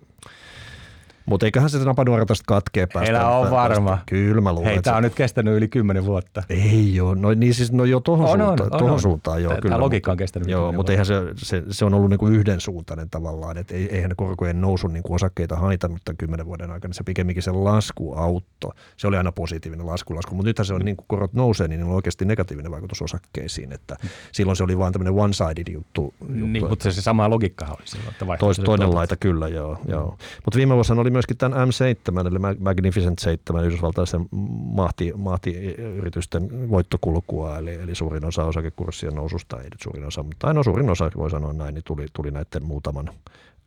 mutta 1.26 1.46
eiköhän 1.46 1.70
se 1.70 1.78
napanuora 1.78 2.26
tästä 2.26 2.44
katkee 2.46 2.86
päästä. 2.86 3.12
Meillä 3.12 3.28
on 3.28 3.50
varma. 3.50 3.98
Kyllä 4.06 4.40
mä 4.40 4.52
luulen. 4.52 4.70
Hei, 4.70 4.82
tämä 4.82 4.96
on 4.96 5.02
nyt 5.02 5.14
kestänyt 5.14 5.54
yli 5.54 5.68
kymmenen 5.68 6.06
vuotta. 6.06 6.42
Ei 6.48 6.94
joo, 6.94 7.14
no 7.14 7.34
niin 7.34 7.54
siis 7.54 7.72
no 7.72 7.84
jo 7.84 8.00
tohon, 8.00 8.28
on, 8.28 8.38
suuntaan, 8.38 8.72
on, 8.72 8.78
tohon 8.78 8.94
on. 8.94 9.00
suuntaan. 9.00 9.42
Joo, 9.42 9.54
tämä 9.62 9.80
logiikka 9.80 10.10
on 10.10 10.16
kestänyt 10.16 10.48
Joo, 10.48 10.72
mutta 10.72 10.92
eihän 10.92 11.06
se, 11.06 11.14
se, 11.36 11.62
se, 11.70 11.84
on 11.84 11.94
ollut 11.94 12.10
niinku 12.10 12.28
yhdensuuntainen 12.28 13.10
tavallaan, 13.10 13.58
että 13.58 13.74
eihän 13.74 14.08
ne 14.08 14.14
korkojen 14.14 14.60
nousu 14.60 14.86
niinku 14.88 15.14
osakkeita 15.14 15.56
haitannut 15.56 16.00
tämän 16.04 16.16
kymmenen 16.16 16.46
vuoden 16.46 16.70
aikana. 16.70 16.94
Se 16.94 17.04
pikemminkin 17.04 17.42
se 17.42 17.50
laskuautto, 17.50 18.72
se 18.96 19.06
oli 19.06 19.16
aina 19.16 19.32
positiivinen 19.32 19.86
laskulasku, 19.86 20.34
mutta 20.34 20.48
nythän 20.48 20.66
se 20.66 20.74
on 20.74 20.80
niin 20.80 20.96
kuin 20.96 21.06
korot 21.08 21.32
nousee, 21.32 21.68
niin 21.68 21.82
on 21.82 21.90
oikeasti 21.90 22.24
negatiivinen 22.24 22.72
vaikutus 22.72 23.02
osakkeisiin, 23.02 23.72
että 23.72 23.96
silloin 24.32 24.56
se 24.56 24.64
oli 24.64 24.78
vain 24.78 24.92
tämmöinen 24.92 25.14
one-sided 25.14 25.72
juttu. 25.72 26.14
Niin, 26.28 26.56
juttu 26.56 26.68
mutta 26.68 26.90
se 26.92 27.02
sama 27.02 27.30
logiikka 27.30 27.64
oli 27.64 27.86
silloin. 27.86 28.10
Että 28.10 28.26
Tois, 28.38 28.58
toinen 28.58 28.94
laita 28.94 29.16
kyllä, 29.16 29.48
joo. 29.48 29.78
joo. 29.88 30.18
Mutta 30.44 30.56
viime 30.56 30.74
vuosina 30.74 31.00
oli 31.00 31.10
myöskin 31.12 31.36
tämän 31.36 31.68
M7 31.68 32.26
eli 32.26 32.58
Magnificent 32.58 33.18
7 33.18 33.64
yhdysvaltaisen 33.64 34.28
mahti, 34.64 35.12
mahtiyritysten 35.16 36.70
voittokulkua, 36.70 37.58
eli, 37.58 37.74
eli 37.74 37.94
suurin 37.94 38.24
osa 38.24 38.44
osakekurssien 38.44 39.14
noususta, 39.14 39.56
ei 39.56 39.64
nyt 39.64 39.80
suurin 39.82 40.04
osa, 40.04 40.22
mutta 40.22 40.52
no 40.52 40.62
suurin 40.62 40.90
osa 40.90 41.10
voi 41.16 41.30
sanoa 41.30 41.52
näin, 41.52 41.74
niin 41.74 41.84
tuli, 41.84 42.06
tuli 42.12 42.30
näiden 42.30 42.64
muutaman 42.64 43.10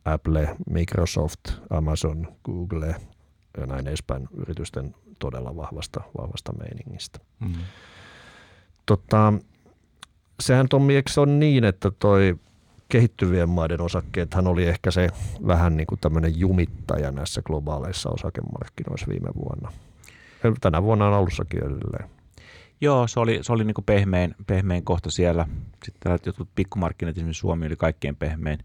Apple, 0.04 0.56
Microsoft, 0.70 1.40
Amazon, 1.70 2.28
Google 2.44 2.94
ja 3.56 3.66
näin 3.66 3.86
edespäin 3.88 4.28
yritysten 4.36 4.94
todella 5.18 5.56
vahvasta, 5.56 6.00
vahvasta 6.18 6.52
meiningistä. 6.52 7.18
Mm. 7.40 7.54
Tota, 8.86 9.32
sehän 10.40 10.68
Tommi, 10.68 10.96
eikö 10.96 11.10
on 11.16 11.38
niin, 11.38 11.64
että 11.64 11.90
toi 11.98 12.36
kehittyvien 12.88 13.48
maiden 13.48 13.80
osakkeethan 13.80 14.46
oli 14.46 14.66
ehkä 14.66 14.90
se 14.90 15.08
vähän 15.46 15.76
niin 15.76 15.86
kuin 15.86 16.00
tämmöinen 16.00 16.38
jumittaja 16.38 17.10
näissä 17.10 17.42
globaaleissa 17.42 18.10
osakemarkkinoissa 18.10 19.06
viime 19.08 19.28
vuonna. 19.34 19.72
Tänä 20.60 20.82
vuonna 20.82 21.06
on 21.06 21.14
alussakin 21.14 21.64
edelleen. 21.64 22.10
Joo, 22.80 23.06
se 23.08 23.20
oli, 23.20 23.38
se 23.42 23.52
oli 23.52 23.64
niin 23.64 23.74
kuin 23.74 23.84
pehmein, 23.84 24.34
pehmein 24.46 24.84
kohta 24.84 25.10
siellä. 25.10 25.46
Sitten 25.84 26.18
jotkut 26.26 26.48
pikkumarkkinat, 26.54 27.16
esimerkiksi 27.16 27.40
Suomi 27.40 27.66
oli 27.66 27.76
kaikkein 27.76 28.16
pehmein, 28.16 28.58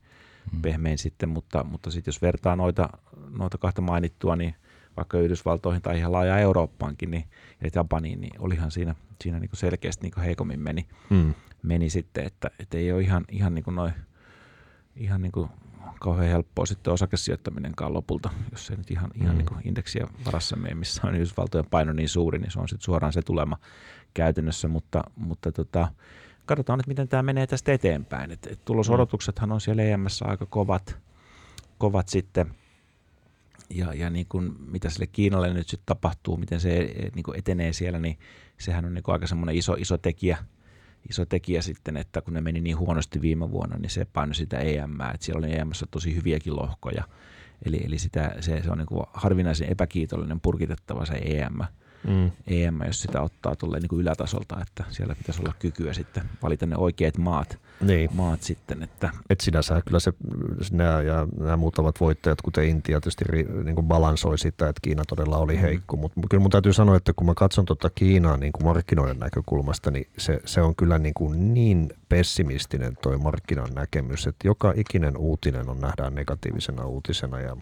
hmm. 0.52 0.62
pehmein 0.62 0.98
sitten, 0.98 1.30
mutta, 1.30 1.64
mutta 1.64 1.92
sitten 1.92 2.12
jos 2.12 2.22
vertaa 2.22 2.56
noita, 2.56 2.90
noita 3.30 3.58
kahta 3.58 3.82
mainittua, 3.82 4.36
niin 4.36 4.56
vaikka 4.98 5.20
Yhdysvaltoihin 5.20 5.82
tai 5.82 5.98
ihan 5.98 6.12
laaja 6.12 6.40
Eurooppaankin, 6.40 7.12
niin, 7.12 7.24
ja 7.62 7.70
Japaniin, 7.76 8.22
niin 8.22 8.42
olihan 8.42 8.72
siinä, 8.72 8.96
siinä 9.22 9.40
niin 9.40 9.50
kuin 9.50 9.60
selkeästi 9.60 10.04
niin 10.04 10.14
kuin 10.14 10.24
heikommin 10.24 10.60
meni, 10.60 10.86
hmm. 11.10 11.34
meni 11.64 11.90
sitten, 11.90 12.26
että, 12.26 12.52
että 12.60 12.78
ei 12.78 12.92
ole 12.92 13.02
ihan, 13.02 13.26
ihan 13.32 13.56
niin 13.56 13.64
kuin 13.64 13.76
noin 13.76 13.94
ihan 14.96 15.22
niin 15.22 15.32
kuin 15.32 15.50
kauhean 16.00 16.28
helppoa 16.30 16.66
sitten 16.66 16.94
osakesijoittaminenkaan 16.94 17.94
lopulta, 17.94 18.30
jos 18.52 18.66
se 18.66 18.76
nyt 18.76 18.92
ihan, 18.92 19.12
mm. 19.16 19.24
ihan 19.24 19.38
niin 19.38 19.46
kuin 19.46 19.68
indeksiä 19.68 20.08
varassa 20.26 20.56
mene, 20.56 20.76
missä 20.76 21.08
on 21.08 21.16
Yhdysvaltojen 21.16 21.66
paino 21.66 21.94
niin 21.94 22.10
suuri, 22.10 22.40
niin 22.40 22.52
se 22.52 22.60
on 22.60 22.70
sitten 22.70 22.86
suoraan 22.86 23.14
se 23.14 23.22
tulema 23.22 23.58
käytännössä, 24.14 24.68
mutta, 24.68 25.04
mutta 25.16 25.52
tota, 25.52 25.88
katsotaan 26.46 26.80
nyt, 26.80 26.88
miten 26.88 27.08
tämä 27.08 27.24
menee 27.24 27.48
tästä 27.48 27.74
eteenpäin. 27.74 28.32
Et, 28.32 28.48
et 28.52 28.66
tulosodotuksethan 28.66 29.52
on 29.52 29.62
siellä 29.62 29.84
EMS 29.84 30.22
aika 30.22 30.46
kovat, 30.46 30.98
kovat 31.78 32.10
sitten, 32.10 32.56
ja, 33.70 33.94
ja 33.94 34.10
niin 34.10 34.26
kuin, 34.30 34.56
mitä 34.72 34.90
sille 34.90 35.08
Kiinalle 35.08 35.54
nyt 35.54 35.68
sitten 35.70 35.86
tapahtuu, 35.86 36.38
miten 36.38 36.60
se 36.60 36.96
niin 37.16 37.24
kuin 37.24 37.40
etenee 37.40 37.74
siellä, 37.74 38.00
niin 38.00 38.20
sehän 38.58 38.86
on 38.86 38.94
niin 38.94 39.04
kuin 39.04 39.14
aika 39.14 39.28
semmoinen 39.28 39.56
iso, 39.56 39.74
iso 39.74 39.98
tekijä– 39.98 40.38
iso 41.10 41.26
tekijä 41.26 41.62
sitten, 41.62 41.98
että 41.98 42.22
kun 42.22 42.34
ne 42.34 42.42
meni 42.42 42.62
niin 42.62 42.78
huonosti 42.78 43.22
viime 43.22 43.52
vuonna, 43.52 43.78
niin 43.78 43.90
se 43.90 44.06
painoi 44.06 44.36
sitä 44.36 44.58
EM, 44.58 45.02
että 45.02 45.26
siellä 45.26 45.40
oli 45.40 45.56
EMssä 45.56 45.86
tosi 45.92 46.16
hyviäkin 46.16 46.56
lohkoja. 46.56 47.04
Eli, 47.66 47.82
eli 47.86 48.00
sitä, 48.00 48.36
se, 48.40 48.62
se 48.64 48.72
on 48.72 48.78
niin 48.78 49.06
harvinaisen 49.14 49.72
epäkiitollinen 49.72 50.42
purkitettava 50.42 51.06
se 51.06 51.14
EM 51.14 51.60
mm. 52.08 52.32
EM, 52.48 52.82
jos 52.88 53.02
sitä 53.02 53.22
ottaa 53.22 53.56
tuolle 53.56 53.80
niin 53.80 53.90
kuin 53.90 54.02
ylätasolta, 54.02 54.62
että 54.62 54.84
siellä 54.90 55.16
pitäisi 55.16 55.42
olla 55.42 55.54
kykyä 55.60 55.94
sitten 55.94 56.24
valita 56.44 56.66
ne 56.66 56.78
oikeat 56.78 57.18
maat, 57.18 57.60
niin. 57.82 58.10
maat 58.14 58.44
sitten. 58.44 58.84
Että. 58.84 59.10
Et 59.30 59.42
sinänsä 59.42 59.82
kyllä 59.86 60.00
se, 60.00 60.14
nämä, 60.72 61.02
ja 61.02 61.28
nämä 61.40 61.58
muutamat 61.58 62.00
voittajat, 62.00 62.42
kuten 62.42 62.66
Intia, 62.66 63.02
tietysti 63.02 63.26
niin 63.64 63.76
kuin 63.76 63.88
balansoi 63.88 64.38
sitä, 64.38 64.70
että 64.70 64.80
Kiina 64.82 65.04
todella 65.08 65.38
oli 65.38 65.56
mm. 65.56 65.62
heikko, 65.62 65.98
mutta 65.98 66.22
kyllä 66.30 66.42
mun 66.42 66.52
täytyy 66.52 66.74
sanoa, 66.74 66.96
että 66.96 67.14
kun 67.16 67.28
mä 67.28 67.34
katson 67.36 67.66
tuota 67.66 67.90
Kiinaa 67.90 68.38
niin 68.38 68.54
kuin 68.54 68.66
markkinoiden 68.66 69.20
näkökulmasta, 69.20 69.92
niin 69.92 70.08
se, 70.18 70.42
se 70.46 70.62
on 70.62 70.76
kyllä 70.76 70.98
niin, 70.98 71.14
kuin 71.14 71.54
niin 71.54 71.90
pessimistinen 72.12 72.98
toi 73.02 73.18
markkinan 73.18 73.70
näkemys, 73.76 74.28
että 74.28 74.48
joka 74.48 74.74
ikinen 74.76 75.18
uutinen 75.18 75.70
on 75.70 75.80
nähdään 75.80 76.16
negatiivisena 76.16 76.86
uutisena 76.86 77.40
ja, 77.40 77.58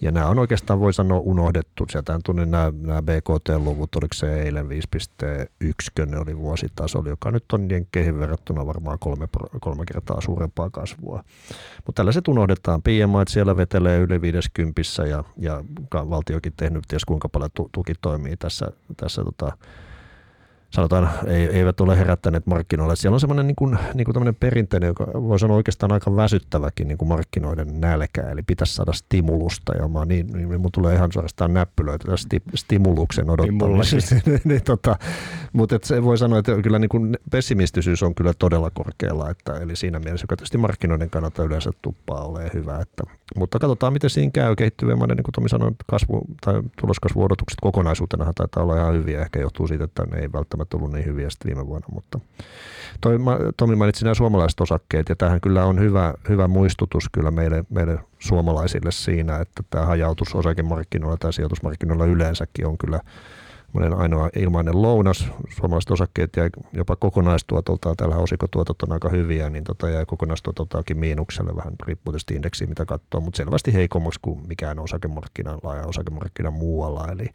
ja 0.00 0.10
nämä 0.10 0.26
on 0.26 0.38
oikeastaan 0.38 0.80
voi 0.80 0.92
sanoa 0.92 1.18
unohdettu. 1.18 1.86
Sieltä 1.90 2.20
tullut 2.24 2.48
nämä, 2.48 2.72
nämä 2.80 3.02
BKT-luvut, 3.02 3.96
oliko 3.96 4.14
se 4.14 4.42
eilen 4.42 4.66
5,1 4.66 6.18
oli 6.18 6.36
vuositasolla, 6.36 7.08
joka 7.08 7.30
nyt 7.30 7.44
on 7.52 7.68
keihin 7.92 8.18
verrattuna 8.18 8.66
varmaan 8.66 8.98
3 8.98 9.28
kolme 9.60 9.84
kertaa 9.84 10.20
suurempaa 10.20 10.70
kasvua. 10.70 11.24
Mutta 11.86 12.00
tällaiset 12.00 12.28
unohdetaan. 12.28 12.82
PMI 12.82 13.24
siellä 13.28 13.56
vetelee 13.56 13.98
yli 13.98 14.20
50 14.20 14.82
ja, 15.10 15.24
ja 15.36 15.64
valtiokin 15.92 16.52
tehnyt 16.56 16.84
ties 16.88 17.04
kuinka 17.04 17.28
paljon 17.28 17.50
tuki 17.72 17.92
toimii 18.00 18.36
tässä, 18.36 18.66
tässä 18.96 19.24
tota, 19.24 19.52
sanotaan, 20.70 21.10
eivät 21.52 21.80
ole 21.80 21.98
herättäneet 21.98 22.46
markkinoille. 22.46 22.96
Siellä 22.96 23.14
on 23.14 23.20
semmoinen 23.20 23.46
niin 23.46 23.56
kuin, 23.56 23.78
niin 23.94 24.04
kuin 24.04 24.34
perinteinen, 24.34 24.86
joka 24.86 25.06
voi 25.14 25.38
sanoa 25.38 25.56
oikeastaan 25.56 25.92
aika 25.92 26.16
väsyttäväkin 26.16 26.88
niin 26.88 26.98
kuin 26.98 27.08
markkinoiden 27.08 27.80
nälkä, 27.80 28.22
eli 28.30 28.42
pitäisi 28.42 28.74
saada 28.74 28.92
stimulusta, 28.92 29.76
ja 29.76 29.88
mä, 29.88 30.04
niin, 30.04 30.26
niin 30.26 30.60
mun 30.60 30.72
tulee 30.72 30.94
ihan 30.94 31.12
suorastaan 31.12 31.54
näppylöitä 31.54 32.16
sti, 32.16 32.42
stimuluksen 32.54 33.30
odottamisesta. 33.30 34.14
niin, 34.44 34.64
tota, 34.64 34.96
mutta 35.52 35.76
et 35.76 35.84
se 35.84 36.04
voi 36.04 36.18
sanoa, 36.18 36.38
että 36.38 36.62
kyllä 36.62 36.78
niin 36.78 36.88
kuin 36.88 37.16
pessimistisyys 37.30 38.02
on 38.02 38.14
kyllä 38.14 38.32
todella 38.38 38.70
korkealla, 38.70 39.30
että, 39.30 39.58
eli 39.58 39.76
siinä 39.76 39.98
mielessä, 39.98 40.24
joka 40.24 40.36
tietysti 40.36 40.58
markkinoiden 40.58 41.10
kannalta 41.10 41.44
yleensä 41.44 41.70
tuppaa 41.82 42.24
ole 42.24 42.50
hyvä. 42.54 42.78
Että, 42.80 43.02
mutta 43.36 43.58
katsotaan, 43.58 43.92
miten 43.92 44.10
siinä 44.10 44.30
käy 44.30 44.56
kehittyvien 44.56 44.98
maiden, 44.98 45.16
niin 45.16 45.24
kuin 45.24 45.32
Tomi 45.32 45.48
sanoi, 45.48 45.72
kasvu, 45.86 46.22
tai 46.40 46.62
tuloskasvuodotukset 46.80 47.58
kokonaisuutena 47.60 48.32
taitaa 48.34 48.62
olla 48.62 48.76
ihan 48.76 48.94
hyviä, 48.94 49.20
ehkä 49.20 49.40
johtuu 49.40 49.66
siitä, 49.66 49.84
että 49.84 50.04
ne 50.04 50.18
ei 50.18 50.32
välttämättä 50.32 50.57
välttämättä 50.58 50.76
ollut 50.76 50.92
niin 50.92 51.06
hyviä 51.06 51.30
sitten 51.30 51.48
viime 51.48 51.66
vuonna. 51.66 51.88
Mutta 51.92 52.20
toi, 53.00 53.18
Tomi 53.56 53.76
mainitsi 53.76 54.04
nämä 54.04 54.14
suomalaiset 54.14 54.60
osakkeet 54.60 55.08
ja 55.08 55.16
tähän 55.16 55.40
kyllä 55.40 55.64
on 55.64 55.80
hyvä, 55.80 56.14
hyvä 56.28 56.48
muistutus 56.48 57.08
kyllä 57.12 57.30
meille, 57.30 57.64
meille 57.70 57.98
suomalaisille 58.18 58.90
siinä, 58.90 59.38
että 59.38 59.62
tämä 59.70 59.86
hajautus 59.86 60.34
osakemarkkinoilla 60.34 61.16
tai 61.16 61.32
sijoitusmarkkinoilla 61.32 62.04
yleensäkin 62.04 62.66
on 62.66 62.78
kyllä 62.78 63.00
ainoa 63.96 64.28
ilmainen 64.36 64.82
lounas. 64.82 65.28
Suomalaiset 65.56 65.90
osakkeet 65.90 66.36
ja 66.36 66.50
jopa 66.72 66.96
kokonaistuotoltaan, 66.96 67.96
täällä 67.96 68.16
osikotuotot 68.16 68.82
on 68.82 68.92
aika 68.92 69.08
hyviä, 69.08 69.50
niin 69.50 69.64
tota 69.64 69.88
jäi 69.88 70.06
kokonaistuotoltaakin 70.06 70.98
miinukselle 70.98 71.56
vähän 71.56 71.74
riippuu 71.86 72.12
tietysti 72.12 72.34
indeksiä, 72.34 72.66
mitä 72.66 72.86
katsoo, 72.86 73.20
mutta 73.20 73.36
selvästi 73.36 73.74
heikommaksi 73.74 74.20
kuin 74.22 74.46
mikään 74.48 74.78
osakemarkkina 74.78 75.58
ja 75.76 75.86
osakemarkkina 75.86 76.50
muualla. 76.50 77.08
Eli 77.12 77.26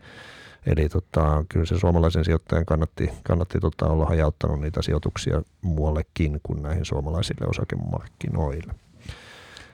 Eli 0.65 0.89
tota, 0.89 1.45
kyllä 1.49 1.65
se 1.65 1.79
suomalaisen 1.79 2.25
sijoittajan 2.25 2.65
kannatti, 2.65 3.09
kannatti 3.23 3.59
tota, 3.59 3.85
olla 3.85 4.05
hajauttanut 4.05 4.59
niitä 4.59 4.81
sijoituksia 4.81 5.41
muuallekin 5.61 6.39
kuin 6.43 6.61
näihin 6.61 6.85
suomalaisille 6.85 7.47
osakemarkkinoille. 7.47 8.73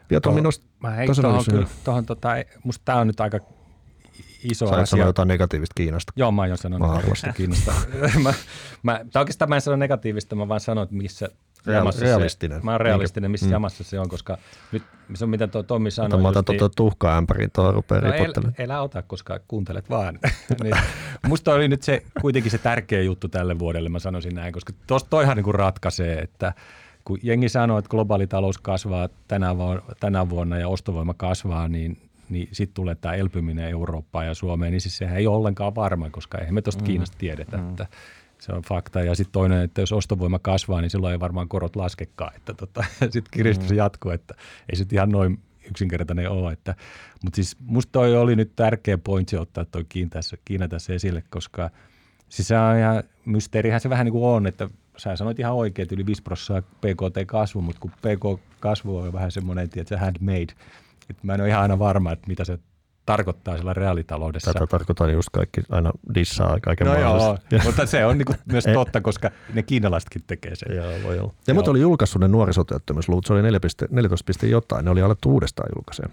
Ja 0.10 0.22
Tomi 0.22 0.42
nost... 0.42 0.64
Mä 0.80 0.90
hein 0.90 1.10
tuohon 1.22 1.46
kyllä, 1.50 1.68
tohon, 1.84 2.06
tota, 2.06 2.30
musta 2.64 2.82
tämä 2.86 3.00
on 3.00 3.08
nyt 3.08 3.20
aika 3.20 3.40
iso 4.44 4.68
Sä 4.68 4.76
asia. 4.76 5.06
jotain 5.06 5.28
negatiivista 5.28 5.74
Kiinasta. 5.76 6.14
Joo, 6.16 6.32
mä 6.32 6.42
aion 6.42 6.58
sanoa 6.58 6.80
negatiivista 6.80 7.34
Kiinasta. 7.34 7.74
mä, 8.24 8.34
mä, 8.84 9.00
oikeastaan 9.16 9.50
mä 9.50 9.56
en 9.56 9.62
sano 9.62 9.78
negatiivista, 9.78 10.36
mä 10.36 10.48
vaan 10.48 10.60
sanon, 10.60 10.84
että 10.84 10.96
missä 10.96 11.30
jamassa 11.66 12.02
realistinen. 12.02 12.60
Se, 12.60 12.66
mä 12.66 12.72
oon 12.72 12.82
realistinen, 12.82 13.32
missä 13.32 13.46
mm. 13.46 13.52
jamassa 13.52 13.84
se 13.84 14.00
on, 14.00 14.10
koska 14.10 14.38
nyt 14.72 14.84
se 15.14 15.24
on 15.24 15.30
mitä 15.30 15.48
tuo 15.48 15.64
Tommi 15.64 15.92
sanoi. 15.92 16.22
Mä 16.22 16.28
otan 16.28 16.46
tuota 16.46 16.70
tuhkaa 16.70 17.18
ämpäriin 17.18 17.52
tuohon 17.56 17.74
rupeaa 17.74 18.02
no, 18.02 18.14
el, 18.14 18.34
elä 18.58 18.82
ota, 18.82 19.02
koska 19.02 19.40
kuuntelet 19.48 19.90
vaan. 19.90 20.20
niin, 20.64 20.76
musta 21.28 21.54
oli 21.54 21.68
nyt 21.68 21.84
se 21.84 22.04
kuitenkin 22.22 22.52
se 22.52 22.58
tärkeä 22.58 23.02
juttu 23.02 23.28
tälle 23.28 23.60
vuodelle, 23.60 23.90
mä 23.90 24.00
sanoisin 24.00 24.36
näin, 24.36 24.54
koska 24.54 24.74
tosta 24.88 25.10
toihan 25.10 25.38
niin 25.38 25.44
kuin 25.44 25.56
ratkaisee, 25.56 26.20
että 26.20 26.54
kun 27.06 27.20
jengi 27.24 27.50
sanoo, 27.50 27.78
että 27.78 27.90
globaali 27.90 28.28
talous 28.28 28.58
kasvaa 28.58 29.10
tänä, 29.28 29.58
vuonna, 29.58 29.84
tänä 30.00 30.30
vuonna 30.30 30.58
ja 30.58 30.68
ostovoima 30.68 31.14
kasvaa, 31.14 31.68
niin 31.68 31.98
niin 32.30 32.50
sitten 32.52 32.74
tulee 32.74 32.96
tämä 32.96 33.14
elpyminen 33.14 33.70
Eurooppaan 33.70 34.26
ja 34.26 34.34
Suomeen, 34.34 34.72
niin 34.72 34.82
siis 34.82 34.98
sehän 34.98 35.18
ei 35.18 35.28
ole 35.28 35.36
ollenkaan 35.36 35.76
varma, 35.76 36.10
koska 36.10 36.38
eihän 36.38 36.54
me 36.54 36.62
tuosta 36.62 36.82
mm. 36.82 36.88
Kiinasta 36.88 37.18
tiedetä, 37.18 37.58
mm. 37.58 37.70
että 37.70 37.88
se 38.40 38.52
on 38.52 38.62
fakta. 38.62 39.02
Ja 39.02 39.16
sitten 39.16 39.32
toinen, 39.32 39.62
että 39.62 39.82
jos 39.82 39.92
ostovoima 39.92 40.40
kasvaa, 40.40 40.82
niin 40.82 40.90
silloin 40.90 41.12
ei 41.12 41.20
varmaan 41.20 41.50
korot 41.50 41.76
laskekaan. 41.76 42.36
Että 42.36 42.54
tota, 42.54 42.84
sitten 43.00 43.32
kiristys 43.32 43.70
mm. 43.70 43.78
jatkuu, 43.78 44.12
että 44.12 44.34
ei 44.70 44.76
se 44.76 44.86
ihan 44.92 45.10
noin 45.10 45.40
yksinkertainen 45.70 46.30
ole. 46.30 46.52
Että, 46.52 46.76
mutta 47.24 47.36
siis 47.36 47.58
musta 47.66 47.92
toi 47.92 48.18
oli 48.18 48.36
nyt 48.36 48.56
tärkeä 48.56 48.98
pointsi 48.98 49.38
ottaa 49.38 49.66
toi 49.66 49.86
Kiina 49.90 50.10
tässä, 50.10 50.38
Kiina 50.46 50.68
tässä 50.68 50.94
esille, 50.94 51.24
koska 51.30 51.70
siis 52.30 52.48
se 52.48 52.60
on 52.60 52.78
ihan, 52.78 53.04
mysteerihän 53.26 53.80
se 53.80 53.90
vähän 53.90 54.06
niin 54.06 54.14
kuin 54.14 54.26
on, 54.26 54.48
että 54.48 54.70
sä 54.98 55.16
sanoit 55.16 55.40
ihan 55.40 55.54
oikein, 55.54 55.84
että 55.84 55.96
yli 55.96 56.06
5 56.06 56.24
prosenttia 56.24 56.80
PKT-kasvu, 56.82 57.62
mutta 57.62 57.82
kun 57.82 57.92
PK-kasvu 57.92 58.98
on 58.98 59.14
vähän 59.14 59.32
semmoinen, 59.32 59.64
että 59.64 59.84
se 59.86 59.98
handmade, 59.98 60.54
että 61.10 61.22
mä 61.24 61.34
en 61.34 61.42
ole 61.42 61.50
ihan 61.50 61.62
aina 61.62 61.80
varma, 61.80 62.12
että 62.12 62.28
mitä 62.28 62.46
se 62.46 62.60
tarkoittaa 63.10 63.58
sillä 63.58 63.74
reaalitaloudessa. 63.74 64.54
Tätä 64.54 64.68
tarkoittaa 64.68 65.12
just 65.12 65.30
kaikki 65.32 65.62
aina 65.70 65.92
dissaa 66.14 66.58
kaiken 66.62 66.88
no 66.88 67.00
joo, 67.00 67.38
mutta 67.66 67.86
se 67.86 68.06
on 68.06 68.18
niinku 68.18 68.34
myös 68.52 68.64
totta, 68.74 69.02
koska 69.02 69.32
ne 69.54 69.64
kiinalaisetkin 69.64 70.24
tekee 70.28 70.56
sen. 70.56 70.76
Joo, 70.76 70.94
voi 71.04 71.20
olla. 71.20 71.34
Ja 71.48 71.54
mutta 71.54 71.72
oli 71.72 71.82
julkaissut 71.82 72.22
ne 72.22 72.28
nuorisotyöttömyysluvut, 72.28 73.26
se 73.26 73.34
oli 73.34 73.42
14, 73.42 74.46
jotain, 74.46 74.86
ne 74.86 74.92
oli 74.92 75.02
alettu 75.02 75.30
uudestaan 75.30 75.70
julkaiseen. 75.76 76.10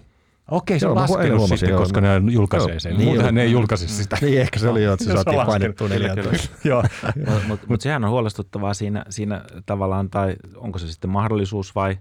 Okei, 0.50 0.80
se 0.80 0.86
on 0.86 0.94
laskenut 0.94 1.38
huomasin, 1.38 1.58
sitten, 1.58 1.72
joo, 1.72 1.80
koska 1.80 2.00
ne 2.00 2.08
julkaisee 2.30 2.72
joo, 2.72 2.80
sen. 2.80 2.96
Niin, 2.96 3.04
Muutenhan 3.04 3.34
ne 3.34 3.42
ei 3.42 3.52
julkaisi 3.52 3.88
sitä. 3.88 4.18
Niin, 4.20 4.40
ehkä 4.40 4.58
se 4.58 4.68
oli 4.68 4.84
jo, 4.84 4.92
että 4.92 5.04
se 5.04 5.12
saatiin 5.12 5.46
painettua 5.46 5.88
14. 5.88 6.48
Mutta 7.16 7.48
mut, 7.48 7.60
mut 7.68 7.80
sehän 7.80 8.04
on 8.04 8.10
huolestuttavaa 8.10 8.74
siinä, 8.74 9.04
siinä 9.08 9.44
tavallaan, 9.66 10.10
tai 10.10 10.36
onko 10.56 10.78
se 10.78 10.92
sitten 10.92 11.10
mahdollisuus 11.10 11.74
vai, 11.74 11.98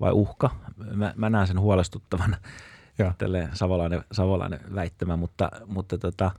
vai 0.00 0.12
uhka. 0.12 0.50
Mä, 0.94 1.12
mä 1.16 1.30
näen 1.30 1.46
sen 1.46 1.60
huolestuttavana 1.60 2.36
tälleen 3.18 3.48
savolainen, 3.52 4.04
savolainen 4.12 4.60
väittämä, 4.74 5.16
mutta, 5.16 5.50
mutta 5.66 5.98
tota, 5.98 6.30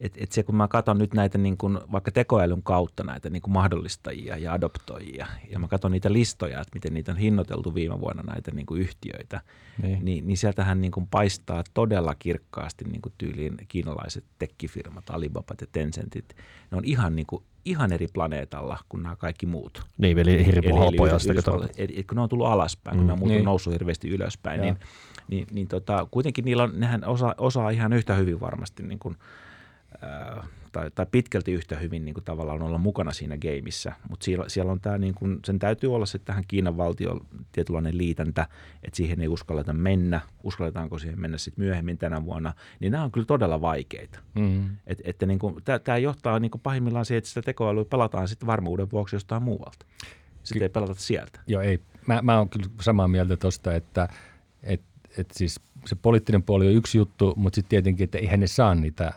et, 0.00 0.12
et 0.16 0.32
se 0.32 0.42
kun 0.42 0.54
mä 0.54 0.68
katson 0.68 0.98
nyt 0.98 1.14
näitä 1.14 1.38
niin 1.38 1.56
kun, 1.56 1.80
vaikka 1.92 2.12
tekoälyn 2.12 2.62
kautta 2.62 3.04
näitä 3.04 3.30
niin 3.30 3.42
kun 3.42 3.52
mahdollistajia 3.52 4.36
ja 4.36 4.52
adoptoijia 4.52 5.26
ja 5.50 5.58
mä 5.58 5.68
katson 5.68 5.92
niitä 5.92 6.12
listoja, 6.12 6.60
että 6.60 6.70
miten 6.74 6.94
niitä 6.94 7.12
on 7.12 7.18
hinnoiteltu 7.18 7.74
viime 7.74 8.00
vuonna 8.00 8.22
näitä 8.22 8.50
niin 8.50 8.66
yhtiöitä, 8.76 9.40
niin. 9.82 10.04
Niin, 10.04 10.26
niin 10.26 10.36
sieltähän 10.36 10.80
niin 10.80 10.92
paistaa 11.10 11.64
todella 11.74 12.14
kirkkaasti 12.18 12.84
niin 12.84 13.02
tyyliin 13.18 13.56
kiinalaiset 13.68 14.24
tekkifirmat, 14.38 15.10
Alibabat 15.10 15.60
ja 15.60 15.66
Tencentit. 15.72 16.36
Ne 16.70 16.76
on 16.76 16.84
ihan, 16.84 17.16
niin 17.16 17.26
kuin, 17.26 17.44
ihan 17.64 17.92
eri 17.92 18.06
planeetalla 18.12 18.78
kuin 18.88 19.02
nämä 19.02 19.16
kaikki 19.16 19.46
muut. 19.46 19.82
Niin, 19.98 20.18
eli 20.18 20.46
hirveän 20.46 20.78
halpoja. 20.78 21.18
kun 22.08 22.16
ne 22.16 22.20
on 22.20 22.28
tullut 22.28 22.46
alaspäin, 22.46 22.96
mm. 22.96 22.98
kun 22.98 23.06
ne 23.06 23.12
on 23.12 23.18
muuten 23.18 23.36
niin. 23.36 23.44
noussut 23.44 23.72
hirveästi 23.72 24.08
ylöspäin, 24.08 24.60
niin– 24.60 24.76
niin, 25.30 25.46
niin 25.50 25.68
tota, 25.68 26.06
kuitenkin 26.10 26.44
niillä 26.44 26.62
on, 26.62 26.72
nehän 26.74 27.04
osa, 27.04 27.34
osaa 27.38 27.70
ihan 27.70 27.92
yhtä 27.92 28.14
hyvin 28.14 28.40
varmasti 28.40 28.82
niin 28.82 28.98
kuin, 28.98 29.16
ää, 30.02 30.44
tai, 30.72 30.90
tai 30.94 31.06
pitkälti 31.10 31.52
yhtä 31.52 31.76
hyvin 31.76 32.04
niin 32.04 32.14
kuin 32.14 32.24
tavallaan 32.24 32.62
olla 32.62 32.78
mukana 32.78 33.12
siinä 33.12 33.36
gameissa, 33.38 33.92
mutta 34.08 34.24
siellä, 34.24 34.48
siellä 34.48 34.72
on 34.72 34.80
tämä, 34.80 34.98
niin 34.98 35.14
kuin, 35.14 35.38
sen 35.44 35.58
täytyy 35.58 35.94
olla 35.94 36.06
sitten 36.06 36.26
tähän 36.26 36.44
Kiinan 36.48 36.76
valtion 36.76 37.26
tietynlainen 37.52 37.98
liitäntä, 37.98 38.46
että 38.82 38.96
siihen 38.96 39.20
ei 39.20 39.28
uskalleta 39.28 39.72
mennä, 39.72 40.20
uskalletaanko 40.42 40.98
siihen 40.98 41.20
mennä 41.20 41.38
sitten 41.38 41.64
myöhemmin 41.64 41.98
tänä 41.98 42.24
vuonna, 42.24 42.54
niin 42.80 42.92
nämä 42.92 43.04
on 43.04 43.12
kyllä 43.12 43.26
todella 43.26 43.60
vaikeita. 43.60 44.18
Mm-hmm. 44.34 44.76
Et, 44.86 44.98
että 45.04 45.26
niin 45.26 45.38
kuin, 45.38 45.56
tämä 45.84 45.98
johtaa 45.98 46.38
niin 46.38 46.50
kuin 46.50 46.62
pahimmillaan 46.62 47.04
siihen, 47.04 47.18
että 47.18 47.28
sitä 47.28 47.42
tekoälyä 47.42 47.84
pelataan 47.84 48.28
sitten 48.28 48.46
varmuuden 48.46 48.90
vuoksi 48.90 49.16
jostain 49.16 49.42
muualta. 49.42 49.86
Sitten 50.42 50.58
Ky- 50.58 50.64
ei 50.64 50.68
pelata 50.68 50.94
sieltä. 50.94 51.40
Joo, 51.46 51.62
ei. 51.62 51.80
Mä, 52.06 52.20
mä 52.22 52.38
oon 52.38 52.48
kyllä 52.48 52.66
samaa 52.80 53.08
mieltä 53.08 53.36
tuosta, 53.36 53.74
että, 53.74 54.08
että 54.62 54.89
että 55.18 55.38
siis 55.38 55.60
se 55.86 55.94
poliittinen 55.94 56.42
puoli 56.42 56.66
on 56.66 56.74
yksi 56.74 56.98
juttu, 56.98 57.34
mutta 57.36 57.54
sitten 57.54 57.68
tietenkin, 57.68 58.04
että 58.04 58.18
eihän 58.18 58.40
ne 58.40 58.46
saa 58.46 58.74
niitä 58.74 59.12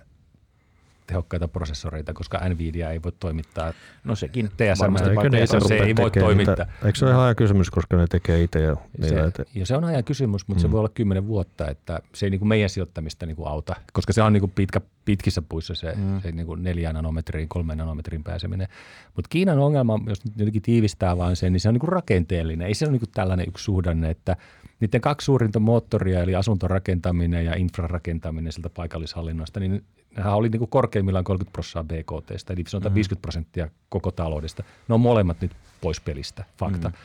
tehokkaita 1.07 1.47
prosessoreita, 1.47 2.13
koska 2.13 2.49
Nvidia 2.49 2.91
ei 2.91 3.03
voi 3.03 3.11
toimittaa 3.19 3.73
no 4.03 4.15
sekin. 4.15 4.49
TSM, 4.49 4.93
ne 5.31 5.47
se, 5.47 5.59
se 5.67 5.75
ei 5.75 5.95
voi 5.95 6.11
toimittaa. 6.11 6.55
Niitä, 6.55 6.73
eikö 6.85 6.99
se 6.99 7.05
ole 7.05 7.11
ihan 7.11 7.23
ajan 7.23 7.35
kysymys, 7.35 7.69
koska 7.69 7.97
ne 7.97 8.07
tekee 8.07 8.43
itse 8.43 8.61
jo 8.61 8.81
se, 9.01 9.45
ja 9.55 9.65
se 9.65 9.75
on 9.75 9.83
ajan 9.83 10.03
kysymys, 10.03 10.47
mutta 10.47 10.59
mm. 10.59 10.61
se 10.61 10.71
voi 10.71 10.79
olla 10.79 10.89
kymmenen 10.89 11.27
vuotta, 11.27 11.69
että 11.69 11.99
se 12.13 12.25
ei 12.25 12.29
niin 12.29 12.39
kuin 12.39 12.49
meidän 12.49 12.69
sijoittamista 12.69 13.25
niin 13.25 13.35
kuin 13.35 13.47
auta, 13.47 13.75
koska 13.93 14.13
se 14.13 14.21
on 14.21 14.33
niin 14.33 14.41
kuin 14.41 14.51
pitkä, 14.55 14.81
pitkissä 15.05 15.41
puissa 15.41 15.75
se, 15.75 15.93
mm. 15.95 16.21
se 16.21 16.31
niin 16.31 16.45
kuin 16.45 16.63
neljän 16.63 16.95
nanometriin, 16.95 17.49
kolmen 17.49 17.77
nanometrin 17.77 18.23
pääseminen. 18.23 18.67
Mutta 19.15 19.29
Kiinan 19.29 19.59
ongelma, 19.59 19.99
jos 20.07 20.25
nyt 20.25 20.33
jotenkin 20.37 20.61
tiivistää 20.61 21.17
vaan 21.17 21.35
sen, 21.35 21.53
niin 21.53 21.61
se 21.61 21.67
on 21.67 21.73
niin 21.73 21.79
kuin 21.79 21.93
rakenteellinen. 21.93 22.67
Ei 22.67 22.73
se 22.73 22.85
ole 22.85 22.91
niin 22.91 22.99
kuin 22.99 23.11
tällainen 23.13 23.47
yksi 23.47 23.63
suhdanne, 23.63 24.09
että 24.09 24.37
niiden 24.79 25.01
kaksi 25.01 25.25
suurinta 25.25 25.59
moottoria, 25.59 26.21
eli 26.21 26.35
asuntorakentaminen 26.35 27.45
ja 27.45 27.55
infrarakentaminen 27.55 28.51
sieltä 28.51 28.69
paikallishallinnosta, 28.69 29.59
niin 29.59 29.83
nehän 30.17 30.33
oli 30.33 30.49
niin 30.49 30.59
kuin 30.59 30.69
korkeimmillaan 30.69 31.23
30 31.23 31.53
prosenttia 31.53 31.97
BKT, 31.97 32.49
eli 32.49 32.63
sanotaan 32.67 32.91
mm. 32.91 32.95
50 32.95 33.21
prosenttia 33.21 33.69
koko 33.89 34.11
taloudesta. 34.11 34.63
Ne 34.87 34.93
on 34.93 35.01
molemmat 35.01 35.41
nyt 35.41 35.51
pois 35.81 36.01
pelistä, 36.01 36.45
fakta. 36.57 36.89
Mm. 36.89 36.95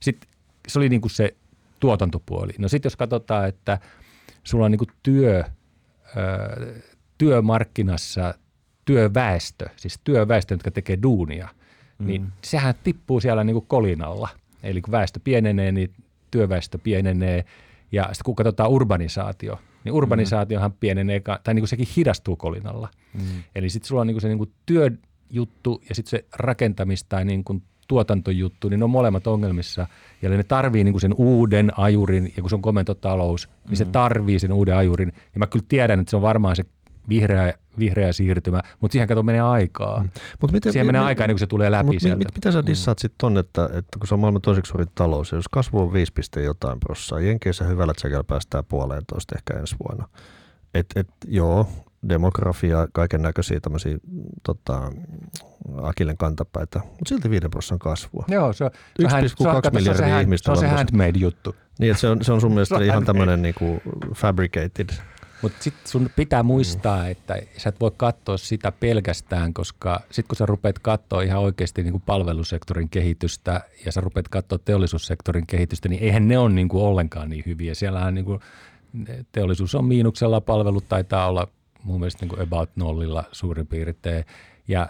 Sitten 0.00 0.30
se 0.68 0.78
oli 0.78 0.88
niin 0.88 1.00
kuin 1.00 1.10
se 1.10 1.36
tuotantopuoli. 1.80 2.52
No 2.58 2.68
sitten 2.68 2.86
jos 2.86 2.96
katsotaan, 2.96 3.48
että 3.48 3.78
sulla 4.44 4.64
on 4.64 4.70
niin 4.70 4.78
kuin 4.78 4.90
työ, 5.02 5.44
työmarkkinassa 7.18 8.34
työväestö, 8.84 9.68
siis 9.76 10.00
työväestö, 10.04 10.54
jotka 10.54 10.70
tekee 10.70 10.98
duunia, 11.02 11.48
mm. 11.98 12.06
niin 12.06 12.26
sehän 12.44 12.74
tippuu 12.84 13.20
siellä 13.20 13.44
niin 13.44 13.54
kuin 13.54 13.66
kolinalla. 13.66 14.28
Eli 14.62 14.82
kun 14.82 14.92
väestö 14.92 15.20
pienenee, 15.24 15.72
niin 15.72 15.92
työväestö 16.30 16.78
pienenee. 16.78 17.44
Ja 17.92 18.02
sitten 18.04 18.24
kun 18.24 18.34
katsotaan 18.34 18.70
urbanisaatio, 18.70 19.58
niin 19.88 19.96
urbanisaatiohan 19.96 20.72
pienenee, 20.72 21.20
tai 21.44 21.54
niin 21.54 21.62
kuin 21.62 21.68
sekin 21.68 21.88
hidastuu 21.96 22.36
kolinalla. 22.36 22.88
Mm. 23.14 23.42
Eli 23.54 23.70
sitten 23.70 23.88
sulla 23.88 24.00
on 24.00 24.06
niin 24.06 24.14
kuin 24.14 24.22
se 24.22 24.28
niin 24.28 24.38
kuin 24.38 24.52
työjuttu 24.66 25.82
ja 25.88 25.94
sitten 25.94 26.10
se 26.10 26.24
rakentamis- 26.42 27.06
tai 27.08 27.24
niin 27.24 27.44
kuin 27.44 27.62
tuotantojuttu, 27.88 28.68
niin 28.68 28.80
ne 28.80 28.84
on 28.84 28.90
molemmat 28.90 29.26
ongelmissa. 29.26 29.86
Ja 30.22 30.28
ne 30.30 30.42
tarvii 30.42 30.84
niin 30.84 30.92
kuin 30.92 31.00
sen 31.00 31.14
uuden 31.16 31.72
ajurin, 31.76 32.32
ja 32.36 32.42
kun 32.42 32.50
se 32.50 32.54
on 32.54 32.62
komentotalous, 32.62 33.48
niin 33.68 33.76
se 33.76 33.84
mm. 33.84 33.92
tarvii 33.92 34.38
sen 34.38 34.52
uuden 34.52 34.76
ajurin. 34.76 35.12
Ja 35.34 35.38
mä 35.38 35.46
kyllä 35.46 35.64
tiedän, 35.68 36.00
että 36.00 36.10
se 36.10 36.16
on 36.16 36.22
varmaan 36.22 36.56
se 36.56 36.64
vihreä, 37.08 37.54
vihreä 37.78 38.12
siirtymä, 38.12 38.60
mutta 38.80 38.92
siihen 38.92 39.08
kato 39.08 39.22
menee 39.22 39.40
aikaa. 39.40 40.02
Mm. 40.02 40.10
Mut 40.42 40.52
miten, 40.52 40.72
siihen 40.72 40.86
menee 40.86 41.00
aikaa 41.00 41.24
ennen 41.24 41.34
kuin 41.34 41.40
se 41.40 41.46
tulee 41.46 41.70
läpi 41.70 41.86
mut 41.86 41.94
sieltä. 41.98 42.18
Mit, 42.18 42.34
mitä 42.34 42.52
sä 42.52 42.66
dissaat 42.66 42.98
mm. 42.98 43.00
sitten 43.00 43.18
ton, 43.18 43.38
että, 43.38 43.64
että 43.64 43.98
kun 43.98 44.08
se 44.08 44.14
on 44.14 44.20
maailman 44.20 44.42
toiseksi 44.42 44.70
suurin 44.70 44.88
talous, 44.94 45.32
jos 45.32 45.48
kasvu 45.48 45.80
on 45.80 45.92
5, 45.92 46.12
jotain 46.44 46.80
prossaa, 46.80 47.20
Jenkeissä 47.20 47.64
hyvällä 47.64 47.94
tsekellä 47.94 48.24
päästään 48.24 48.64
puoleentoista 48.64 49.34
ehkä 49.36 49.60
ensi 49.60 49.76
vuonna. 49.84 50.08
Et, 50.74 50.86
et, 50.96 51.08
joo, 51.26 51.66
demografia, 52.08 52.88
kaiken 52.92 53.22
näköisiä 53.22 53.60
tämmöisiä 53.60 53.98
tota, 54.42 54.92
Akilen 55.82 56.16
kantapäitä, 56.16 56.78
mutta 56.78 57.08
silti 57.08 57.30
5 57.30 57.48
prosentin 57.48 57.78
kasvua. 57.78 58.24
Joo, 58.28 58.52
se 58.52 58.64
on, 58.64 58.70
1,2 59.02 59.08
miljardia 59.74 60.06
se 60.06 60.20
ihmistä. 60.20 60.44
Se 60.44 60.50
on 60.50 60.56
se 60.56 60.68
handmade 60.68 61.18
juttu. 61.18 61.56
Niin, 61.78 61.90
että 61.90 62.00
se 62.00 62.08
on, 62.08 62.24
se 62.24 62.32
on 62.32 62.40
sun 62.40 62.52
mielestä 62.54 62.84
ihan 62.84 63.04
tämmöinen 63.04 63.42
niinku 63.42 63.82
fabricated 64.14 64.88
mutta 65.42 65.62
sitten 65.62 65.88
sun 65.90 66.10
pitää 66.16 66.42
muistaa, 66.42 67.02
mm. 67.02 67.10
että 67.10 67.36
sä 67.56 67.68
et 67.68 67.80
voi 67.80 67.90
katsoa 67.96 68.36
sitä 68.36 68.72
pelkästään, 68.72 69.54
koska 69.54 70.00
sitten 70.10 70.28
kun 70.28 70.36
sä 70.36 70.46
rupeat 70.46 70.78
katsoa 70.78 71.22
ihan 71.22 71.40
oikeasti 71.40 71.82
niin 71.82 71.92
kuin 71.92 72.02
palvelusektorin 72.06 72.88
kehitystä 72.88 73.60
ja 73.84 73.92
sä 73.92 74.00
rupeat 74.00 74.28
katsoa 74.28 74.58
teollisuussektorin 74.58 75.46
kehitystä, 75.46 75.88
niin 75.88 76.02
eihän 76.02 76.28
ne 76.28 76.38
ole 76.38 76.50
niin 76.50 76.68
kuin 76.68 76.84
ollenkaan 76.84 77.30
niin 77.30 77.44
hyviä. 77.46 77.74
Siellähän 77.74 78.14
niin 78.14 78.24
kuin 78.24 78.40
teollisuus 79.32 79.74
on 79.74 79.84
miinuksella, 79.84 80.40
palvelut 80.40 80.88
taitaa 80.88 81.28
olla 81.28 81.48
mun 81.82 82.00
mielestä 82.00 82.22
niin 82.22 82.28
kuin 82.28 82.42
about 82.42 82.70
nollilla 82.76 83.24
suurin 83.32 83.66
piirtein. 83.66 84.24
Ja 84.68 84.88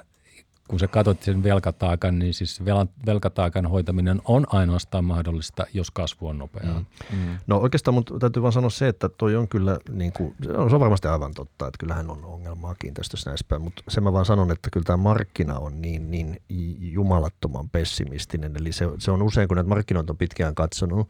kun 0.68 0.78
sä 0.78 0.88
katsot 0.88 1.22
sen 1.22 1.42
velkataakan, 1.42 2.18
niin 2.18 2.34
siis 2.34 2.62
velkataakan 3.06 3.66
hoitaminen 3.66 4.20
on 4.24 4.46
ainoastaan 4.48 5.04
mahdollista, 5.04 5.66
jos 5.74 5.90
kasvu 5.90 6.26
on 6.28 6.38
nopeaa. 6.38 6.84
Mm. 7.12 7.18
Mm. 7.18 7.38
No 7.46 7.56
oikeastaan 7.56 7.94
mun 7.94 8.04
täytyy 8.20 8.42
vaan 8.42 8.52
sanoa 8.52 8.70
se, 8.70 8.88
että 8.88 9.08
toi 9.08 9.36
on 9.36 9.48
kyllä, 9.48 9.78
niin 9.90 10.12
kuin, 10.12 10.34
se 10.44 10.52
on 10.52 10.80
varmasti 10.80 11.08
aivan 11.08 11.34
totta, 11.34 11.66
että 11.66 11.78
kyllähän 11.78 12.10
on 12.10 12.24
ongelmaa 12.24 12.74
kiinteistössä 12.74 13.30
näissä 13.30 13.46
päin, 13.48 13.62
mutta 13.62 13.82
sen 13.88 14.04
mä 14.04 14.12
vaan 14.12 14.24
sanon, 14.24 14.50
että 14.50 14.68
kyllä 14.72 14.84
tämä 14.84 14.96
markkina 14.96 15.58
on 15.58 15.82
niin, 15.82 16.10
niin 16.10 16.42
jumalattoman 16.78 17.70
pessimistinen, 17.70 18.56
eli 18.56 18.72
se, 18.72 18.88
se 18.98 19.10
on 19.10 19.22
usein, 19.22 19.48
kun 19.48 19.56
näitä 19.56 19.68
markkinoita 19.68 20.12
on 20.12 20.16
pitkään 20.16 20.54
katsonut, 20.54 21.08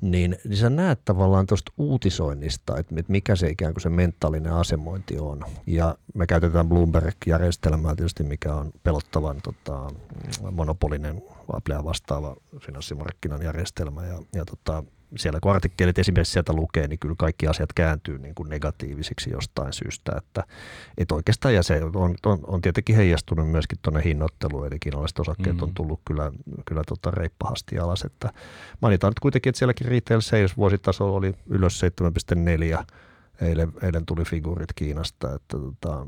niin, 0.00 0.36
niin 0.44 0.56
sä 0.56 0.70
näet 0.70 1.00
tavallaan 1.04 1.46
tuosta 1.46 1.72
uutisoinnista, 1.78 2.78
että, 2.78 2.94
mikä 3.08 3.36
se 3.36 3.48
ikään 3.48 3.74
kuin 3.74 3.82
se 3.82 3.88
mentaalinen 3.88 4.52
asemointi 4.52 5.18
on. 5.18 5.44
Ja 5.66 5.98
me 6.14 6.26
käytetään 6.26 6.68
Bloomberg-järjestelmää 6.68 7.94
tietysti, 7.96 8.22
mikä 8.22 8.54
on 8.54 8.72
pelottavan 8.82 9.40
tota, 9.42 9.90
monopolinen 10.50 11.22
vastaava 11.84 12.36
finanssimarkkinan 12.60 13.42
järjestelmä. 13.42 14.06
Ja, 14.06 14.22
ja 14.34 14.44
tota, 14.44 14.84
siellä 15.16 15.40
kun 15.40 15.52
artikkelit 15.52 15.98
esimerkiksi 15.98 16.32
sieltä 16.32 16.52
lukee, 16.52 16.88
niin 16.88 16.98
kyllä 16.98 17.14
kaikki 17.18 17.46
asiat 17.46 17.72
kääntyy 17.72 18.18
niin 18.18 18.34
kuin 18.34 18.48
negatiivisiksi 18.48 19.30
jostain 19.30 19.72
syystä. 19.72 20.12
Että, 20.16 20.44
että 20.98 21.14
oikeastaan, 21.14 21.54
ja 21.54 21.62
se 21.62 21.80
on, 21.94 22.14
on, 22.26 22.38
on 22.46 22.60
tietenkin 22.60 22.96
heijastunut 22.96 23.50
myöskin 23.50 23.78
tuonne 23.82 24.04
hinnoitteluun, 24.04 24.66
eli 24.66 24.78
kiinalaiset 24.78 25.18
osakkeet 25.18 25.56
mm. 25.56 25.62
on 25.62 25.74
tullut 25.74 26.00
kyllä, 26.04 26.32
kyllä 26.64 26.82
tota 26.86 27.10
reippahasti 27.10 27.78
alas. 27.78 28.02
Että 28.02 28.32
mainitaan 28.80 29.10
nyt 29.10 29.20
kuitenkin, 29.20 29.50
että 29.50 29.58
sielläkin 29.58 29.88
retail 29.88 30.20
sales 30.20 30.56
vuositasolla 30.56 31.16
oli 31.16 31.34
ylös 31.46 31.80
7,4. 32.80 32.84
Eilen, 33.40 33.72
eilen 33.82 34.06
tuli 34.06 34.24
figuurit 34.24 34.72
Kiinasta, 34.74 35.34
että 35.34 35.58
tota, 35.58 36.06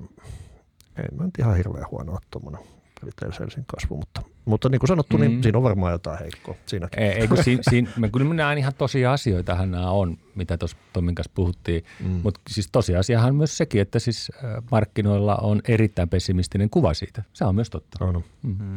ei 0.96 1.16
mä 1.16 1.24
nyt 1.24 1.38
ihan 1.38 1.56
hirveän 1.56 1.90
huono 1.90 2.18
tuommoinen 2.30 2.75
retail 3.02 3.32
kasvu, 3.66 3.96
mutta, 3.96 4.22
mutta 4.44 4.68
niin 4.68 4.78
kuin 4.78 4.88
sanottu, 4.88 5.16
niin 5.16 5.32
mm. 5.32 5.42
siinä 5.42 5.58
on 5.58 5.62
varmaan 5.62 5.92
jotain 5.92 6.18
heikkoa 6.18 6.54
siinäkin. 6.66 7.02
Ei, 7.02 7.10
ei 7.10 7.28
kun 7.28 7.44
siinä, 7.44 7.62
siinä, 7.70 7.90
mä 7.96 8.08
kyllä 8.08 8.34
näen 8.34 8.58
ihan 8.58 8.72
tosiasioitahan 8.78 9.70
nämä 9.70 9.90
on, 9.90 10.18
mitä 10.34 10.58
tuossa 10.58 10.76
Tomin 10.92 11.14
kanssa 11.14 11.32
puhuttiin, 11.34 11.84
mm. 12.00 12.20
mutta 12.22 12.40
siis 12.48 12.68
tosiasiahan 12.72 13.30
on 13.30 13.36
myös 13.36 13.56
sekin, 13.56 13.80
että 13.80 13.98
siis 13.98 14.32
markkinoilla 14.70 15.36
on 15.36 15.60
erittäin 15.68 16.08
pessimistinen 16.08 16.70
kuva 16.70 16.94
siitä. 16.94 17.22
Se 17.32 17.44
on 17.44 17.54
myös 17.54 17.70
totta. 17.70 18.04
On. 18.04 18.24
Mm. 18.42 18.56
Mm. 18.58 18.76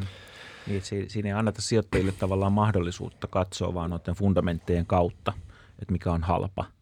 Niin, 0.67 0.82
siinä 1.07 1.30
ei 1.30 1.34
anneta 1.34 1.61
sijoittajille 1.61 2.11
tavallaan 2.11 2.53
mahdollisuutta 2.53 3.28
katsoa 3.28 3.74
vaan 3.74 3.89
noiden 3.89 4.15
fundamenttejen 4.15 4.86
kautta, 4.86 5.34
että 5.82 5.91
mikä 5.91 6.11
on 6.11 6.24
halpa– 6.24 6.65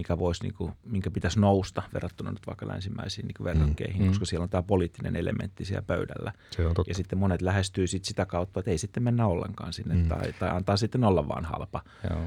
mikä 0.00 0.18
voisi, 0.18 0.42
niin 0.42 0.54
kuin, 0.54 0.72
minkä 0.84 1.10
pitäisi 1.10 1.40
nousta 1.40 1.82
verrattuna 1.94 2.30
nyt 2.30 2.46
vaikka 2.46 2.68
länsimäisiin 2.68 3.26
niin 3.26 3.44
verrokkeihin, 3.44 4.02
mm. 4.02 4.08
koska 4.08 4.24
siellä 4.24 4.42
on 4.42 4.48
tämä 4.50 4.62
poliittinen 4.62 5.16
elementti 5.16 5.64
siellä 5.64 5.82
pöydällä. 5.82 6.32
Se 6.50 6.66
on 6.66 6.74
totta. 6.74 6.90
Ja 6.90 6.94
sitten 6.94 7.18
monet 7.18 7.42
lähestyy 7.42 7.86
sit 7.86 8.04
sitä 8.04 8.26
kautta, 8.26 8.60
että 8.60 8.70
ei 8.70 8.78
sitten 8.78 9.02
mennä 9.02 9.26
ollenkaan 9.26 9.72
sinne 9.72 9.94
mm. 9.94 10.08
tai, 10.08 10.32
tai 10.32 10.50
antaa 10.50 10.76
sitten 10.76 11.04
olla 11.04 11.28
vaan 11.28 11.44
halpa. 11.44 11.82
Joo. 12.10 12.20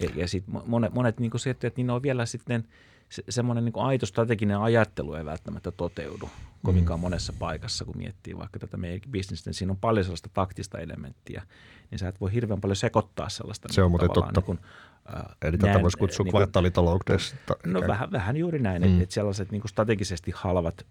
Ja, 0.00 0.10
ja 0.14 0.28
sitten 0.28 0.60
monet, 0.66 0.94
monet 0.94 1.20
niin 1.20 1.30
kuin 1.30 1.40
että 1.46 1.70
niin 1.76 1.90
on 1.90 2.02
vielä 2.02 2.26
sitten 2.26 2.64
se, 3.08 3.22
semmoinen 3.28 3.64
niin 3.64 3.74
aito 3.76 4.06
strateginen 4.06 4.58
ajattelu 4.58 5.14
ei 5.14 5.24
välttämättä 5.24 5.70
toteudu 5.70 6.30
kovinkaan 6.64 7.00
mm. 7.00 7.02
monessa 7.02 7.32
paikassa, 7.38 7.84
kun 7.84 7.96
miettii 7.96 8.38
vaikka 8.38 8.58
tätä 8.58 8.76
meidän 8.76 9.10
bisnestä. 9.10 9.50
Niin 9.50 9.54
siinä 9.54 9.70
on 9.70 9.76
paljon 9.76 10.04
sellaista 10.04 10.30
taktista 10.34 10.78
elementtiä, 10.78 11.42
niin 11.90 11.98
sä 11.98 12.08
et 12.08 12.20
voi 12.20 12.32
hirveän 12.32 12.60
paljon 12.60 12.76
sekoittaa 12.76 13.28
sellaista. 13.28 13.68
Se 13.70 13.82
on 13.82 13.90
muuten 13.90 14.10
totta. 14.12 14.40
Niin 14.40 14.44
kuin, 14.44 14.58
Äh, 15.16 15.36
Eli 15.42 15.58
tätä 15.58 15.82
voisi 15.82 15.98
kutsua 15.98 16.24
niin 16.24 16.30
kvartaalitaloudesta. 16.30 17.56
No 17.66 17.82
vähän, 17.86 18.12
vähän 18.12 18.36
juuri 18.36 18.58
näin, 18.58 18.82
mm. 18.82 18.88
että, 18.88 19.02
että 19.02 19.14
sellaiset 19.14 19.50
niin 19.52 19.60
kuin 19.60 19.70
strategisesti 19.70 20.32
halvat 20.34 20.86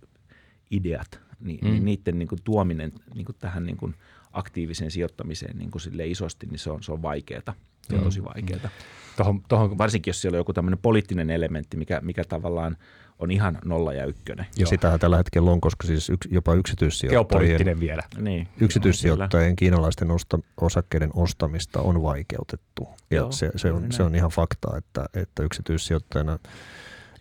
ideat, 0.71 1.19
niin, 1.39 1.59
mm. 1.61 1.69
niin 1.69 1.85
niiden 1.85 2.19
niin 2.19 2.27
kuin 2.27 2.39
tuominen 2.43 2.91
niin 3.15 3.25
kuin 3.25 3.35
tähän 3.39 3.65
niin 3.65 3.77
kuin 3.77 3.95
aktiiviseen 4.37 4.91
sijoittamiseen 4.91 5.57
niin 5.57 5.71
kuin 5.71 5.81
sille 5.81 6.07
isosti, 6.07 6.47
niin 6.47 6.59
se 6.59 6.71
on, 6.71 6.83
se 6.83 6.91
on 6.91 7.01
vaikeaa. 7.01 7.53
Se 7.81 7.95
on 7.95 7.99
mm. 7.99 8.03
tosi 8.03 8.23
vaikeaa. 8.23 8.69
Tohon, 9.17 9.41
tohon, 9.47 9.77
Varsinkin, 9.77 10.09
jos 10.09 10.21
siellä 10.21 10.35
on 10.35 10.39
joku 10.39 10.53
tämmöinen 10.53 10.79
poliittinen 10.79 11.29
elementti, 11.29 11.77
mikä, 11.77 12.01
mikä 12.01 12.23
tavallaan 12.23 12.77
on 13.19 13.31
ihan 13.31 13.59
nolla 13.65 13.93
ja 13.93 14.05
ykkönen. 14.05 14.45
Ja 14.57 14.67
sitähän 14.67 14.99
tällä 14.99 15.17
hetkellä 15.17 15.51
on, 15.51 15.61
koska 15.61 15.87
siis 15.87 16.09
yks, 16.09 16.27
jopa 16.31 16.53
yksityissijoittajien, 16.53 17.79
vielä. 17.79 18.03
Niin, 18.17 18.47
yksityissijoittajien 18.61 19.55
kiinalaisten 19.55 20.11
osta, 20.11 20.39
osakkeiden 20.61 21.09
ostamista 21.13 21.81
on 21.81 22.03
vaikeutettu. 22.03 22.87
Ja 23.11 23.17
Joo, 23.17 23.31
se, 23.31 23.51
se, 23.55 23.71
on, 23.71 23.91
se 23.91 24.03
on 24.03 24.15
ihan 24.15 24.29
fakta, 24.29 24.77
että, 24.77 25.05
että 25.13 25.43
yksityissijoittajana 25.43 26.39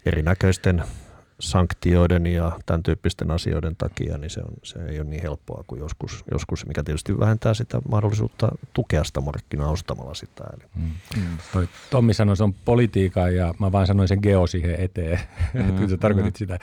erinäköisten 0.06 0.84
sanktioiden 1.40 2.26
ja 2.26 2.52
tämän 2.66 2.82
tyyppisten 2.82 3.30
asioiden 3.30 3.76
takia, 3.76 4.18
niin 4.18 4.30
se, 4.30 4.40
on, 4.40 4.54
se 4.62 4.78
ei 4.78 5.00
ole 5.00 5.08
niin 5.08 5.22
helppoa 5.22 5.64
kuin 5.66 5.78
joskus, 5.78 6.24
joskus, 6.30 6.66
mikä 6.66 6.82
tietysti 6.82 7.18
vähentää 7.18 7.54
sitä 7.54 7.80
mahdollisuutta 7.88 8.48
tukea 8.72 9.04
sitä 9.04 9.20
markkinaa 9.20 9.70
ostamalla 9.70 10.14
sitä. 10.14 10.44
Eli. 10.54 10.64
Mm. 10.74 10.90
Mm. 11.16 11.38
Toi 11.52 11.68
Tommi 11.90 12.14
sanoi, 12.14 12.36
se 12.36 12.44
on 12.44 12.54
politiikka 12.54 13.28
ja 13.28 13.54
mä 13.58 13.72
vaan 13.72 13.86
sanoin 13.86 14.08
sen 14.08 14.18
geo 14.22 14.46
siihen 14.46 14.80
eteen, 14.80 15.20
mm. 15.54 15.76
kun 15.76 15.90
sä 15.90 15.96
tarkoitit 15.96 16.34
mm. 16.34 16.38
sitä. 16.38 16.58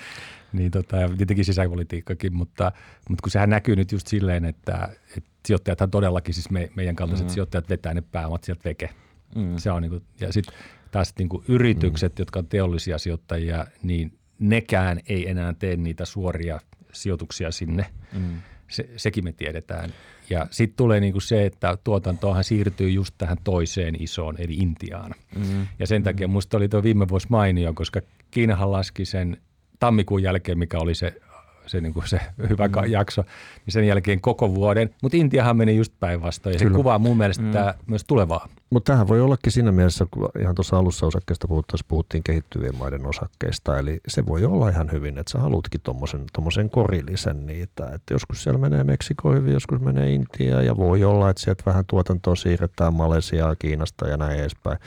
Niin 0.54 0.72
tota, 0.72 0.98
ja 0.98 1.10
tietenkin 1.18 1.46
sisäpolitiikkakin, 1.46 2.34
mutta, 2.34 2.72
mutta 3.10 3.22
kun 3.22 3.32
sehän 3.32 3.50
näkyy 3.50 3.76
nyt 3.76 3.92
just 3.92 4.08
silleen, 4.08 4.46
että, 4.46 4.90
että 5.18 5.30
sijoittajathan 5.46 5.92
todellakin, 5.92 6.34
siis 6.34 6.50
me, 6.50 6.72
meidän 6.76 6.96
kaltaiset 6.96 7.28
mm. 7.28 7.32
sijoittajat 7.32 7.70
vetää 7.70 7.94
ne 7.94 8.02
pääomat 8.02 8.44
sieltä 8.44 8.62
veke. 8.66 8.90
Mm. 9.36 9.58
Se 9.58 9.72
on 9.72 9.82
niin 9.82 9.90
kuin, 9.90 10.04
ja 10.20 10.34
sitten 10.34 10.56
taas 10.92 11.14
niin 11.18 11.30
kuin 11.30 11.44
yritykset, 11.48 12.12
mm. 12.14 12.22
jotka 12.22 12.40
on 12.40 12.48
teollisia 12.48 12.98
sijoittajia, 12.98 13.66
niin 13.84 14.20
nekään 14.50 15.00
ei 15.10 15.30
enää 15.30 15.54
tee 15.54 15.76
niitä 15.76 16.06
suoria 16.06 16.60
sijoituksia 16.94 17.52
sinne. 17.52 17.86
Mm. 18.14 18.42
Se, 18.70 18.90
sekin 18.98 19.24
me 19.24 19.32
tiedetään. 19.32 19.94
Ja 20.30 20.48
sitten 20.52 20.78
tulee 20.78 21.00
niinku 21.00 21.20
se, 21.20 21.46
että 21.46 21.78
tuotantoahan 21.84 22.44
siirtyy 22.44 22.90
just 22.90 23.16
tähän 23.18 23.38
toiseen 23.44 24.02
isoon, 24.02 24.36
eli 24.38 24.54
Intiaan. 24.54 25.12
Mm. 25.36 25.68
Ja 25.80 25.88
sen 25.88 26.04
takia 26.04 26.28
mm. 26.28 26.32
musta 26.32 26.58
oli 26.58 26.70
tuo 26.70 26.84
viime 26.84 27.08
vuosi 27.08 27.28
mainio, 27.30 27.74
koska 27.74 28.02
Kiinahan 28.32 28.72
laski 28.72 29.06
sen 29.06 29.38
tammikuun 29.80 30.24
jälkeen, 30.24 30.60
mikä 30.60 30.78
oli 30.78 30.96
se 30.96 31.22
se, 31.66 31.82
niin 31.82 31.94
kuin 31.94 32.08
se 32.08 32.20
hyvä 32.50 32.68
mm. 32.68 32.74
jakso, 32.88 33.22
niin 33.66 33.74
sen 33.74 33.88
jälkeen 33.88 34.22
koko 34.22 34.56
vuoden. 34.56 34.90
Mutta 35.02 35.18
Intiahan 35.18 35.58
meni 35.58 35.76
just 35.76 35.94
päinvastoin 36.00 36.54
ja 36.54 36.60
se 36.60 36.66
Kyllä. 36.66 36.76
kuvaa 36.76 37.00
mun 37.00 37.18
mielestä 37.18 37.44
mm. 37.44 37.52
tämä 37.52 37.74
myös 37.88 38.04
tulevaa. 38.04 38.48
Mutta 38.70 38.92
tähän 38.94 39.08
voi 39.08 39.22
ollakin 39.22 39.52
siinä 39.52 39.72
mielessä, 39.72 40.06
kun 40.12 40.30
ihan 40.40 40.56
tuossa 40.56 40.78
alussa 40.78 41.06
osakkeesta 41.06 41.48
puhuttaessa 41.48 41.86
puhuttiin 41.88 42.24
kehittyvien 42.24 42.76
maiden 42.76 43.06
osakkeista, 43.06 43.80
eli 43.80 44.00
se 44.08 44.26
voi 44.26 44.46
olla 44.46 44.70
ihan 44.70 44.92
hyvin, 44.92 45.18
että 45.18 45.32
sä 45.32 45.40
haluatkin 45.40 45.82
tuommoisen 45.82 46.70
korillisen 46.70 47.46
niitä, 47.46 47.86
että 47.94 48.14
joskus 48.14 48.44
siellä 48.44 48.60
menee 48.60 48.84
Meksiko 48.84 49.34
hyvin, 49.34 49.54
joskus 49.54 49.80
menee 49.80 50.14
Intia 50.14 50.62
ja 50.62 50.78
voi 50.78 51.04
olla, 51.04 51.30
että 51.30 51.42
sieltä 51.42 51.64
vähän 51.66 51.86
tuotantoa 51.88 52.36
siirretään 52.36 52.94
Malesiaa, 52.94 53.56
Kiinasta 53.56 54.08
ja 54.08 54.18
näin 54.18 54.40
edespäin. 54.40 54.78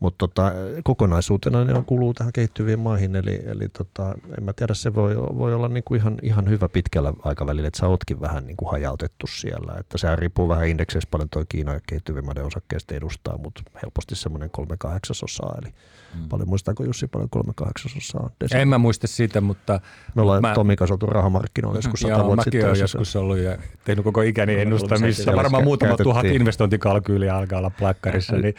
Mutta 0.00 0.18
tota, 0.18 0.52
kokonaisuutena 0.84 1.64
ne 1.64 1.74
on 1.74 1.84
kuuluu 1.84 2.14
tähän 2.14 2.32
kehittyviin 2.32 2.78
maihin, 2.78 3.16
eli, 3.16 3.40
eli 3.46 3.68
tota, 3.68 4.14
en 4.38 4.44
mä 4.44 4.52
tiedä, 4.52 4.74
se 4.74 4.94
voi, 4.94 5.16
voi 5.16 5.54
olla 5.54 5.68
niinku 5.68 5.94
ihan, 5.94 6.18
ihan 6.22 6.48
hyvä 6.48 6.68
pitkällä 6.68 7.12
aikavälillä, 7.24 7.68
että 7.68 7.80
sä 7.80 7.88
ootkin 7.88 8.20
vähän 8.20 8.46
niinku 8.46 8.64
hajautettu 8.64 9.26
siellä. 9.26 9.74
Että 9.80 9.98
sehän 9.98 10.18
riippuu 10.18 10.48
vähän 10.48 10.68
indekseissä 10.68 11.08
paljon 11.10 11.28
tuo 11.28 11.44
Kiina 11.48 11.72
ja 11.72 11.80
kehittyvien 11.88 12.24
maiden 12.24 12.44
osakkeista 12.44 12.94
edustaa 12.94 13.38
mutta 13.38 13.62
helposti 13.82 14.14
semmoinen 14.14 14.50
kolme 14.50 14.76
kahdeksasosaa. 14.78 15.54
Eli 15.62 15.74
mm. 16.14 16.28
paljon 16.28 16.48
muistaako 16.48 16.84
Jussi 16.84 17.06
paljon 17.06 17.30
kolme 17.30 17.52
kahdeksasosaa 17.56 18.22
on? 18.22 18.30
Desi? 18.40 18.58
En 18.58 18.68
mä 18.68 18.78
muista 18.78 19.06
sitä, 19.06 19.40
mutta... 19.40 19.80
Me 20.14 20.22
ollaan 20.22 20.42
mä... 20.42 20.54
Tomi 20.54 20.76
kanssa 20.76 20.94
oltu 20.94 21.06
rahamarkkinoilla 21.06 21.78
joskus 21.82 22.00
sata 22.00 22.24
vuotta 22.24 22.42
sitten. 22.42 22.60
Joo, 22.60 22.74
joskus 22.74 23.16
ollut 23.16 23.38
ja 23.38 23.58
tehnyt 23.84 24.04
koko 24.04 24.22
ikäni 24.22 24.60
ennustamissa. 24.60 25.36
Varmaan 25.36 25.64
muutama 25.64 25.96
tuhat 25.96 26.26
investointikalkyyliä 26.26 27.36
alkaa 27.36 27.58
olla 27.58 27.70
plakkarissa. 27.70 28.36
niin, 28.42 28.54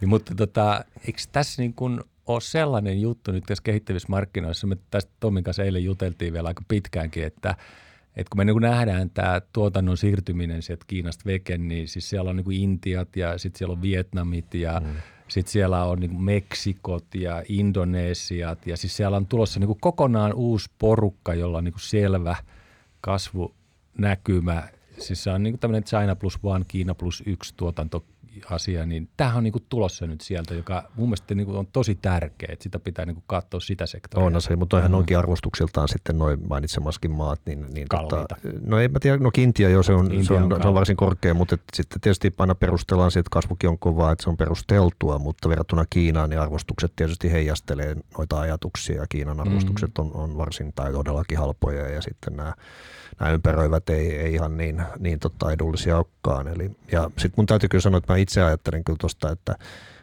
niin, 0.00 0.08
mutta 0.08 0.34
tota, 0.34 0.84
eikö 1.06 1.20
tässä 1.32 1.62
niin 1.62 1.74
kuin 1.74 2.00
ole 2.26 2.40
sellainen 2.40 3.00
juttu 3.00 3.32
nyt 3.32 3.44
tässä 3.46 3.62
kehittävissä 3.62 4.08
markkinoissa, 4.08 4.66
me 4.66 4.76
tästä 4.90 5.12
Tomin 5.20 5.44
kanssa 5.44 5.62
eilen 5.62 5.84
juteltiin 5.84 6.32
vielä 6.32 6.48
aika 6.48 6.62
pitkäänkin, 6.68 7.24
että 7.24 7.54
et 8.16 8.28
kun 8.28 8.36
me 8.36 8.44
niin 8.44 8.60
nähdään 8.60 9.10
tämä 9.10 9.40
tuotannon 9.52 9.96
siirtyminen 9.96 10.62
sieltä 10.62 10.84
Kiinasta 10.86 11.24
veken, 11.26 11.68
niin 11.68 11.88
siis 11.88 12.10
siellä 12.10 12.30
on 12.30 12.36
niin 12.36 12.52
Intiat 12.52 13.16
ja 13.16 13.38
sitten 13.38 13.58
siellä 13.58 13.72
on 13.72 13.82
Vietnamit 13.82 14.54
ja 14.54 14.80
mm. 14.80 14.92
sitten 15.28 15.52
siellä 15.52 15.84
on 15.84 16.00
niin 16.00 16.22
Meksikot 16.22 17.14
ja 17.14 17.42
Indonesiat 17.48 18.66
ja 18.66 18.76
siis 18.76 18.96
siellä 18.96 19.16
on 19.16 19.26
tulossa 19.26 19.60
niin 19.60 19.80
kokonaan 19.80 20.34
uusi 20.34 20.70
porukka, 20.78 21.34
jolla 21.34 21.58
on 21.58 21.64
niin 21.64 21.74
selvä 21.76 22.36
kasvunäkymä. 23.00 24.68
Siis 24.98 25.24
se 25.24 25.30
on 25.30 25.42
niin 25.42 25.58
tämmöinen 25.58 25.84
China 25.84 26.16
plus 26.16 26.38
one, 26.42 26.64
Kiina 26.68 26.94
plus 26.94 27.22
yksi 27.26 27.54
tuotanto 27.56 28.04
asia, 28.50 28.86
niin 28.86 29.08
tämähän 29.16 29.38
on 29.38 29.44
niin 29.44 29.52
kuin 29.52 29.64
tulossa 29.68 30.06
nyt 30.06 30.20
sieltä, 30.20 30.54
joka 30.54 30.90
mun 30.96 31.08
mielestä 31.08 31.34
niin 31.34 31.46
kuin 31.46 31.58
on 31.58 31.66
tosi 31.66 31.94
tärkeä, 31.94 32.48
että 32.52 32.62
sitä 32.62 32.78
pitää 32.78 33.06
niin 33.06 33.14
kuin 33.14 33.24
katsoa 33.26 33.60
sitä 33.60 33.86
sektoria. 33.86 34.26
On 34.26 34.42
se, 34.42 34.56
mutta 34.56 34.76
toihan 34.76 34.90
mm. 34.90 34.98
onkin 34.98 35.18
arvostuksiltaan 35.18 35.88
sitten 35.88 36.18
noin 36.18 36.48
mainitsemaskin 36.48 37.10
maat. 37.10 37.40
Niin, 37.46 37.66
niin 37.74 37.86
tota, 37.88 38.26
no 38.66 38.78
ei 38.78 38.88
mä 38.88 38.98
tiedä, 39.00 39.16
no 39.16 39.30
Kiintia 39.30 39.68
jo 39.68 39.82
se 39.82 39.92
on, 39.92 40.24
se 40.24 40.34
on, 40.34 40.52
on, 40.52 40.62
se 40.62 40.68
on 40.68 40.74
varsin 40.74 40.96
korkea, 40.96 41.34
mutta 41.34 41.54
et 41.54 41.62
sitten 41.74 42.00
tietysti 42.00 42.34
aina 42.38 42.54
perustellaan 42.54 43.10
siitä, 43.10 43.20
että 43.20 43.30
kasvukin 43.32 43.70
on 43.70 43.78
kovaa, 43.78 44.12
että 44.12 44.22
se 44.22 44.30
on 44.30 44.36
perusteltua, 44.36 45.18
mutta 45.18 45.48
verrattuna 45.48 45.84
Kiinaan 45.90 46.30
niin 46.30 46.40
arvostukset 46.40 46.92
tietysti 46.96 47.32
heijastelee 47.32 47.96
noita 48.18 48.40
ajatuksia 48.40 49.00
ja 49.00 49.06
Kiinan 49.08 49.40
arvostukset 49.40 49.90
mm. 49.98 50.04
on, 50.04 50.10
on 50.14 50.36
varsin 50.36 50.72
tai 50.74 50.92
todellakin 50.92 51.38
halpoja 51.38 51.88
ja 51.88 52.02
sitten 52.02 52.36
nämä 52.36 52.54
nämä 53.20 53.32
ympäröivät 53.32 53.88
ei, 53.88 54.16
ei 54.16 54.34
ihan 54.34 54.56
niin, 54.56 54.82
niin 54.98 55.18
tota 55.18 55.52
edullisia 55.52 55.96
olekaan. 55.96 56.48
Eli, 56.48 56.70
ja 56.92 57.10
sitten 57.10 57.32
mun 57.36 57.46
täytyy 57.46 57.68
kyllä 57.68 57.82
sanoa, 57.82 57.98
että 57.98 58.12
mä 58.12 58.16
itse 58.28 58.42
ajattelen 58.42 58.84
kyllä 58.84 58.96
tuosta, 59.00 59.30
että 59.30 59.56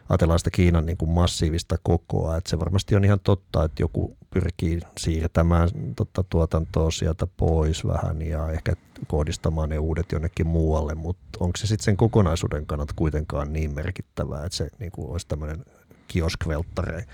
ajatellaan 0.08 0.38
sitä 0.38 0.50
Kiinan 0.50 0.86
niin 0.86 0.96
kuin 0.96 1.10
massiivista 1.10 1.76
kokoa, 1.82 2.36
että 2.36 2.50
se 2.50 2.58
varmasti 2.58 2.96
on 2.96 3.04
ihan 3.04 3.20
totta, 3.20 3.64
että 3.64 3.82
joku 3.82 4.16
pyrkii 4.30 4.80
siirtämään 4.98 5.68
tota, 5.96 6.24
tuotantoa 6.30 6.90
sieltä 6.90 7.26
pois 7.36 7.86
vähän 7.86 8.22
ja 8.22 8.50
ehkä 8.50 8.72
kohdistamaan 9.06 9.68
ne 9.68 9.78
uudet 9.78 10.12
jonnekin 10.12 10.46
muualle, 10.46 10.94
mutta 10.94 11.38
onko 11.40 11.56
se 11.56 11.66
sitten 11.66 11.84
sen 11.84 11.96
kokonaisuuden 11.96 12.66
kannalta 12.66 12.94
kuitenkaan 12.96 13.52
niin 13.52 13.74
merkittävää, 13.74 14.44
että 14.44 14.56
se 14.56 14.68
niin 14.78 14.92
kuin 14.92 15.10
olisi 15.10 15.28
tämmöinen 15.28 15.64
kioskvelttare. 16.08 17.04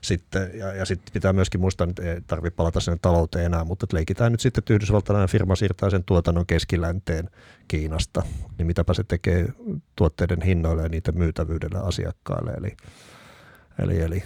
Sitten, 0.00 0.50
ja, 0.54 0.74
ja 0.74 0.84
sitten 0.84 1.12
pitää 1.12 1.32
myöskin 1.32 1.60
muistaa, 1.60 1.86
että 1.90 2.02
ei 2.02 2.20
tarvitse 2.26 2.56
palata 2.56 2.80
sinne 2.80 2.98
talouteen 3.02 3.44
enää, 3.44 3.64
mutta 3.64 3.86
leikitään 3.92 4.32
nyt 4.32 4.40
sitten, 4.40 4.60
että 4.60 4.74
yhdysvaltalainen 4.74 5.28
firma 5.28 5.56
siirtää 5.56 5.90
sen 5.90 6.04
tuotannon 6.04 6.46
keskilänteen 6.46 7.30
Kiinasta, 7.68 8.22
niin 8.58 8.66
mitäpä 8.66 8.94
se 8.94 9.04
tekee 9.04 9.48
tuotteiden 9.96 10.42
hinnoille 10.42 10.82
ja 10.82 10.88
niitä 10.88 11.12
myytävyydellä 11.12 11.80
asiakkaille. 11.80 12.50
Eli, 12.50 12.76
eli, 13.78 14.00
eli 14.00 14.22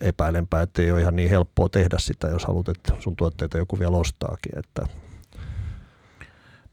epäilenpä, 0.00 0.62
että 0.62 0.82
ei 0.82 0.92
ole 0.92 1.00
ihan 1.00 1.16
niin 1.16 1.30
helppoa 1.30 1.68
tehdä 1.68 1.96
sitä, 1.98 2.28
jos 2.28 2.44
haluat, 2.44 2.68
että 2.68 2.92
sun 3.00 3.16
tuotteita 3.16 3.58
joku 3.58 3.78
vielä 3.78 3.96
ostaakin. 3.96 4.58
Että. 4.58 4.86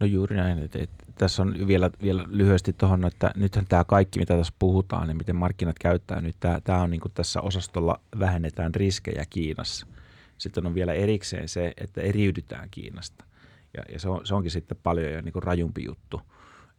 No 0.02 0.08
juuri 0.08 0.36
näin, 0.36 0.60
että, 0.60 0.80
että 0.80 1.06
tässä 1.16 1.41
on 1.41 1.68
vielä, 1.68 1.89
vielä 2.02 2.26
lyhyesti 2.28 2.74
tuohon, 2.74 3.06
että 3.06 3.32
nythän 3.36 3.66
tämä 3.70 3.84
kaikki, 3.84 4.20
mitä 4.20 4.38
tässä 4.38 4.54
puhutaan, 4.60 5.08
niin 5.08 5.18
miten 5.18 5.36
markkinat 5.36 5.80
käyttää 5.80 6.22
nyt, 6.22 6.36
tämä, 6.39 6.62
tämä 6.64 6.82
on 6.82 6.89
niin 6.89 7.02
kuin 7.02 7.12
tässä 7.12 7.41
osastolla 7.41 7.99
vähennetään 8.20 8.76
riskejä 8.76 9.26
Kiinassa. 9.30 9.88
Sitten 10.38 10.66
on 10.66 10.76
vielä 10.76 10.93
erikseen 10.93 11.49
se, 11.49 11.74
että 11.78 12.02
eriydytään 12.02 12.68
Kiinasta. 12.72 13.26
Ja, 13.78 13.84
ja 13.93 13.99
se, 13.99 14.10
on, 14.10 14.26
se 14.26 14.36
onkin 14.36 14.52
sitten 14.52 14.78
paljon 14.84 15.12
jo 15.12 15.22
niin 15.22 15.34
kuin 15.34 15.43
rajumpi 15.43 15.84
juttu. 15.86 16.22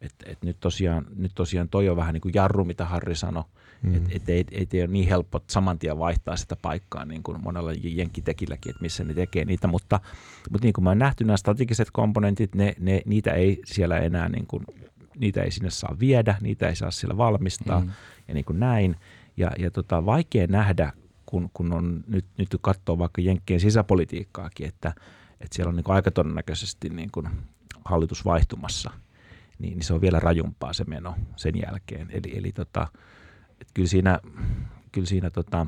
että 0.01 0.25
et 0.29 0.43
nyt, 0.43 0.57
tosiaan, 0.59 1.05
nyt 1.15 1.31
tosiaan 1.35 1.69
toi 1.69 1.89
on 1.89 1.97
vähän 1.97 2.13
niin 2.13 2.21
kuin 2.21 2.33
jarru, 2.35 2.65
mitä 2.65 2.85
Harri 2.85 3.15
sanoi, 3.15 3.43
mm. 3.83 3.95
että 3.95 4.09
et 4.11 4.29
ei, 4.29 4.45
ei, 4.51 4.67
ei 4.73 4.81
ole 4.81 4.87
niin 4.87 5.07
helppo 5.07 5.39
saman 5.47 5.79
tien 5.79 5.97
vaihtaa 5.99 6.37
sitä 6.37 6.55
paikkaa 6.55 7.05
niin 7.05 7.23
kuin 7.23 7.43
monella 7.43 7.71
jenkkitekilläkin, 7.83 8.69
että 8.69 8.81
missä 8.81 9.03
ne 9.03 9.13
tekee 9.13 9.45
niitä, 9.45 9.67
mutta, 9.67 9.99
mutta 10.51 10.65
niin 10.65 10.73
kuin 10.73 10.83
mä 10.83 10.89
oon 10.89 10.99
nähty 10.99 11.23
nämä 11.23 11.37
strategiset 11.37 11.91
komponentit, 11.91 12.55
ne, 12.55 12.75
ne, 12.79 13.01
niitä 13.05 13.31
ei 13.31 13.61
siellä 13.65 13.99
enää 13.99 14.29
niin 14.29 14.47
kuin, 14.47 14.65
niitä 15.19 15.43
ei 15.43 15.51
sinne 15.51 15.69
saa 15.69 15.95
viedä, 15.99 16.35
niitä 16.41 16.69
ei 16.69 16.75
saa 16.75 16.91
siellä 16.91 17.17
valmistaa 17.17 17.79
mm. 17.79 17.91
ja 18.27 18.33
niin 18.33 18.45
kuin 18.45 18.59
näin. 18.59 18.95
Ja, 19.37 19.51
ja 19.59 19.71
tota, 19.71 20.05
vaikea 20.05 20.47
nähdä, 20.47 20.93
kun, 21.25 21.49
kun 21.53 21.73
on 21.73 22.03
nyt, 22.07 22.25
nyt 22.37 22.57
katsoo 22.61 22.97
vaikka 22.97 23.21
Jenkkien 23.21 23.59
sisäpolitiikkaakin, 23.59 24.67
että, 24.67 24.93
että 25.41 25.55
siellä 25.55 25.69
on 25.69 25.75
niin 25.75 25.83
kuin 25.83 25.95
aika 25.95 26.11
todennäköisesti 26.11 26.89
niin 26.89 27.11
kuin 27.11 27.29
hallitus 27.85 28.25
vaihtumassa, 28.25 28.91
niin, 29.59 29.73
niin 29.73 29.83
se 29.83 29.93
on 29.93 30.01
vielä 30.01 30.19
rajumpaa 30.19 30.73
se 30.73 30.83
meno 30.83 31.15
sen 31.35 31.53
jälkeen. 31.65 32.07
Eli, 32.11 32.37
eli 32.37 32.51
tota, 32.51 32.87
että 33.63 33.71
kyllä 33.73 33.89
siinä, 33.89 34.19
kyllä 34.91 35.07
siinä 35.07 35.29
tota, 35.29 35.67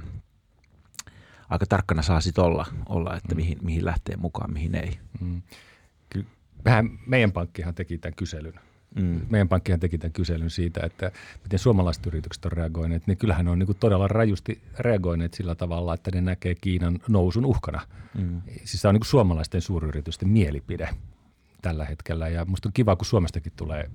aika 1.50 1.66
tarkkana 1.66 2.02
saa 2.02 2.22
sit 2.22 2.38
olla, 2.38 2.66
olla 2.90 3.16
että 3.18 3.36
mm. 3.36 3.38
mihin, 3.38 3.58
mihin 3.62 3.86
lähtee 3.86 4.16
mukaan, 4.16 4.54
mihin 4.54 4.76
ei. 4.76 5.00
Mm. 5.22 5.42
Kyllä, 6.10 6.26
vähän 6.66 6.90
meidän 7.06 7.32
pankkihan 7.32 7.76
teki 7.76 7.98
tämän 7.98 8.16
kyselyn. 8.16 8.54
Mm. 8.96 9.22
Meidän 9.30 9.50
pankkihan 9.50 9.80
teki 9.80 9.98
tämän 9.98 10.14
kyselyn 10.14 10.50
siitä, 10.50 10.86
että 10.86 11.12
miten 11.44 11.60
suomalaiset 11.60 12.06
yritykset 12.06 12.46
on 12.46 12.52
reagoineet. 12.52 13.08
Niin 13.08 13.18
kyllähän 13.18 13.46
ne 13.46 13.52
on 13.52 13.60
niin 13.60 13.68
kuin 13.68 13.78
todella 13.78 14.08
rajusti 14.08 14.62
reagoineet 14.80 15.34
sillä 15.34 15.56
tavalla, 15.56 15.94
että 15.94 16.12
ne 16.14 16.22
näkee 16.22 16.56
Kiinan 16.56 17.00
nousun 17.08 17.46
uhkana. 17.46 17.82
Mm. 18.18 18.42
Siis 18.64 18.82
se 18.82 18.88
on 18.88 18.94
niin 18.94 19.00
kuin 19.00 19.10
suomalaisten 19.10 19.62
suuryritysten 19.62 20.30
mielipide 20.30 20.90
tällä 21.62 21.86
hetkellä. 21.86 22.28
Ja 22.28 22.46
musta 22.46 22.70
on 22.70 22.74
kiva, 22.74 22.96
kun 22.96 23.06
Suomestakin 23.06 23.54
tulee 23.56 23.90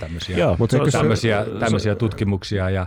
tämmöisiä, 0.00 0.38
Joo, 0.38 0.56
mutta 0.58 0.76
tämmöisiä, 0.92 1.46
tämmöisiä 1.60 1.94
tutkimuksia. 1.94 2.70
Ja 2.70 2.86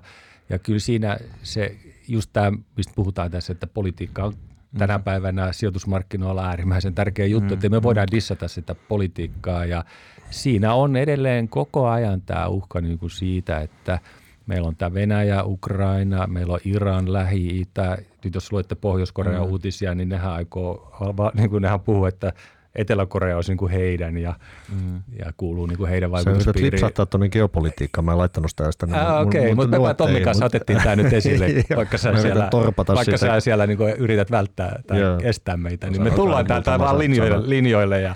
ja 0.50 0.60
kyllä 0.60 0.80
siinä 0.80 1.18
se, 1.44 1.76
just 2.08 2.30
tämä, 2.34 2.52
mistä 2.78 2.94
puhutaan 2.96 3.32
tässä, 3.32 3.54
että 3.54 3.68
politiikka 3.68 4.24
on 4.24 4.34
tänä 4.78 4.98
mm. 4.98 5.04
päivänä 5.04 5.52
sijoitusmarkkinoilla 5.52 6.48
äärimmäisen 6.48 6.96
tärkeä 6.96 7.26
juttu, 7.26 7.48
mm. 7.48 7.54
että 7.54 7.70
me 7.70 7.84
voidaan 7.84 8.08
dissata 8.12 8.48
sitä 8.48 8.76
politiikkaa 8.76 9.66
ja 9.66 9.86
siinä 10.30 10.74
on 10.74 10.96
edelleen 10.96 11.50
koko 11.50 11.88
ajan 11.88 12.22
tämä 12.22 12.48
uhka 12.48 12.82
niin 12.82 13.00
kuin 13.00 13.10
siitä, 13.10 13.60
että 13.60 14.00
meillä 14.48 14.68
on 14.68 14.76
tämä 14.76 14.94
Venäjä, 14.94 15.44
Ukraina, 15.44 16.28
meillä 16.28 16.54
on 16.54 16.60
Iran, 16.66 17.14
Lähi-Itä. 17.14 17.98
Nyt 18.24 18.36
jos 18.36 18.52
luette 18.52 18.76
Pohjois-Korean 18.76 19.46
mm. 19.46 19.52
uutisia, 19.52 19.96
niin 19.96 20.10
nehän 20.10 20.32
aikoo, 20.32 20.92
niin 21.38 21.50
kuin 21.50 21.62
nehän 21.62 21.80
puhuu, 21.80 22.06
että 22.06 22.34
Etelä-Korea 22.78 23.36
olisi 23.36 23.52
niin 23.52 23.58
kuin 23.58 23.72
heidän 23.72 24.18
ja, 24.18 24.34
mm. 24.72 25.02
ja 25.20 25.34
kuuluu 25.38 25.66
niin 25.66 25.78
kuin 25.78 25.90
heidän 25.90 26.12
vaikutuspiiriin. 26.12 26.64
Se 26.64 26.72
lipsahtaa 26.72 27.06
tuonne 27.06 27.30
geopolitiikkaan, 27.30 28.06
mä 28.06 28.12
en 28.12 28.18
laittanut 28.18 28.52
sitä 28.52 28.70
tänne. 28.78 28.98
Ah, 28.98 29.22
Okei, 29.22 29.42
okay, 29.42 29.56
mutta 29.56 29.80
me 29.80 29.94
Tommin 29.94 30.24
kanssa 30.24 30.46
mutta... 30.46 30.58
otettiin 30.58 30.80
tämä 30.84 30.96
nyt 30.96 31.14
esille, 31.14 31.48
vaikka 31.76 31.98
sä 31.98 32.22
siellä, 32.22 32.50
vaikka 32.96 33.18
sä 33.18 33.40
siellä 33.40 33.68
niin 33.68 33.78
kuin 33.78 33.94
yrität 33.96 34.32
välttää 34.32 34.80
tai 34.88 35.00
yeah. 35.00 35.18
estää 35.24 35.58
meitä, 35.58 35.90
niin 35.90 36.04
me 36.04 36.12
tullaan 36.12 36.48
täältä 36.48 36.80
vaan 36.80 37.00
linjoille, 37.00 37.50
linjoille 37.50 38.02
ja 38.02 38.16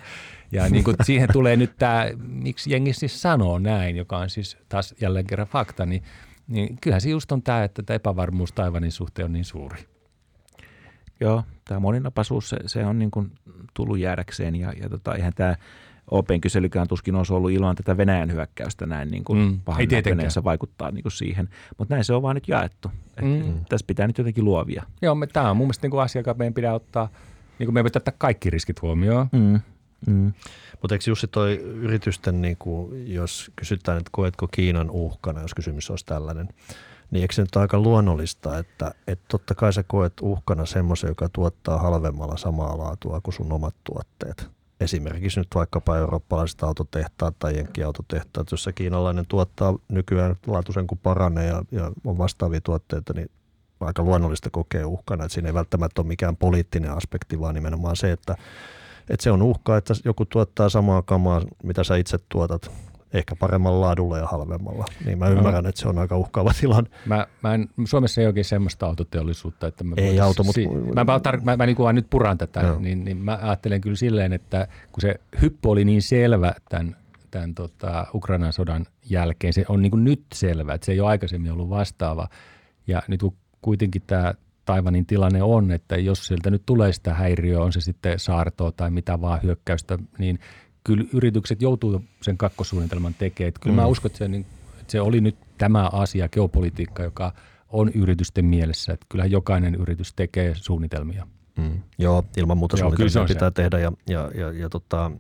ja 0.52 0.70
niin 0.70 0.84
kuin 0.84 0.96
siihen 1.06 1.30
tulee 1.34 1.56
nyt 1.56 1.72
tämä, 1.78 2.06
miksi 2.28 2.72
jengi 2.72 2.94
siis 2.94 3.22
sanoo 3.22 3.60
näin, 3.60 3.96
joka 3.96 4.18
on 4.18 4.30
siis 4.30 4.58
taas 4.70 4.96
jälleen 5.02 5.28
kerran 5.28 5.48
fakta, 5.48 5.86
niin, 5.86 6.04
niin 6.48 6.78
kyllähän 6.82 7.02
se 7.02 7.10
just 7.10 7.32
on 7.32 7.42
tämä, 7.42 7.64
että 7.64 7.84
tämä 7.84 7.96
epävarmuus 7.96 8.52
Taivanin 8.52 8.92
suhteen 8.92 9.26
on 9.26 9.34
niin 9.34 9.46
suuri. 9.46 9.91
Joo, 11.22 11.44
tämä 11.66 11.80
moninapaisuus, 11.80 12.50
se, 12.50 12.58
se 12.66 12.86
on 12.86 13.00
niin 13.00 13.12
kuin 13.12 13.32
tullut 13.74 14.00
jäädäkseen 14.00 14.56
ja, 14.56 14.74
ja 14.82 14.90
tota, 14.90 15.16
eihän 15.16 15.34
tämä 15.36 15.56
Open 16.12 16.42
kyselykään 16.42 16.88
tuskin 16.88 17.16
olisi 17.16 17.34
ollut 17.34 17.52
ilman 17.52 17.76
tätä 17.76 17.98
Venäjän 17.98 18.32
hyökkäystä 18.32 18.86
näin 18.86 19.12
niin 19.12 19.24
kuin 19.24 19.40
mm, 19.40 19.60
pahan 19.66 19.88
se 20.28 20.44
vaikuttaa 20.44 20.92
niin 20.92 21.04
kuin 21.04 21.12
siihen. 21.12 21.50
Mutta 21.78 21.96
näin 21.96 22.06
se 22.06 22.14
on 22.14 22.22
vaan 22.22 22.36
nyt 22.36 22.48
jaettu. 22.48 22.92
mm. 23.22 23.66
Tässä 23.70 23.86
pitää 23.88 24.08
nyt 24.08 24.18
jotenkin 24.18 24.46
luovia. 24.46 24.84
Joo, 25.02 25.16
me, 25.16 25.28
tämä 25.28 25.50
on 25.50 25.58
mun 25.58 25.68
mielestä 25.68 25.86
niin 25.86 25.92
kuin 25.92 26.02
asia, 26.02 26.20
joka 26.20 26.34
meidän 26.34 26.54
pitää 26.54 26.74
ottaa, 26.74 27.10
niin 27.60 27.68
kuin 27.68 27.74
meidän 27.74 27.86
pitää 27.86 28.00
ottaa 28.00 28.14
kaikki 28.18 28.50
riskit 28.50 28.82
huomioon. 28.82 29.28
Mm. 29.32 29.60
Mm. 30.08 30.34
Mutta 30.82 30.96
eikö 30.96 31.04
Jussi 31.08 31.28
toi 31.28 31.56
yritysten, 31.58 32.42
niin 32.42 32.58
kuin, 32.60 33.14
jos 33.14 33.52
kysytään, 33.56 33.98
että 33.98 34.10
koetko 34.12 34.48
Kiinan 34.48 34.90
uhkana, 34.90 35.42
jos 35.42 35.54
kysymys 35.54 35.90
olisi 35.90 36.06
tällainen, 36.06 36.50
niin 37.12 37.22
eikö 37.22 37.34
se 37.34 37.42
nyt 37.42 37.56
aika 37.56 37.80
luonnollista, 37.80 38.58
että, 38.58 38.92
että 39.08 39.26
totta 39.28 39.56
kai 39.56 39.74
sä 39.74 39.84
koet 39.84 40.14
uhkana 40.22 40.66
semmoisen, 40.66 41.08
joka 41.08 41.30
tuottaa 41.30 41.78
halvemmalla 41.78 42.38
samaa 42.38 42.78
laatua 42.78 43.22
kuin 43.22 43.34
sun 43.34 43.52
omat 43.52 43.76
tuotteet. 43.84 44.50
Esimerkiksi 44.80 45.40
nyt 45.40 45.48
vaikkapa 45.56 45.98
eurooppalaiset 45.98 46.64
autotehtaat 46.64 47.40
tai 47.40 47.56
jenkkiautotehtaat, 47.58 48.52
jossa 48.52 48.74
kiinalainen 48.74 49.26
tuottaa 49.28 49.76
nykyään 49.90 50.36
laatuisen 50.48 50.88
kuin 50.88 51.00
paranee 51.04 51.48
ja, 51.48 51.64
ja 51.72 51.92
on 52.06 52.18
vastaavia 52.18 52.62
tuotteita, 52.62 53.14
niin 53.14 53.30
aika 53.80 54.04
luonnollista 54.04 54.50
kokea 54.50 54.88
uhkana. 54.88 55.24
Että 55.24 55.34
siinä 55.34 55.50
ei 55.50 55.54
välttämättä 55.54 56.02
ole 56.02 56.08
mikään 56.08 56.38
poliittinen 56.38 56.92
aspekti, 56.92 57.40
vaan 57.40 57.56
nimenomaan 57.56 57.96
se, 57.96 58.12
että, 58.12 58.36
että 59.10 59.24
se 59.24 59.32
on 59.32 59.42
uhka, 59.42 59.78
että 59.78 59.94
joku 60.06 60.26
tuottaa 60.26 60.70
samaa 60.70 61.02
kamaa, 61.02 61.42
mitä 61.64 61.84
sä 61.84 61.96
itse 61.96 62.18
tuotat 62.30 62.72
ehkä 63.14 63.36
paremmalla 63.36 63.82
laadulla 63.82 64.18
ja 64.18 64.28
halvemmalla. 64.28 64.86
Niin 65.06 65.20
mä 65.20 65.28
ymmärrän, 65.28 65.64
no. 65.64 65.70
että 65.70 65.82
se 65.82 65.88
on 65.88 65.98
aika 65.98 66.18
uhkaava 66.18 66.52
tilanne. 66.60 66.90
Mä, 67.06 67.28
mä 67.44 67.54
en, 67.54 67.70
Suomessa 67.86 68.22
ei 68.22 68.28
oikein 68.28 68.46
semmoista 68.46 68.86
autoteollisuutta, 68.86 69.68
että 69.68 69.84
mä 69.84 69.96
ei 69.98 70.20
auto, 70.20 70.44
mutta... 70.44 70.62
Si- 70.62 70.68
mä, 70.68 71.04
mä, 71.04 71.18
tar- 71.18 71.42
mä, 71.44 71.58
mä 71.58 71.66
niin 71.66 71.76
kuin 71.76 71.96
nyt 71.96 72.10
puran 72.10 72.38
tätä, 72.38 72.62
no. 72.62 72.80
niin, 72.80 73.06
niin 73.06 73.18
mä 73.18 73.40
ajattelen 73.42 73.82
kyllä 73.82 73.96
silleen, 73.96 74.34
että 74.34 74.68
kun 74.92 75.02
se 75.02 75.16
hyppy 75.42 75.70
oli 75.70 75.86
niin 75.86 76.02
selvä 76.02 76.54
tämän, 76.70 76.96
tämän 77.32 77.56
tota, 77.56 78.08
Ukrainan 78.14 78.54
sodan 78.54 78.86
jälkeen, 79.10 79.54
se 79.54 79.66
on 79.70 79.82
niin 79.82 79.92
kuin 79.92 80.04
nyt 80.04 80.24
selvä, 80.34 80.74
että 80.74 80.86
se 80.86 80.92
ei 80.92 81.00
ole 81.00 81.10
aikaisemmin 81.10 81.52
ollut 81.52 81.70
vastaava. 81.70 82.28
Ja 82.88 83.02
nyt 83.08 83.22
kun 83.22 83.36
kuitenkin 83.62 84.02
tämä 84.08 84.34
Taivanin 84.66 85.06
tilanne 85.06 85.44
on, 85.44 85.72
että 85.72 85.98
jos 85.98 86.28
sieltä 86.28 86.52
nyt 86.52 86.64
tulee 86.66 86.94
sitä 86.94 87.14
häiriöä, 87.14 87.60
on 87.60 87.74
se 87.74 87.82
sitten 87.82 88.20
saartoa 88.20 88.72
tai 88.72 88.92
mitä 88.92 89.22
vaan 89.22 89.40
hyökkäystä, 89.44 89.98
niin 90.18 90.40
kyllä 90.84 91.06
yritykset 91.14 91.62
joutuu 91.62 92.02
sen 92.22 92.38
kakkosuunnitelman 92.38 93.14
tekemään. 93.14 93.54
kyllä 93.62 93.74
mm. 93.74 93.82
mä 93.82 93.86
uskon, 93.86 94.10
että 94.10 94.18
se, 94.18 94.28
niin, 94.28 94.46
että 94.80 94.92
se 94.92 95.02
oli 95.02 95.22
nyt 95.22 95.36
tämä 95.58 95.90
asia, 95.94 96.30
geopolitiikka, 96.30 97.04
joka 97.04 97.34
on 97.70 97.90
yritysten 97.90 98.46
mielessä. 98.46 98.94
Että 98.94 99.06
kyllähän 99.10 99.32
jokainen 99.32 99.76
yritys 99.76 100.14
tekee 100.14 100.54
suunnitelmia. 100.56 101.28
Mm. 101.58 101.82
Joo, 101.98 102.24
ilman 102.38 102.58
muuta 102.58 102.78
Joo, 102.78 102.90
suunnitelmia 102.90 103.28
pitää 103.28 103.50
se. 103.50 103.54
tehdä 103.54 103.80
ja, 103.80 103.92
ja, 104.10 104.32
ja, 104.36 104.52
ja 104.52 104.70
tota, 104.70 105.12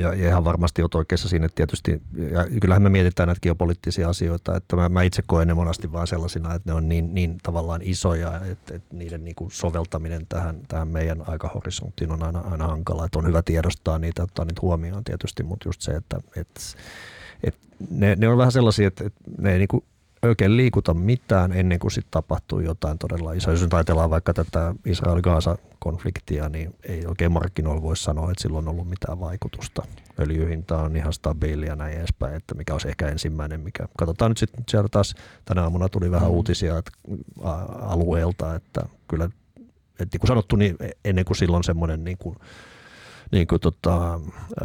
ja, 0.00 0.14
ja 0.14 0.28
ihan 0.28 0.44
varmasti 0.44 0.82
olet 0.82 0.94
oikeassa 0.94 1.28
siinä, 1.28 1.46
että 1.46 1.56
tietysti, 1.56 2.02
ja 2.32 2.60
kyllähän 2.60 2.82
me 2.82 2.88
mietitään 2.88 3.26
näitä 3.26 3.40
geopoliittisia 3.40 4.08
asioita, 4.08 4.56
että 4.56 4.76
mä, 4.76 4.88
mä 4.88 5.02
itse 5.02 5.22
koen 5.26 5.48
ne 5.48 5.54
monasti 5.54 5.92
vaan 5.92 6.06
sellaisina, 6.06 6.54
että 6.54 6.70
ne 6.70 6.74
on 6.74 6.88
niin, 6.88 7.14
niin 7.14 7.38
tavallaan 7.42 7.80
isoja, 7.84 8.40
että, 8.46 8.74
että 8.74 8.96
niiden 8.96 9.24
niin 9.24 9.34
kuin 9.34 9.50
soveltaminen 9.50 10.26
tähän, 10.28 10.60
tähän 10.68 10.88
meidän 10.88 11.22
aikahorisonttiin 11.26 12.12
on 12.12 12.22
aina, 12.22 12.40
aina 12.40 12.66
hankala, 12.66 13.04
että 13.04 13.18
on 13.18 13.26
hyvä 13.26 13.42
tiedostaa 13.42 13.98
niitä, 13.98 14.22
ottaa 14.22 14.44
niitä 14.44 14.62
huomioon 14.62 15.04
tietysti, 15.04 15.42
mutta 15.42 15.68
just 15.68 15.80
se, 15.80 15.92
että, 15.92 16.16
että, 16.36 16.60
että 17.44 17.66
ne, 17.90 18.16
ne 18.16 18.28
on 18.28 18.38
vähän 18.38 18.52
sellaisia, 18.52 18.88
että, 18.88 19.04
että 19.06 19.20
ne 19.38 19.52
ei 19.52 19.58
niin 19.58 19.68
kuin 19.68 19.84
oikein 20.28 20.56
liikuta 20.56 20.94
mitään 20.94 21.52
ennen 21.52 21.78
kuin 21.78 21.90
sitten 21.90 22.10
tapahtuu 22.10 22.60
jotain 22.60 22.98
todella 22.98 23.32
isoa. 23.32 23.52
Jos 23.52 23.62
nyt 23.62 23.74
ajatellaan 23.74 24.10
vaikka 24.10 24.34
tätä 24.34 24.74
Israel-Gaasa-konfliktia, 24.86 26.48
niin 26.48 26.74
ei 26.82 27.06
oikein 27.06 27.32
markkinoilla 27.32 27.82
voi 27.82 27.96
sanoa, 27.96 28.30
että 28.30 28.42
sillä 28.42 28.58
on 28.58 28.68
ollut 28.68 28.88
mitään 28.88 29.20
vaikutusta. 29.20 29.82
Öljyhinta 30.20 30.78
on 30.78 30.96
ihan 30.96 31.12
stabiili 31.12 31.66
ja 31.66 31.76
näin 31.76 31.98
edespäin, 31.98 32.34
että 32.34 32.54
mikä 32.54 32.72
olisi 32.72 32.88
ehkä 32.88 33.08
ensimmäinen, 33.08 33.60
mikä... 33.60 33.88
Katsotaan 33.98 34.30
nyt 34.30 34.38
sitten 34.38 34.64
sieltä 34.68 34.88
taas, 34.88 35.14
tänä 35.44 35.62
aamuna 35.62 35.88
tuli 35.88 36.10
vähän 36.10 36.28
mm. 36.28 36.34
uutisia 36.34 36.78
että, 36.78 36.90
alueelta, 37.80 38.54
että 38.54 38.82
kyllä, 39.08 39.24
että 39.24 40.14
niin 40.14 40.20
kuin 40.20 40.28
sanottu, 40.28 40.56
niin 40.56 40.76
ennen 41.04 41.24
kuin 41.24 41.36
silloin 41.36 41.64
semmoinen 41.64 42.04
niin 42.04 42.18
kuin, 42.18 42.36
niin 43.32 43.46
kuin 43.46 43.60
tota, 43.60 44.20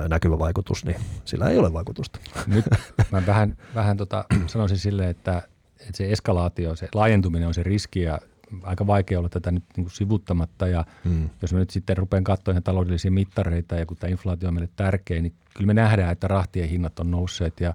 näkyvä 0.10 0.40
vaikutus, 0.40 0.86
niin 0.86 0.98
sillä 1.26 1.50
ei 1.50 1.58
ole 1.58 1.74
vaikutusta. 1.74 2.20
Nyt 2.48 2.66
mä 3.12 3.26
vähän, 3.28 3.58
vähän 3.76 3.98
tota, 3.98 4.26
sanoisin 4.48 4.78
silleen, 4.78 5.10
että, 5.10 5.38
että 5.80 5.98
se 5.98 6.12
eskalaatio, 6.12 6.76
se 6.76 6.88
laajentuminen 6.94 7.48
on 7.48 7.54
se 7.54 7.64
riski 7.64 8.02
ja 8.02 8.20
aika 8.64 8.88
vaikea 8.88 9.20
olla 9.20 9.30
tätä 9.30 9.52
nyt 9.52 9.64
niin 9.78 9.86
kuin 9.86 9.94
sivuttamatta. 9.94 10.68
Ja 10.68 10.86
hmm. 11.04 11.30
jos 11.42 11.54
mä 11.54 11.60
nyt 11.60 11.70
sitten 11.70 11.98
rupean 11.98 12.24
katsomaan 12.24 12.64
taloudellisia 12.64 13.12
mittareita 13.12 13.76
ja 13.76 13.86
kun 13.86 13.98
tämä 13.98 14.12
inflaatio 14.12 14.48
on 14.48 14.54
meille 14.54 14.70
tärkeä, 14.76 15.22
niin 15.22 15.34
kyllä 15.54 15.68
me 15.68 15.74
nähdään, 15.74 16.12
että 16.12 16.28
rahtien 16.28 16.70
hinnat 16.70 17.00
on 17.00 17.12
nousseet 17.12 17.60
ja 17.60 17.74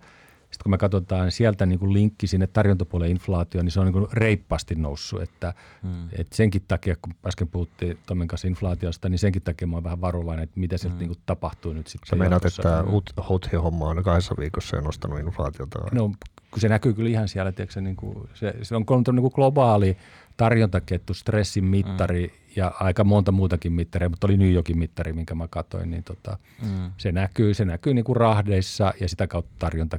kun 0.62 0.70
me 0.70 0.78
katsotaan 0.78 1.30
sieltä 1.30 1.66
niin 1.66 1.78
kuin 1.78 1.92
linkki 1.92 2.26
sinne 2.26 2.46
tarjontapuolen 2.46 3.10
inflaatioon, 3.10 3.64
niin 3.64 3.72
se 3.72 3.80
on 3.80 3.86
niin 3.86 3.92
kuin 3.92 4.06
reippaasti 4.12 4.74
noussut. 4.74 5.22
Että, 5.22 5.54
hmm. 5.82 6.08
että 6.18 6.36
senkin 6.36 6.62
takia, 6.68 6.96
kun 7.02 7.14
äsken 7.26 7.48
puhuttiin 7.48 7.98
Tomin 8.06 8.28
kanssa 8.28 8.48
inflaatiosta, 8.48 9.08
niin 9.08 9.18
senkin 9.18 9.42
takia 9.42 9.66
mä 9.66 9.76
oon 9.76 9.84
vähän 9.84 10.00
varovainen, 10.00 10.42
että 10.42 10.60
mitä 10.60 10.78
se 10.78 10.88
hmm. 10.88 10.98
niin 10.98 11.08
kuin 11.08 11.18
tapahtuu 11.26 11.72
nyt 11.72 11.86
sitten. 11.86 12.08
Sä 12.08 12.16
meinaat, 12.16 12.44
että 12.44 12.62
tämä 12.62 12.84
HOT-homma 13.28 13.88
on 13.88 14.02
kahdessa 14.02 14.34
viikossa 14.38 14.76
ja 14.76 14.82
nostanut 14.82 15.18
inflaatiota? 15.18 15.78
No, 15.92 16.10
kun 16.50 16.60
se 16.60 16.68
näkyy 16.68 16.94
kyllä 16.94 17.10
ihan 17.10 17.28
siellä, 17.28 17.52
tiedätkö, 17.52 17.80
niin 17.80 17.96
kuin, 17.96 18.28
se, 18.34 18.54
se 18.62 18.76
on 18.76 18.84
niin 19.12 19.22
kuin 19.22 19.32
globaali 19.34 19.96
tarjontakettu, 20.36 21.14
stressin 21.14 21.64
mittari 21.64 22.26
mm. 22.26 22.52
ja 22.56 22.72
aika 22.80 23.04
monta 23.04 23.32
muutakin 23.32 23.72
mittaria, 23.72 24.08
mutta 24.08 24.26
oli 24.26 24.36
New 24.36 24.52
Yorkin 24.52 24.78
mittari, 24.78 25.12
minkä 25.12 25.34
mä 25.34 25.48
katsoin, 25.48 25.90
niin 25.90 26.04
tota, 26.04 26.38
mm. 26.62 26.92
se 26.96 27.12
näkyy, 27.12 27.54
se 27.54 27.64
näkyy 27.64 27.94
niin 27.94 28.04
kuin 28.04 28.16
rahdeissa 28.16 28.94
ja 29.00 29.08
sitä 29.08 29.26
kautta 29.26 29.52
tarjonta 29.58 29.98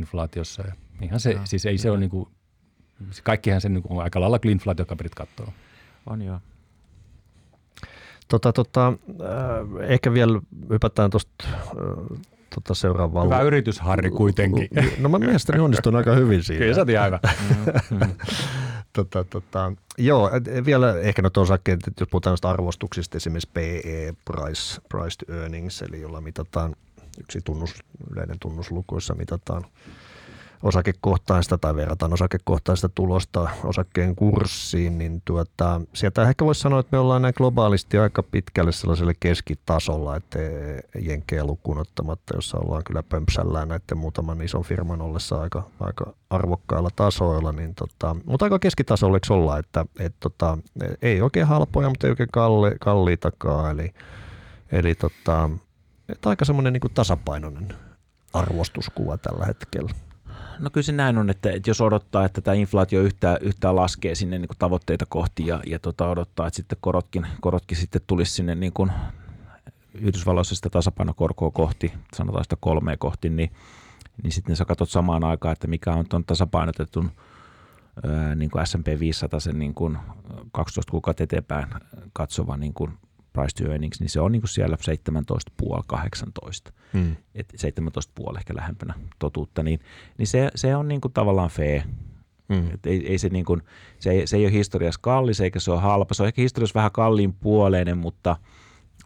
inflaatiossa. 0.00 0.62
Ja 0.66 0.72
ihan 1.02 1.20
se, 1.20 1.34
no, 1.34 1.40
siis 1.44 1.66
ei 1.66 1.78
se 1.78 1.90
ole 1.90 1.98
niin 1.98 2.10
kuin, 2.10 2.28
kaikkihan 3.22 3.60
se 3.60 3.68
niin 3.68 3.82
kuin 3.82 3.98
on 3.98 4.04
aika 4.04 4.20
lailla 4.20 4.38
inflaatiokaperit 4.44 5.14
katsoo. 5.14 5.52
On 6.06 6.22
joo. 6.22 6.40
Tota, 8.28 8.52
tota, 8.52 8.86
äh, 8.88 9.90
ehkä 9.90 10.12
vielä 10.12 10.40
hypätään 10.70 11.10
tuosta 11.10 11.44
äh, 11.44 12.20
tota 12.54 12.74
seuraavaan. 12.74 13.26
Hyvä 13.26 13.40
yritys, 13.40 13.80
Harri, 13.80 14.10
kuitenkin. 14.10 14.68
No 14.98 15.08
mä 15.08 15.18
mielestäni 15.18 15.58
onnistun 15.58 15.96
aika 15.96 16.14
hyvin 16.14 16.42
siinä. 16.42 16.58
Kyllä 16.58 16.74
sä 16.74 16.80
oot 16.80 16.88
aivan. 17.02 17.20
tota, 18.92 19.24
tota, 19.24 19.72
joo, 19.98 20.30
vielä 20.64 20.98
ehkä 21.00 21.22
osakkeet, 21.36 21.80
että 21.86 22.02
jos 22.02 22.08
puhutaan 22.08 22.30
noista 22.30 22.50
arvostuksista, 22.50 23.16
esimerkiksi 23.16 23.50
PE, 23.54 24.14
price, 24.24 24.80
price 24.88 25.16
to 25.26 25.32
earnings, 25.32 25.82
eli 25.82 26.00
jolla 26.00 26.20
mitataan 26.20 26.76
yksi 27.20 27.40
tunnus, 27.44 27.74
yleinen 28.10 28.36
tunnuslukuissa 28.40 29.14
mitataan 29.14 29.64
osakekohtaista 30.62 31.58
tai 31.58 31.76
verrataan 31.76 32.12
osakekohtaista 32.12 32.88
tulosta 32.88 33.48
osakkeen 33.64 34.16
kurssiin, 34.16 34.98
niin 34.98 35.22
tuota, 35.24 35.80
sieltä 35.94 36.28
ehkä 36.28 36.44
voisi 36.44 36.60
sanoa, 36.60 36.80
että 36.80 36.96
me 36.96 37.00
ollaan 37.00 37.22
näin 37.22 37.34
globaalisti 37.36 37.98
aika 37.98 38.22
pitkälle 38.22 38.72
sellaiselle 38.72 39.12
keskitasolla, 39.20 40.16
että 40.16 40.38
jenkeä 41.00 41.44
lukuun 41.44 41.78
ottamatta, 41.78 42.36
jossa 42.36 42.58
ollaan 42.58 42.84
kyllä 42.84 43.02
pömpsällään 43.02 43.68
näiden 43.68 43.98
muutaman 43.98 44.42
ison 44.42 44.64
firman 44.64 45.00
ollessa 45.00 45.40
aika, 45.40 45.62
aika 45.80 46.12
arvokkailla 46.30 46.90
tasoilla, 46.96 47.52
niin 47.52 47.74
tota, 47.74 48.16
mutta 48.24 48.44
aika 48.44 48.58
keskitasolle 48.58 49.18
olla, 49.30 49.58
että 49.58 49.86
et 49.98 50.14
tota, 50.20 50.58
ei 51.02 51.22
oikein 51.22 51.46
halpoja, 51.46 51.88
mutta 51.88 52.06
ei 52.06 52.10
oikein 52.10 52.28
kalli, 52.32 52.70
kalliitakaan, 52.80 53.70
eli, 53.70 53.94
eli 54.72 54.94
tota, 54.94 55.50
että 56.08 56.28
aika 56.28 56.44
semmoinen 56.44 56.72
niin 56.72 56.94
tasapainoinen 56.94 57.74
arvostuskuva 58.32 59.18
tällä 59.18 59.46
hetkellä. 59.46 59.90
No 60.58 60.70
kyllä 60.70 60.84
se 60.84 60.92
näin 60.92 61.18
on, 61.18 61.30
että, 61.30 61.50
että 61.50 61.70
jos 61.70 61.80
odottaa, 61.80 62.24
että 62.24 62.40
tämä 62.40 62.54
inflaatio 62.54 63.00
yhtään, 63.00 63.36
yhtään 63.40 63.76
laskee 63.76 64.14
sinne 64.14 64.38
niin 64.38 64.48
kuin 64.48 64.58
tavoitteita 64.58 65.06
kohti 65.08 65.46
ja, 65.46 65.60
ja 65.66 65.78
tota 65.78 66.08
odottaa, 66.08 66.46
että 66.46 66.56
sitten 66.56 66.78
korotkin, 66.80 67.26
korotkin 67.40 67.76
sitten 67.76 68.00
tulisi 68.06 68.32
sinne 68.32 68.54
niin 68.54 68.72
kuin 68.72 68.92
Yhdysvalloissa 69.94 70.54
sitä 70.54 70.70
tasapainokorkoa 70.70 71.50
kohti, 71.50 71.92
sanotaan 72.14 72.44
sitä 72.44 72.56
kolmea 72.60 72.96
kohti, 72.96 73.30
niin, 73.30 73.50
niin 74.22 74.32
sitten 74.32 74.56
sä 74.56 74.64
katsot 74.64 74.90
samaan 74.90 75.24
aikaan, 75.24 75.52
että 75.52 75.66
mikä 75.66 75.92
on 75.92 76.08
tuon 76.08 76.24
tasapainotetun 76.24 77.10
niin 78.34 78.50
kuin 78.50 78.66
S&P 78.66 79.00
500 79.00 79.40
sen 79.40 79.58
niin 79.58 79.74
kuin 79.74 79.98
12 80.52 80.90
kuukautta 80.90 81.22
eteenpäin 81.22 81.66
katsova 82.12 82.56
niin 82.56 82.74
kuin 82.74 82.98
price 83.38 83.64
to 83.64 83.70
earnings, 83.70 84.00
niin 84.00 84.10
se 84.10 84.20
on 84.20 84.32
niin 84.32 84.42
kuin 84.42 84.48
siellä 84.48 84.76
17,5-18. 86.66 86.72
Mm. 86.92 87.16
Et 87.34 87.52
17,5 88.22 88.38
ehkä 88.38 88.56
lähempänä 88.56 88.94
totuutta, 89.18 89.62
niin, 89.62 89.80
niin 90.18 90.26
se, 90.26 90.50
se 90.54 90.76
on 90.76 90.88
niin 90.88 91.00
kuin 91.00 91.12
tavallaan 91.12 91.50
fair. 91.50 91.82
Mm. 92.48 92.70
Et 92.74 92.86
ei, 92.86 93.06
ei 93.06 93.18
se, 93.18 93.28
niin 93.28 93.44
kuin, 93.44 93.62
se, 93.98 94.10
ei, 94.10 94.26
se 94.26 94.36
ei 94.36 94.44
ole 94.44 94.52
historiassa 94.52 95.00
kallis 95.02 95.40
eikä 95.40 95.60
se 95.60 95.70
ole 95.70 95.80
halpa. 95.80 96.14
Se 96.14 96.22
on 96.22 96.26
ehkä 96.26 96.42
historiassa 96.42 96.74
vähän 96.74 96.92
kalliin 96.92 97.32
puoleinen, 97.32 97.98
mutta, 97.98 98.36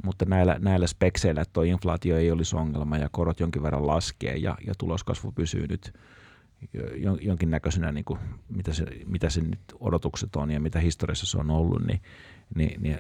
mutta 0.04 0.24
näillä, 0.24 0.56
näillä 0.60 0.86
spekseillä, 0.86 1.40
että 1.40 1.52
tuo 1.52 1.62
inflaatio 1.62 2.16
ei 2.16 2.30
olisi 2.30 2.56
ongelma 2.56 2.98
ja 2.98 3.08
korot 3.12 3.40
jonkin 3.40 3.62
verran 3.62 3.86
laskee 3.86 4.36
ja, 4.36 4.56
ja 4.66 4.74
tuloskasvu 4.78 5.32
pysyy 5.32 5.66
nyt 5.66 5.92
jonkinnäköisenä, 7.20 7.92
niin 7.92 8.04
kuin, 8.04 8.20
mitä, 8.48 8.72
se, 8.72 8.84
mitä 9.06 9.30
se 9.30 9.40
nyt 9.40 9.60
odotukset 9.80 10.36
on 10.36 10.50
ja 10.50 10.60
mitä 10.60 10.78
historiassa 10.78 11.26
se 11.26 11.38
on 11.38 11.50
ollut, 11.50 11.86
niin, 11.86 12.00
niin, 12.54 12.82
niin 12.82 12.98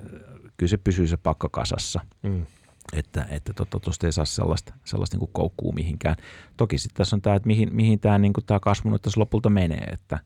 kyllä 0.56 0.70
se 0.70 0.76
pysyy 0.76 1.06
se 1.06 1.16
pakka 1.16 1.48
kasassa. 1.48 2.00
Mm. 2.22 2.46
Että, 2.92 3.26
että 3.30 3.52
tuosta 3.52 3.80
tota, 3.80 4.06
ei 4.06 4.12
saa 4.12 4.24
sellaista, 4.24 4.74
sellaista 4.84 5.16
niin 5.16 5.28
koukkuu 5.32 5.72
mihinkään. 5.72 6.16
Toki 6.56 6.78
sitten 6.78 6.96
tässä 6.96 7.16
on 7.16 7.22
tämä, 7.22 7.36
että 7.36 7.46
mihin, 7.46 7.74
mihin 7.74 8.00
tämä, 8.00 8.18
niin 8.18 8.32
tämä 8.46 8.60
kasvu 8.60 8.90
nyt 8.90 9.02
tässä 9.02 9.20
lopulta 9.20 9.50
menee, 9.50 9.84
että, 9.84 10.18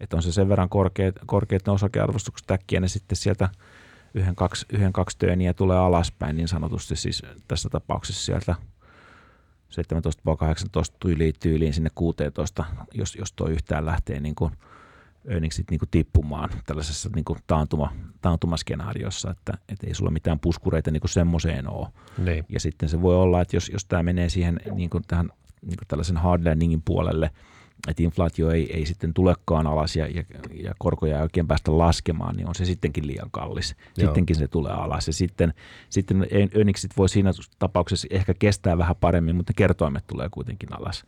että 0.00 0.16
on 0.16 0.22
se 0.22 0.32
sen 0.32 0.48
verran 0.48 0.68
korkeat, 0.68 1.14
korkeat 1.26 1.66
ne 1.66 1.72
osakearvostukset 1.72 2.50
äkkiä, 2.50 2.80
ne 2.80 2.88
sitten 2.88 3.16
sieltä 3.16 3.48
yhden, 4.14 4.36
kaksi, 4.36 4.66
yhden, 4.72 4.92
kaksi 4.92 5.18
tööniä 5.18 5.54
tulee 5.54 5.78
alaspäin 5.78 6.36
niin 6.36 6.48
sanotusti 6.48 6.96
siis 6.96 7.22
tässä 7.48 7.68
tapauksessa 7.68 8.24
sieltä 8.24 8.54
17-18 9.70 10.96
tyyliin, 11.00 11.34
tyyliin 11.40 11.74
sinne 11.74 11.90
16, 11.94 12.64
jos, 12.94 13.14
jos 13.14 13.32
tuo 13.32 13.48
yhtään 13.48 13.86
lähtee 13.86 14.20
niin 14.20 14.34
kuin– 14.34 14.52
earningsit 15.24 15.70
niin 15.70 15.78
kuin 15.78 15.88
tippumaan 15.90 16.50
tällaisessa 16.66 17.10
niin 17.14 17.24
kuin 17.24 17.38
taantuma, 17.46 17.92
taantumaskenaariossa, 18.20 19.30
että, 19.30 19.52
että 19.68 19.86
ei 19.86 19.94
sulla 19.94 20.10
mitään 20.10 20.40
puskureita 20.40 20.90
niin 20.90 21.00
kuin 21.00 21.10
semmoiseen 21.10 21.68
ole. 21.68 21.88
Niin. 22.18 22.44
Ja 22.48 22.60
sitten 22.60 22.88
se 22.88 23.02
voi 23.02 23.16
olla, 23.16 23.40
että 23.40 23.56
jos, 23.56 23.68
jos 23.68 23.84
tämä 23.84 24.02
menee 24.02 24.28
siihen 24.28 24.60
niin 24.74 24.90
kuin 24.90 25.04
tähän 25.08 25.30
niin 25.62 25.76
kuin 25.76 25.88
tällaisen 25.88 26.16
hard 26.16 26.46
landingin 26.46 26.82
puolelle, 26.82 27.30
että 27.88 28.02
inflaatio 28.02 28.50
ei, 28.50 28.76
ei 28.76 28.86
sitten 28.86 29.14
tulekaan 29.14 29.66
alas 29.66 29.96
ja, 29.96 30.06
ja, 30.06 30.22
ja 30.62 30.74
korkoja 30.78 31.16
ei 31.16 31.22
oikein 31.22 31.46
päästä 31.46 31.78
laskemaan, 31.78 32.36
niin 32.36 32.48
on 32.48 32.54
se 32.54 32.64
sittenkin 32.64 33.06
liian 33.06 33.30
kallis. 33.30 33.76
Joo. 33.96 34.06
Sittenkin 34.06 34.36
se 34.36 34.48
tulee 34.48 34.72
alas 34.72 35.06
ja 35.06 35.12
sitten, 35.12 35.54
sitten 35.88 36.26
öniksit 36.56 36.96
voi 36.96 37.08
siinä 37.08 37.30
tapauksessa 37.58 38.08
ehkä 38.10 38.34
kestää 38.34 38.78
vähän 38.78 38.96
paremmin, 39.00 39.36
mutta 39.36 39.52
kertoimet 39.56 40.06
tulee 40.06 40.28
kuitenkin 40.30 40.68
alas. 40.80 41.04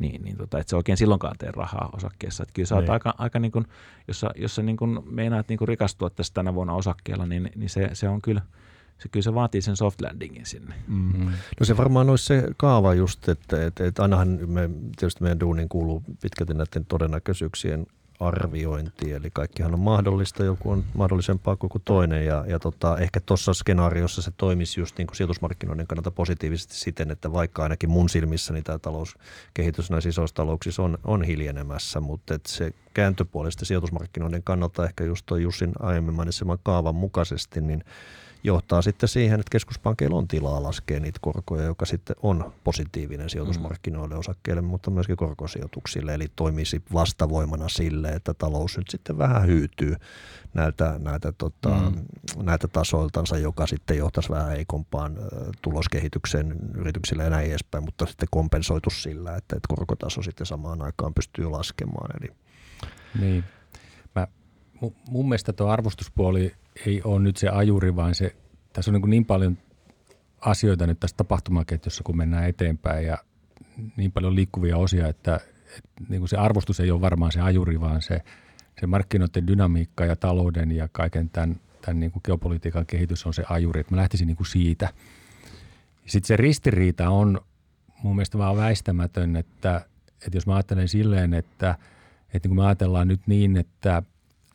Niin, 0.00 0.24
niin 0.24 0.36
tota, 0.36 0.58
että 0.58 0.70
se 0.70 0.76
oikein 0.76 0.98
silloinkaan 0.98 1.36
tee 1.38 1.50
rahaa 1.50 1.90
osakkeessa. 1.96 2.42
Että 2.42 2.52
kyllä 2.52 2.66
sä 2.66 2.74
oot 2.74 2.84
Niin. 2.84 2.92
aika, 2.92 3.14
aika 3.18 3.38
niin 3.38 3.52
kuin, 3.52 3.64
jos 4.08 4.20
sä, 4.20 4.30
jos 4.36 4.54
sä 4.54 4.62
niin 4.62 4.76
kuin 4.76 4.98
meinaat 5.10 5.48
niin 5.48 5.58
kuin 5.58 5.68
rikastua 5.68 6.10
tässä 6.10 6.34
tänä 6.34 6.54
vuonna 6.54 6.74
osakkeella, 6.74 7.26
niin, 7.26 7.50
niin 7.56 7.70
se, 7.70 7.90
se 7.92 8.08
on 8.08 8.22
kyllä, 8.22 8.42
se 8.98 9.08
kyllä 9.08 9.24
se 9.24 9.34
vaatii 9.34 9.62
sen 9.62 9.76
soft 9.76 10.00
landingin 10.00 10.46
sinne. 10.46 10.74
Mm. 10.88 11.32
No 11.60 11.66
se 11.66 11.76
varmaan 11.76 12.10
olisi 12.10 12.24
se 12.24 12.48
kaava 12.56 12.94
just, 12.94 13.28
että, 13.28 13.66
että, 13.66 13.86
että 13.86 14.02
ainahan 14.02 14.28
me, 14.46 14.70
tietysti 14.96 15.22
meidän 15.22 15.40
duunin 15.40 15.68
kuuluu 15.68 16.02
pitkälti 16.22 16.54
näiden 16.54 16.84
todennäköisyyksien 16.88 17.86
arviointi, 18.20 19.12
eli 19.12 19.30
kaikkihan 19.30 19.74
on 19.74 19.80
mahdollista, 19.80 20.44
joku 20.44 20.70
on 20.70 20.84
mahdollisempaa 20.94 21.56
kuin 21.56 21.82
toinen, 21.84 22.26
ja, 22.26 22.44
ja 22.48 22.58
tota, 22.58 22.98
ehkä 22.98 23.20
tuossa 23.20 23.54
skenaariossa 23.54 24.22
se 24.22 24.30
toimisi 24.30 24.80
just 24.80 24.98
niin 24.98 25.06
kuin 25.06 25.16
sijoitusmarkkinoiden 25.16 25.86
kannalta 25.86 26.10
positiivisesti 26.10 26.74
siten, 26.74 27.10
että 27.10 27.32
vaikka 27.32 27.62
ainakin 27.62 27.90
mun 27.90 28.08
silmissä 28.08 28.52
niin 28.52 28.64
tämä 28.64 28.78
talouskehitys 28.78 29.90
näissä 29.90 30.08
isoissa 30.08 30.36
talouksissa 30.36 30.82
on, 30.82 30.98
on 31.04 31.22
hiljenemässä, 31.22 32.00
mutta 32.00 32.34
että 32.34 32.52
se 32.52 32.72
kääntöpuolista 32.94 33.64
sijoitusmarkkinoiden 33.64 34.42
kannalta 34.42 34.84
ehkä 34.84 35.04
just 35.04 35.26
tuo 35.26 35.36
Jussin 35.36 35.72
aiemmin 35.80 36.14
mainitseman 36.14 36.58
kaavan 36.62 36.94
mukaisesti, 36.94 37.60
niin 37.60 37.84
johtaa 38.44 38.82
sitten 38.82 39.08
siihen, 39.08 39.40
että 39.40 39.50
keskuspankeilla 39.50 40.16
on 40.16 40.28
tilaa 40.28 40.62
laskea 40.62 41.00
niitä 41.00 41.18
korkoja, 41.22 41.64
joka 41.64 41.86
sitten 41.86 42.16
on 42.22 42.52
positiivinen 42.64 43.30
sijoitusmarkkinoille 43.30 44.14
osakkeille, 44.16 44.62
mutta 44.62 44.90
myöskin 44.90 45.16
korkosijoituksille, 45.16 46.14
eli 46.14 46.26
toimisi 46.36 46.82
vastavoimana 46.92 47.68
sille, 47.68 48.08
että 48.08 48.34
talous 48.34 48.76
nyt 48.76 48.88
sitten 48.90 49.18
vähän 49.18 49.46
hyytyy 49.46 49.96
näiltä, 50.54 50.96
näiltä, 50.98 51.32
tota, 51.32 51.68
mm. 51.68 52.06
näiltä 52.42 52.68
tasoiltansa, 52.68 53.38
joka 53.38 53.66
sitten 53.66 53.98
johtaisi 53.98 54.30
vähän 54.30 54.50
heikompaan 54.50 55.16
tuloskehitykseen 55.62 56.56
yrityksille 56.74 57.24
ja 57.24 57.30
näin 57.30 57.50
edespäin, 57.50 57.84
mutta 57.84 58.06
sitten 58.06 58.28
kompensoitu 58.30 58.90
sillä, 58.90 59.36
että, 59.36 59.56
että 59.56 59.68
korkotaso 59.68 60.22
sitten 60.22 60.46
samaan 60.46 60.82
aikaan 60.82 61.14
pystyy 61.14 61.44
laskemaan. 61.44 62.10
Eli 62.20 62.34
Niin. 63.20 63.44
Mä, 64.84 64.90
mu, 64.90 64.92
mun 65.08 65.28
mielestä 65.28 65.52
tuo 65.52 65.68
arvostuspuoli 65.68 66.52
ei 66.86 67.02
ole 67.04 67.20
nyt 67.20 67.36
se 67.36 67.48
ajuri, 67.48 67.96
vaan 67.96 68.14
se, 68.14 68.36
tässä 68.72 68.90
on 68.90 69.00
niin, 69.00 69.10
niin 69.10 69.24
paljon 69.24 69.58
asioita 70.40 70.86
nyt 70.86 71.00
tässä 71.00 71.16
tapahtumaketjussa, 71.16 72.04
kun 72.04 72.16
mennään 72.16 72.48
eteenpäin 72.48 73.06
ja 73.06 73.18
niin 73.96 74.12
paljon 74.12 74.34
liikkuvia 74.34 74.76
osia, 74.76 75.08
että, 75.08 75.40
että 75.78 76.04
niin 76.08 76.20
kuin 76.20 76.28
se 76.28 76.36
arvostus 76.36 76.80
ei 76.80 76.90
ole 76.90 77.00
varmaan 77.00 77.32
se 77.32 77.40
ajuri, 77.40 77.80
vaan 77.80 78.02
se, 78.02 78.20
se 78.80 78.86
markkinoiden 78.86 79.46
dynamiikka 79.46 80.04
ja 80.04 80.16
talouden 80.16 80.72
ja 80.72 80.88
kaiken 80.92 81.30
tämän, 81.30 81.60
tämän 81.82 82.00
niin 82.00 82.12
kuin 82.12 82.20
geopolitiikan 82.24 82.86
kehitys 82.86 83.26
on 83.26 83.34
se 83.34 83.44
ajuri, 83.48 83.80
että 83.80 83.94
mä 83.94 84.00
lähtisin 84.00 84.26
niin 84.26 84.36
kuin 84.36 84.46
siitä. 84.46 84.88
Sitten 86.06 86.28
se 86.28 86.36
ristiriita 86.36 87.10
on 87.10 87.40
mun 88.02 88.16
mielestä 88.16 88.38
vaan 88.38 88.56
väistämätön, 88.56 89.36
että, 89.36 89.86
että 90.26 90.36
jos 90.36 90.46
mä 90.46 90.54
ajattelen 90.54 90.88
silleen, 90.88 91.34
että, 91.34 91.78
että 92.34 92.48
kun 92.48 92.56
me 92.56 92.66
ajatellaan 92.66 93.08
nyt 93.08 93.20
niin, 93.26 93.56
että 93.56 94.02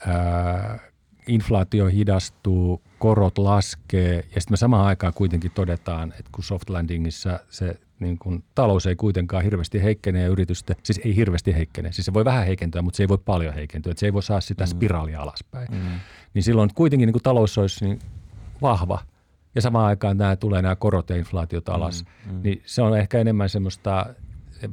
ää, 0.08 0.80
inflaatio 1.28 1.86
hidastuu, 1.86 2.82
korot 3.00 3.38
laskee 3.38 4.16
ja 4.16 4.42
sitten 4.42 4.54
me 4.54 4.58
samaan 4.58 4.86
aikaan 4.86 5.14
kuitenkin 5.14 5.52
todetaan, 5.52 6.14
että 6.20 6.30
kun 6.32 6.44
soft 6.44 6.70
landingissa 6.70 7.40
se 7.50 7.80
niin 8.00 8.18
kun, 8.20 8.44
talous 8.56 8.86
ei 8.86 8.96
kuitenkaan 8.96 9.44
hirveästi 9.44 9.84
heikkene 9.84 10.22
ja 10.22 10.28
yritysten, 10.28 10.76
siis 10.84 11.02
ei 11.06 11.16
hirveästi 11.16 11.56
heikkene, 11.56 11.92
siis 11.92 12.06
se 12.06 12.14
voi 12.14 12.26
vähän 12.26 12.46
heikentyä, 12.46 12.82
mutta 12.82 12.98
se 12.98 13.04
ei 13.04 13.08
voi 13.08 13.18
paljon 13.18 13.54
heikentyä, 13.54 13.92
että 13.92 14.00
se 14.00 14.06
ei 14.06 14.14
voi 14.14 14.24
saa 14.24 14.42
sitä 14.42 14.66
spiraalia 14.66 15.22
alaspäin. 15.22 15.68
Mm. 15.72 16.00
Niin 16.34 16.44
silloin 16.44 16.70
kuitenkin 16.76 17.08
niin 17.08 17.14
kun 17.14 17.22
talous 17.22 17.58
olisi 17.58 17.86
niin 17.86 18.00
vahva 18.62 19.00
ja 19.56 19.62
samaan 19.62 19.86
aikaan 19.86 20.18
nämä 20.18 20.36
tulee 20.36 20.62
nämä 20.62 20.76
korot 20.76 21.10
ja 21.10 21.16
inflaatiot 21.16 21.70
alas, 21.70 22.06
mm, 22.26 22.34
mm. 22.34 22.42
niin 22.44 22.62
se 22.66 22.82
on 22.82 22.98
ehkä 22.98 23.20
enemmän 23.20 23.50
semmoista 23.50 24.06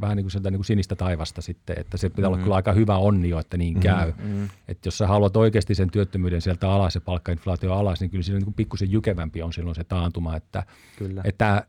vähän 0.00 0.16
niin 0.16 0.24
kuin, 0.24 0.30
sieltä 0.30 0.50
niin 0.50 0.58
kuin 0.58 0.66
sinistä 0.66 0.96
taivasta 0.96 1.42
sitten, 1.42 1.78
että 1.78 1.96
se 1.96 2.08
pitää 2.08 2.28
mm. 2.28 2.34
olla 2.34 2.42
kyllä 2.42 2.56
aika 2.56 2.72
hyvä 2.72 2.96
onnio, 2.96 3.38
että 3.38 3.56
niin 3.56 3.80
käy. 3.80 4.12
Mm. 4.22 4.48
Että 4.68 4.86
jos 4.86 4.98
sä 4.98 5.06
haluat 5.06 5.36
oikeasti 5.36 5.74
sen 5.74 5.90
työttömyyden 5.90 6.40
sieltä 6.40 6.70
alas 6.70 6.94
ja 6.94 7.00
palkkainflaatio 7.00 7.72
alas, 7.72 8.00
niin 8.00 8.10
kyllä 8.10 8.22
siinä 8.22 8.40
niin 8.40 8.54
pikkusen 8.54 8.92
jykevämpi 8.92 9.42
on 9.42 9.52
silloin 9.52 9.74
se 9.74 9.84
taantuma, 9.84 10.36
että, 10.36 10.62
Kyllä. 10.98 11.20
että, 11.24 11.66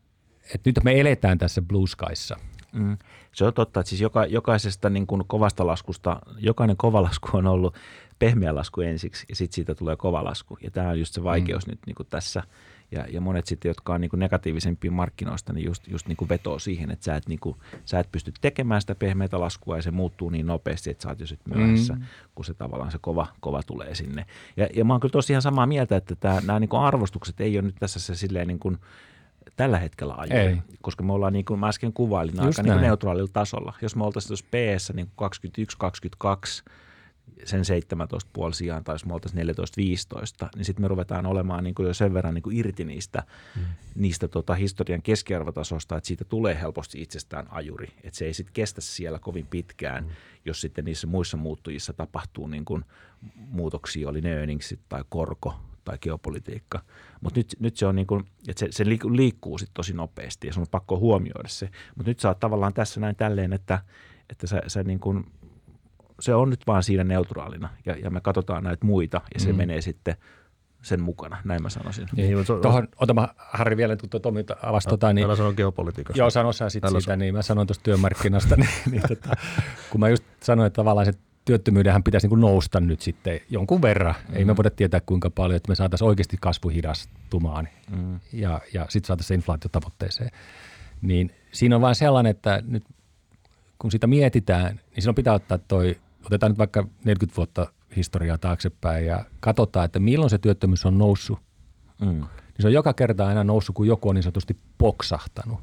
että 0.53 0.69
nyt 0.69 0.83
me 0.83 0.99
eletään 0.99 1.37
tässä 1.37 1.61
blue 1.61 1.87
skyssa. 1.87 2.37
Mm. 2.73 2.97
Se 3.33 3.45
on 3.45 3.53
totta, 3.53 3.79
että 3.79 3.89
siis 3.89 4.01
joka, 4.01 4.25
jokaisesta 4.25 4.89
niin 4.89 5.07
kuin 5.07 5.23
kovasta 5.27 5.67
laskusta, 5.67 6.19
jokainen 6.37 6.77
kova 6.77 7.01
lasku 7.01 7.29
on 7.33 7.47
ollut 7.47 7.75
pehmeä 8.19 8.55
lasku 8.55 8.81
ensiksi 8.81 9.25
ja 9.29 9.35
sitten 9.35 9.55
siitä 9.55 9.75
tulee 9.75 9.95
kova 9.95 10.23
lasku. 10.23 10.57
Ja 10.63 10.71
tämä 10.71 10.89
on 10.89 10.99
just 10.99 11.13
se 11.13 11.23
vaikeus 11.23 11.67
mm. 11.67 11.71
nyt 11.71 11.79
niin 11.85 11.95
kuin 11.95 12.07
tässä. 12.09 12.43
Ja, 12.91 13.05
ja 13.09 13.21
monet 13.21 13.47
sitten, 13.47 13.69
jotka 13.69 13.93
on 13.93 14.01
niin 14.01 14.09
kuin 14.09 14.19
negatiivisempia 14.19 14.91
markkinoista, 14.91 15.53
niin 15.53 15.65
just, 15.65 15.87
just 15.87 16.07
niin 16.07 16.15
kuin 16.15 16.29
vetoo 16.29 16.59
siihen, 16.59 16.91
että 16.91 17.05
sä 17.05 17.15
et, 17.15 17.27
niin 17.27 17.39
kuin, 17.39 17.55
sä 17.85 17.99
et 17.99 18.11
pysty 18.11 18.33
tekemään 18.41 18.81
sitä 18.81 18.95
pehmeätä 18.95 19.39
laskua 19.39 19.75
ja 19.75 19.81
se 19.81 19.91
muuttuu 19.91 20.29
niin 20.29 20.45
nopeasti, 20.45 20.89
että 20.89 21.03
sä 21.03 21.09
oot 21.09 21.19
jo 21.19 21.27
sitten 21.27 21.57
myöhässä, 21.57 21.93
mm. 21.93 22.01
kun 22.35 22.45
se 22.45 22.53
tavallaan 22.53 22.91
se 22.91 22.97
kova, 23.01 23.27
kova 23.39 23.63
tulee 23.63 23.95
sinne. 23.95 24.25
Ja, 24.57 24.67
ja 24.75 24.85
mä 24.85 24.93
oon 24.93 24.99
kyllä 24.99 25.11
tosiaan 25.11 25.41
samaa 25.41 25.65
mieltä, 25.65 25.95
että 25.95 26.15
tämä, 26.15 26.41
nämä 26.45 26.59
niin 26.59 26.69
kuin 26.69 26.81
arvostukset 26.81 27.41
ei 27.41 27.57
ole 27.57 27.65
nyt 27.65 27.75
tässä 27.79 27.99
se 27.99 28.15
silleen 28.15 28.47
niin 28.47 28.59
kuin, 28.59 28.77
tällä 29.55 29.79
hetkellä 29.79 30.13
ajuri, 30.17 30.37
Ei. 30.37 30.57
koska 30.81 31.03
me 31.03 31.13
ollaan 31.13 31.33
niin 31.33 31.45
kuin 31.45 31.59
mä 31.59 31.67
äsken 31.67 31.93
kuvailin 31.93 32.35
Just 32.35 32.45
aika 32.45 32.63
niin 32.63 32.73
kuin 32.73 32.81
neutraalilla 32.81 33.29
tasolla. 33.33 33.73
Jos 33.81 33.95
me 33.95 34.03
oltaisiin 34.03 34.27
tuossa 34.27 34.45
PS 34.45 34.93
niin 34.93 35.11
21-22 36.67 36.71
sen 37.45 37.65
17 37.65 38.29
puoli 38.33 38.53
sijaan, 38.53 38.83
tai 38.83 38.95
jos 38.95 39.05
me 39.05 39.13
oltaisiin 39.13 39.47
14-15, 39.49 40.49
niin 40.55 40.65
sitten 40.65 40.83
me 40.83 40.87
ruvetaan 40.87 41.25
olemaan 41.25 41.63
niin 41.63 41.75
kuin 41.75 41.87
jo 41.87 41.93
sen 41.93 42.13
verran 42.13 42.33
niin 42.33 42.43
kuin 42.43 42.57
irti 42.57 42.85
niistä, 42.85 43.23
mm. 43.55 43.61
niistä 43.95 44.27
tota 44.27 44.55
historian 44.55 45.01
keskiarvotasosta, 45.01 45.97
että 45.97 46.07
siitä 46.07 46.25
tulee 46.25 46.57
helposti 46.61 47.01
itsestään 47.01 47.47
ajuri. 47.49 47.87
Että 48.03 48.17
se 48.17 48.25
ei 48.25 48.33
sitten 48.33 48.53
kestä 48.53 48.81
siellä 48.81 49.19
kovin 49.19 49.47
pitkään, 49.47 50.03
mm. 50.03 50.09
jos 50.45 50.61
sitten 50.61 50.85
niissä 50.85 51.07
muissa 51.07 51.37
muuttujissa 51.37 51.93
tapahtuu 51.93 52.47
niin 52.47 52.65
kuin 52.65 52.85
muutoksia, 53.35 54.09
oli 54.09 54.21
ne 54.21 54.33
earningsit 54.33 54.79
tai 54.89 55.03
korko 55.09 55.55
tai 55.87 55.97
geopolitiikka. 56.01 56.81
Mutta 57.21 57.39
nyt, 57.39 57.55
nyt 57.59 57.77
se 57.77 57.85
on 57.85 57.95
niin 57.95 58.07
kuin, 58.07 58.25
että 58.47 58.59
se, 58.59 58.67
se 58.71 58.83
liik- 58.83 59.15
liikkuu 59.15 59.57
sitten 59.57 59.73
tosi 59.73 59.93
nopeasti 59.93 60.47
ja 60.47 60.53
sun 60.53 60.61
on 60.61 60.67
pakko 60.71 60.99
huomioida 60.99 61.49
se. 61.49 61.69
Mutta 61.95 62.09
nyt 62.09 62.19
sä 62.19 62.27
oot 62.27 62.39
tavallaan 62.39 62.73
tässä 62.73 62.99
näin 62.99 63.15
tälleen, 63.15 63.53
että, 63.53 63.79
että 64.29 64.47
sä, 64.47 64.61
sä 64.67 64.83
niin 64.83 64.99
kuin, 64.99 65.25
se 66.19 66.35
on 66.35 66.49
nyt 66.49 66.67
vaan 66.67 66.83
siinä 66.83 67.03
neutraalina 67.03 67.69
ja, 67.85 67.95
ja 67.95 68.09
me 68.09 68.21
katsotaan 68.21 68.63
näitä 68.63 68.85
muita 68.85 69.21
ja 69.33 69.39
se 69.39 69.51
mm. 69.51 69.57
menee 69.57 69.81
sitten 69.81 70.15
sen 70.81 71.01
mukana, 71.01 71.37
näin 71.43 71.61
mä 71.61 71.69
sanoisin. 71.69 72.07
Niin, 72.15 72.37
mutta 72.37 72.53
Tuohon, 72.61 72.87
ota 72.99 73.13
mä, 73.13 73.27
Harri 73.37 73.77
vielä, 73.77 73.95
kun 73.95 74.09
tuo 74.09 74.19
Tomi 74.19 74.45
avasi 74.63 74.87
tota, 74.89 75.13
niin 75.13 75.25
Älä 75.25 75.35
sano 75.35 75.53
geopolitiikasta. 75.53 76.19
Joo, 76.19 76.29
sano 76.29 76.53
sä 76.53 76.69
sitten 76.69 76.91
siitä, 76.91 77.15
niin 77.15 77.33
mä 77.33 77.41
sanoin 77.41 77.67
tuosta 77.67 77.83
työmarkkinasta, 77.83 78.55
niin, 78.57 78.69
niin 78.91 79.01
tota, 79.07 79.29
kun 79.89 79.99
mä 79.99 80.09
just 80.09 80.23
sanoin, 80.43 80.67
että 80.67 80.75
tavallaan 80.75 81.05
se 81.05 81.13
työttömyydenhän 81.45 82.03
pitäisi 82.03 82.25
niin 82.25 82.29
kuin 82.29 82.41
nousta 82.41 82.79
nyt 82.79 83.01
sitten 83.01 83.39
jonkun 83.49 83.81
verran. 83.81 84.15
Mm. 84.29 84.35
Ei 84.35 84.45
me 84.45 84.57
voida 84.57 84.69
tietää 84.69 84.99
kuinka 85.05 85.29
paljon, 85.29 85.57
että 85.57 85.71
me 85.71 85.75
saataisiin 85.75 86.07
oikeasti 86.07 86.37
kasvu 86.41 86.69
hidastumaan 86.69 87.67
mm. 87.91 88.19
ja, 88.33 88.61
ja 88.73 88.85
sitten 88.89 89.07
saataisiin 89.07 89.27
se 89.27 89.35
inflaatiotavoitteeseen. 89.35 90.31
Niin 91.01 91.31
siinä 91.51 91.75
on 91.75 91.81
vain 91.81 91.95
sellainen, 91.95 92.29
että 92.29 92.63
nyt 92.67 92.83
kun 93.79 93.91
sitä 93.91 94.07
mietitään, 94.07 94.75
niin 94.75 95.01
silloin 95.01 95.15
pitää 95.15 95.33
ottaa 95.33 95.57
toi, 95.57 95.97
otetaan 96.27 96.51
nyt 96.51 96.57
vaikka 96.57 96.87
40 97.03 97.37
vuotta 97.37 97.67
historiaa 97.95 98.37
taaksepäin 98.37 99.05
ja 99.05 99.25
katsotaan, 99.39 99.85
että 99.85 99.99
milloin 99.99 100.29
se 100.29 100.37
työttömyys 100.37 100.85
on 100.85 100.97
noussut. 100.97 101.39
Mm. 102.01 102.07
Niin 102.07 102.61
se 102.61 102.67
on 102.67 102.73
joka 102.73 102.93
kerta 102.93 103.27
aina 103.27 103.43
noussut, 103.43 103.75
kun 103.75 103.87
joku 103.87 104.09
on 104.09 104.15
niin 104.15 104.23
sanotusti 104.23 104.57
poksahtanut. 104.77 105.59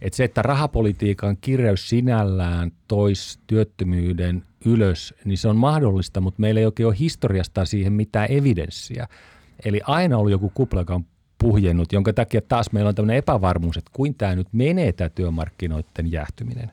Et 0.00 0.14
se, 0.14 0.24
että 0.24 0.42
rahapolitiikan 0.42 1.36
kireys 1.40 1.88
sinällään 1.88 2.72
tois 2.88 3.40
työttömyyden 3.46 4.44
ylös, 4.64 5.14
niin 5.24 5.38
se 5.38 5.48
on 5.48 5.56
mahdollista, 5.56 6.20
mutta 6.20 6.40
meillä 6.40 6.60
ei 6.60 6.66
oikein 6.66 6.86
ole 6.86 6.96
historiasta 6.98 7.64
siihen 7.64 7.92
mitään 7.92 8.32
evidenssiä. 8.32 9.08
Eli 9.64 9.80
aina 9.84 10.18
oli 10.18 10.30
joku 10.30 10.50
kupla, 10.54 10.80
joka 10.80 10.94
on 10.94 11.06
puhjennut, 11.38 11.92
jonka 11.92 12.12
takia 12.12 12.40
taas 12.40 12.72
meillä 12.72 12.88
on 12.88 12.94
tämmöinen 12.94 13.16
epävarmuus, 13.16 13.76
että 13.76 13.90
kuin 13.94 14.14
tämä 14.14 14.34
nyt 14.34 14.48
menee 14.52 14.92
tämä 14.92 15.10
työmarkkinoiden 15.10 16.12
jäähtyminen. 16.12 16.72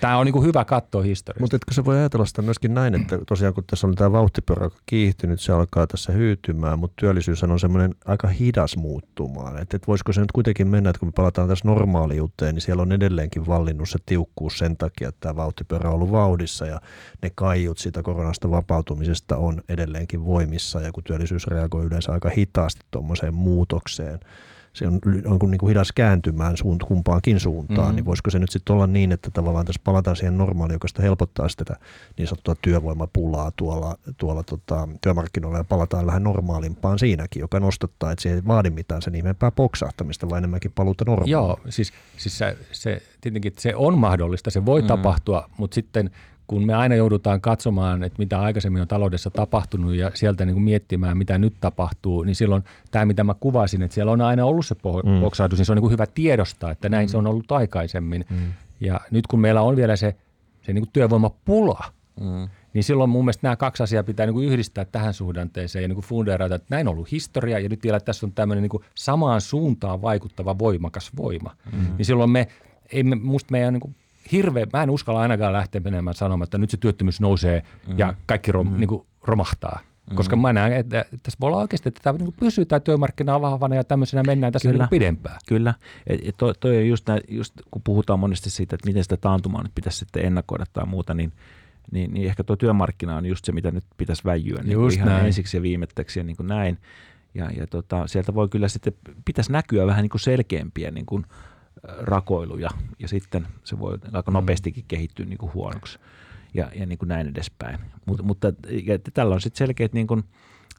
Tämä 0.00 0.18
on 0.18 0.26
niin 0.26 0.44
hyvä 0.44 0.64
katsoa 0.64 1.02
historiasta. 1.02 1.40
Mutta 1.40 1.56
etkö 1.56 1.74
se 1.74 1.84
voi 1.84 1.96
ajatella 1.96 2.26
sitä 2.26 2.42
myöskin 2.42 2.74
näin, 2.74 2.94
että 2.94 3.18
tosiaan 3.26 3.54
kun 3.54 3.64
tässä 3.66 3.86
on 3.86 3.94
tämä 3.94 4.12
vauhtipyörä 4.12 4.64
joka 4.64 4.76
kiihtynyt, 4.86 5.40
se 5.40 5.52
alkaa 5.52 5.86
tässä 5.86 6.12
hyytymään, 6.12 6.78
mutta 6.78 6.94
työllisyys 7.00 7.42
on 7.44 7.60
semmoinen 7.60 7.94
aika 8.04 8.28
hidas 8.28 8.76
muuttumaan. 8.76 9.58
Että 9.58 9.76
et 9.76 9.88
voisiko 9.88 10.12
se 10.12 10.20
nyt 10.20 10.32
kuitenkin 10.32 10.68
mennä, 10.68 10.90
että 10.90 11.00
kun 11.00 11.08
me 11.08 11.12
palataan 11.12 11.48
tässä 11.48 11.68
normaaliuteen, 11.68 12.54
niin 12.54 12.62
siellä 12.62 12.82
on 12.82 12.92
edelleenkin 12.92 13.46
vallinnut 13.46 13.88
se 13.88 13.98
tiukkuus 14.06 14.58
sen 14.58 14.76
takia, 14.76 15.08
että 15.08 15.20
tämä 15.20 15.36
vauhtipyörä 15.36 15.88
on 15.88 15.94
ollut 15.94 16.12
vauhdissa 16.12 16.66
ja 16.66 16.80
ne 17.22 17.30
kaiut 17.34 17.78
siitä 17.78 18.02
koronasta 18.02 18.50
vapautumisesta 18.50 19.36
on 19.36 19.62
edelleenkin 19.68 20.24
voimissa 20.24 20.80
ja 20.80 20.92
kun 20.92 21.04
työllisyys 21.04 21.46
reagoi 21.46 21.84
yleensä 21.84 22.12
aika 22.12 22.28
hitaasti 22.28 22.80
tuommoiseen 22.90 23.34
muutokseen, 23.34 24.20
se 24.72 24.86
on, 24.86 25.00
on 25.26 25.50
niin 25.50 25.58
kuin 25.58 25.68
hidas 25.68 25.92
kääntymään 25.92 26.56
suunt, 26.56 26.82
kumpaankin 26.82 27.40
suuntaan, 27.40 27.78
mm-hmm. 27.80 27.96
niin 27.96 28.04
voisiko 28.04 28.30
se 28.30 28.38
nyt 28.38 28.50
sitten 28.50 28.74
olla 28.74 28.86
niin, 28.86 29.12
että 29.12 29.30
tavallaan 29.30 29.66
tässä 29.66 29.80
palataan 29.84 30.16
siihen 30.16 30.38
normaaliin, 30.38 30.74
joka 30.74 30.88
sitä 30.88 31.02
helpottaa 31.02 31.48
sitä 31.48 31.76
niin 32.18 32.28
sanottua 32.28 32.56
työvoimapulaa 32.62 33.52
tuolla, 33.56 33.98
tuolla 34.18 34.42
tota, 34.42 34.88
työmarkkinoilla 35.00 35.58
ja 35.58 35.64
palataan 35.64 36.06
vähän 36.06 36.22
normaalimpaan 36.22 36.98
siinäkin, 36.98 37.40
joka 37.40 37.60
nostattaa, 37.60 38.12
että 38.12 38.22
se 38.22 38.34
ei 38.34 38.42
vaadi 38.46 38.70
mitään 38.70 39.02
sen 39.02 39.14
ihmeempää 39.14 39.50
poksahtamista, 39.50 40.28
vaan 40.28 40.38
enemmänkin 40.38 40.72
paluuta 40.72 41.04
normaaliin. 41.04 41.32
Joo, 41.32 41.60
siis, 41.68 41.92
siis 42.16 42.38
se, 42.38 42.56
se, 42.72 43.02
tietenkin 43.20 43.52
se 43.58 43.76
on 43.76 43.98
mahdollista, 43.98 44.50
se 44.50 44.66
voi 44.66 44.82
mm. 44.82 44.86
tapahtua, 44.86 45.50
mutta 45.56 45.74
sitten 45.74 46.10
kun 46.48 46.66
me 46.66 46.74
aina 46.74 46.94
joudutaan 46.94 47.40
katsomaan, 47.40 48.02
että 48.02 48.18
mitä 48.18 48.40
aikaisemmin 48.40 48.82
on 48.82 48.88
taloudessa 48.88 49.30
tapahtunut 49.30 49.94
ja 49.94 50.10
sieltä 50.14 50.44
niin 50.44 50.54
kuin 50.54 50.64
miettimään, 50.64 51.18
mitä 51.18 51.38
nyt 51.38 51.54
tapahtuu, 51.60 52.22
niin 52.22 52.34
silloin 52.34 52.64
tämä, 52.90 53.04
mitä 53.04 53.24
mä 53.24 53.34
kuvasin, 53.40 53.82
että 53.82 53.94
siellä 53.94 54.12
on 54.12 54.20
aina 54.20 54.44
ollut 54.44 54.66
se 54.66 54.74
mm. 54.74 55.20
poksahdus, 55.20 55.58
niin 55.58 55.66
se 55.66 55.72
on 55.72 55.76
niin 55.76 55.82
kuin 55.82 55.92
hyvä 55.92 56.06
tiedostaa, 56.06 56.70
että 56.70 56.88
näin 56.88 57.06
mm. 57.06 57.10
se 57.10 57.16
on 57.16 57.26
ollut 57.26 57.52
aikaisemmin. 57.52 58.24
Mm. 58.30 58.36
Ja 58.80 59.00
nyt 59.10 59.26
kun 59.26 59.40
meillä 59.40 59.62
on 59.62 59.76
vielä 59.76 59.96
se, 59.96 60.14
se 60.62 60.72
niin 60.72 60.82
kuin 60.82 60.92
työvoimapula, 60.92 61.84
mm. 62.20 62.48
niin 62.74 62.84
silloin 62.84 63.10
mun 63.10 63.24
mielestä 63.24 63.46
nämä 63.46 63.56
kaksi 63.56 63.82
asiaa 63.82 64.02
pitää 64.02 64.26
niin 64.26 64.34
kuin 64.34 64.48
yhdistää 64.48 64.84
tähän 64.84 65.14
suhdanteeseen 65.14 65.82
ja 65.82 65.88
niin 65.88 65.96
kuin 65.96 66.06
fundeerata, 66.06 66.54
että 66.54 66.66
näin 66.70 66.88
on 66.88 66.94
ollut 66.94 67.12
historia 67.12 67.58
ja 67.58 67.68
nyt 67.68 67.82
vielä 67.82 68.00
tässä 68.00 68.26
on 68.26 68.32
tämmöinen 68.32 68.62
niin 68.62 68.70
kuin 68.70 68.84
samaan 68.94 69.40
suuntaan 69.40 70.02
vaikuttava 70.02 70.58
voimakas 70.58 71.10
voima. 71.16 71.56
Mm. 71.72 71.96
Niin 71.98 72.06
silloin 72.06 72.30
me, 72.30 72.48
ei 72.92 73.02
me, 73.02 73.16
musta 73.16 73.52
meidän 73.52 73.72
niin 73.74 73.80
kuin 73.80 73.96
hirveä, 74.32 74.66
mä 74.72 74.82
en 74.82 74.90
uskalla 74.90 75.20
ainakaan 75.20 75.52
lähteä 75.52 75.80
menemään 75.80 76.14
sanomaan, 76.14 76.46
että 76.46 76.58
nyt 76.58 76.70
se 76.70 76.76
työttömyys 76.76 77.20
nousee 77.20 77.62
mm. 77.86 77.98
ja 77.98 78.14
kaikki 78.26 78.52
rom, 78.52 78.68
mm. 78.68 78.78
niin 78.78 78.88
kuin 78.88 79.06
romahtaa. 79.22 79.80
Mm. 80.10 80.16
Koska 80.16 80.36
mä 80.36 80.52
näen, 80.52 80.72
että 80.72 81.04
tässä 81.22 81.36
voi 81.40 81.46
olla 81.46 81.58
oikeasti, 81.58 81.88
että 81.88 82.00
tämä 82.02 82.18
niin 82.18 82.34
pysyy 82.40 82.64
tämä 82.64 82.80
työmarkkina 82.80 83.40
vahvana 83.40 83.74
ja 83.74 83.84
tämmöisenä 83.84 84.22
mennään 84.26 84.52
tässä 84.52 84.68
Kyllä. 84.68 84.84
Niin 84.84 84.90
pidempään. 84.90 85.38
Kyllä. 85.48 85.74
Et 86.06 86.36
toi, 86.36 86.54
toi 86.60 86.76
on 86.76 86.88
just, 86.88 87.08
näin, 87.08 87.20
just, 87.28 87.54
kun 87.70 87.82
puhutaan 87.82 88.20
monesti 88.20 88.50
siitä, 88.50 88.74
että 88.74 88.88
miten 88.88 89.02
sitä 89.02 89.16
taantumaa 89.16 89.62
nyt 89.62 89.74
pitäisi 89.74 89.98
sitten 89.98 90.24
ennakoida 90.24 90.64
tai 90.72 90.86
muuta, 90.86 91.14
niin, 91.14 91.32
niin, 91.92 92.14
niin 92.14 92.26
ehkä 92.26 92.44
tuo 92.44 92.56
työmarkkina 92.56 93.16
on 93.16 93.26
just 93.26 93.44
se, 93.44 93.52
mitä 93.52 93.70
nyt 93.70 93.84
pitäisi 93.96 94.24
väijyä 94.24 94.62
niin 94.62 94.72
just 94.72 94.96
ihan 94.96 95.08
näin. 95.08 95.26
ensiksi 95.26 95.56
ja 95.56 95.62
viimetteksi 95.62 96.20
ja 96.20 96.24
niin 96.24 96.36
kuin 96.36 96.46
näin. 96.46 96.78
Ja, 97.34 97.50
ja 97.56 97.66
tota, 97.66 98.06
sieltä 98.06 98.34
voi 98.34 98.48
kyllä 98.48 98.68
sitten, 98.68 98.92
pitäisi 99.24 99.52
näkyä 99.52 99.86
vähän 99.86 100.02
niin 100.02 100.10
kuin 100.10 100.20
selkeämpiä 100.20 100.90
niin 100.90 101.06
kuin– 101.06 101.26
rakoiluja 101.98 102.70
ja 102.98 103.08
sitten 103.08 103.46
se 103.64 103.78
voi 103.78 103.98
aika 104.12 104.30
mm. 104.30 104.34
nopeastikin 104.34 104.84
kehittyä 104.88 105.26
niin 105.26 105.38
kuin 105.38 105.54
huonoksi 105.54 105.98
ja, 106.54 106.70
ja 106.74 106.86
niin 106.86 106.98
kuin 106.98 107.08
näin 107.08 107.26
edespäin. 107.26 107.78
Mut, 108.06 108.22
mutta 108.22 108.52
ja 108.86 108.98
tällä 109.14 109.34
on 109.34 109.40
sitten 109.40 109.58
selkeät 109.58 109.92
niin 109.92 110.06
kuin 110.06 110.24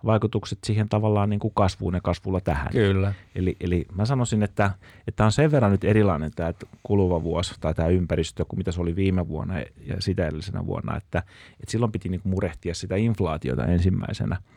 vaikutukset 0.06 0.60
siihen 0.64 0.89
tavallaan 0.89 1.30
niin 1.30 1.39
kuin 1.39 1.54
kasvuun 1.56 1.93
ja 1.93 2.02
kasvulla 2.02 2.41
tähän. 2.41 2.72
Kyllä. 2.72 3.14
Eli, 3.36 3.56
eli 3.60 3.86
mä 3.95 4.06
sanoisin, 4.06 4.43
että, 4.43 4.72
että 5.08 5.26
on 5.26 5.32
sen 5.32 5.52
verran 5.52 5.72
nyt 5.72 5.84
erilainen 5.84 6.32
tämä 6.36 6.54
kuluva 6.84 7.24
vuosi 7.24 7.56
tai 7.60 7.74
tämä 7.74 7.88
ympäristö 7.88 8.45
kuin 8.45 8.58
mitä 8.58 8.72
se 8.72 8.82
oli 8.82 8.95
viime 8.95 9.28
vuonna 9.28 9.60
ja 9.60 9.95
sitä 10.00 10.28
edellisenä 10.28 10.66
vuonna, 10.66 10.97
että, 10.97 11.20
että 11.52 11.72
silloin 11.72 11.91
piti 11.91 12.10
niin 12.10 12.22
kuin 12.22 12.32
murehtia 12.32 12.74
sitä 12.74 12.95
inflaatiota 12.95 13.66
ensimmäisenä– 13.66 14.38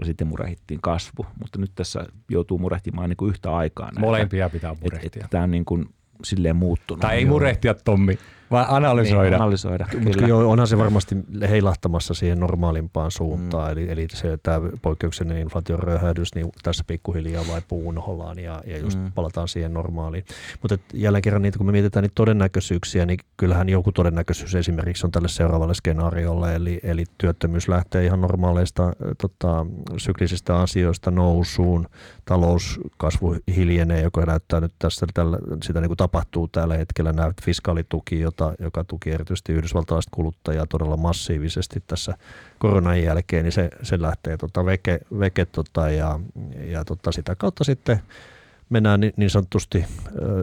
ja 0.00 0.06
sitten 0.06 0.26
murehittiin 0.26 0.80
kasvu, 0.80 1.26
mutta 1.40 1.58
nyt 1.58 1.70
tässä 1.74 2.06
joutuu 2.30 2.58
murehtimaan 2.58 3.08
niin 3.08 3.16
kuin 3.16 3.28
yhtä 3.28 3.56
aikaa. 3.56 3.86
Näitä. 3.86 4.00
Molempia 4.00 4.50
pitää 4.50 4.74
murehtia. 4.82 5.06
Et, 5.06 5.16
et, 5.16 5.30
tämä 5.30 5.44
on 5.44 5.50
niin 5.50 5.64
kuin 5.64 5.88
silleen 6.24 6.56
muuttunut. 6.56 7.00
Tai 7.00 7.16
ei 7.16 7.24
murehtia, 7.24 7.74
Tommi, 7.74 8.18
vaan 8.50 8.66
analysoida. 8.68 9.30
Niin, 9.30 9.34
analysoida 9.34 9.86
Mutta 10.04 10.26
joo, 10.26 10.50
onhan 10.50 10.66
se 10.66 10.78
varmasti 10.78 11.16
heilahtamassa 11.48 12.14
siihen 12.14 12.40
normaalimpaan 12.40 13.10
suuntaan. 13.10 13.66
Mm. 13.66 13.72
Eli, 13.72 13.90
eli 13.90 14.06
se, 14.12 14.38
tämä 14.42 14.60
poikkeuksellinen 14.82 15.42
inflaation 15.42 15.78
röhähdys, 15.78 16.34
niin 16.34 16.52
tässä 16.62 16.84
pikkuhiljaa 16.86 17.44
vai 17.50 17.62
puunhollaan 17.68 18.38
ja, 18.38 18.62
ja 18.66 18.78
just 18.78 18.98
mm. 18.98 19.12
palataan 19.12 19.48
siihen 19.48 19.74
normaaliin. 19.74 20.24
Mutta 20.62 20.78
jälleen 20.94 21.22
kerran 21.22 21.42
niitä, 21.42 21.58
kun 21.58 21.66
me 21.66 21.72
mietitään 21.72 22.02
niitä 22.02 22.14
todennäköisyyksiä, 22.14 23.06
niin 23.06 23.18
kyllähän 23.36 23.68
joku 23.68 23.92
todennäköisyys 23.92 24.54
esimerkiksi 24.54 25.06
on 25.06 25.10
tälle 25.10 25.28
seuraavalle 25.28 25.74
skenaariolle. 25.74 26.54
Eli, 26.54 26.80
eli 26.82 27.04
työttömyys 27.18 27.68
lähtee 27.68 28.04
ihan 28.04 28.20
normaaleista 28.20 28.92
tota, 29.22 29.66
syklisistä 29.96 30.58
asioista 30.58 31.10
nousuun, 31.10 31.86
talouskasvu 32.24 33.36
hiljenee, 33.56 34.02
joka 34.02 34.26
näyttää 34.26 34.60
nyt 34.60 34.72
tässä, 34.78 35.06
tällä, 35.14 35.38
sitä 35.62 35.80
niin 35.80 35.88
kuin 35.88 35.96
tapahtuu 35.96 36.48
tällä 36.48 36.76
hetkellä, 36.76 37.12
nämä 37.12 37.32
fiskaalituki, 37.42 38.20
jota, 38.40 38.62
joka 38.62 38.84
tuki 38.84 39.10
erityisesti 39.10 39.52
yhdysvaltalaiset 39.52 40.10
kuluttajaa 40.10 40.66
todella 40.66 40.96
massiivisesti 40.96 41.82
tässä 41.86 42.14
koronan 42.58 43.02
jälkeen, 43.02 43.44
niin 43.44 43.52
se, 43.52 43.70
se 43.82 44.02
lähtee 44.02 44.36
tota 44.36 44.64
veke, 44.64 45.00
veke 45.18 45.44
tota 45.44 45.90
ja, 45.90 46.20
ja 46.66 46.84
tota 46.84 47.12
sitä 47.12 47.34
kautta 47.34 47.64
sitten 47.64 48.00
mennään 48.70 49.00
niin, 49.00 49.30
sanotusti 49.30 49.84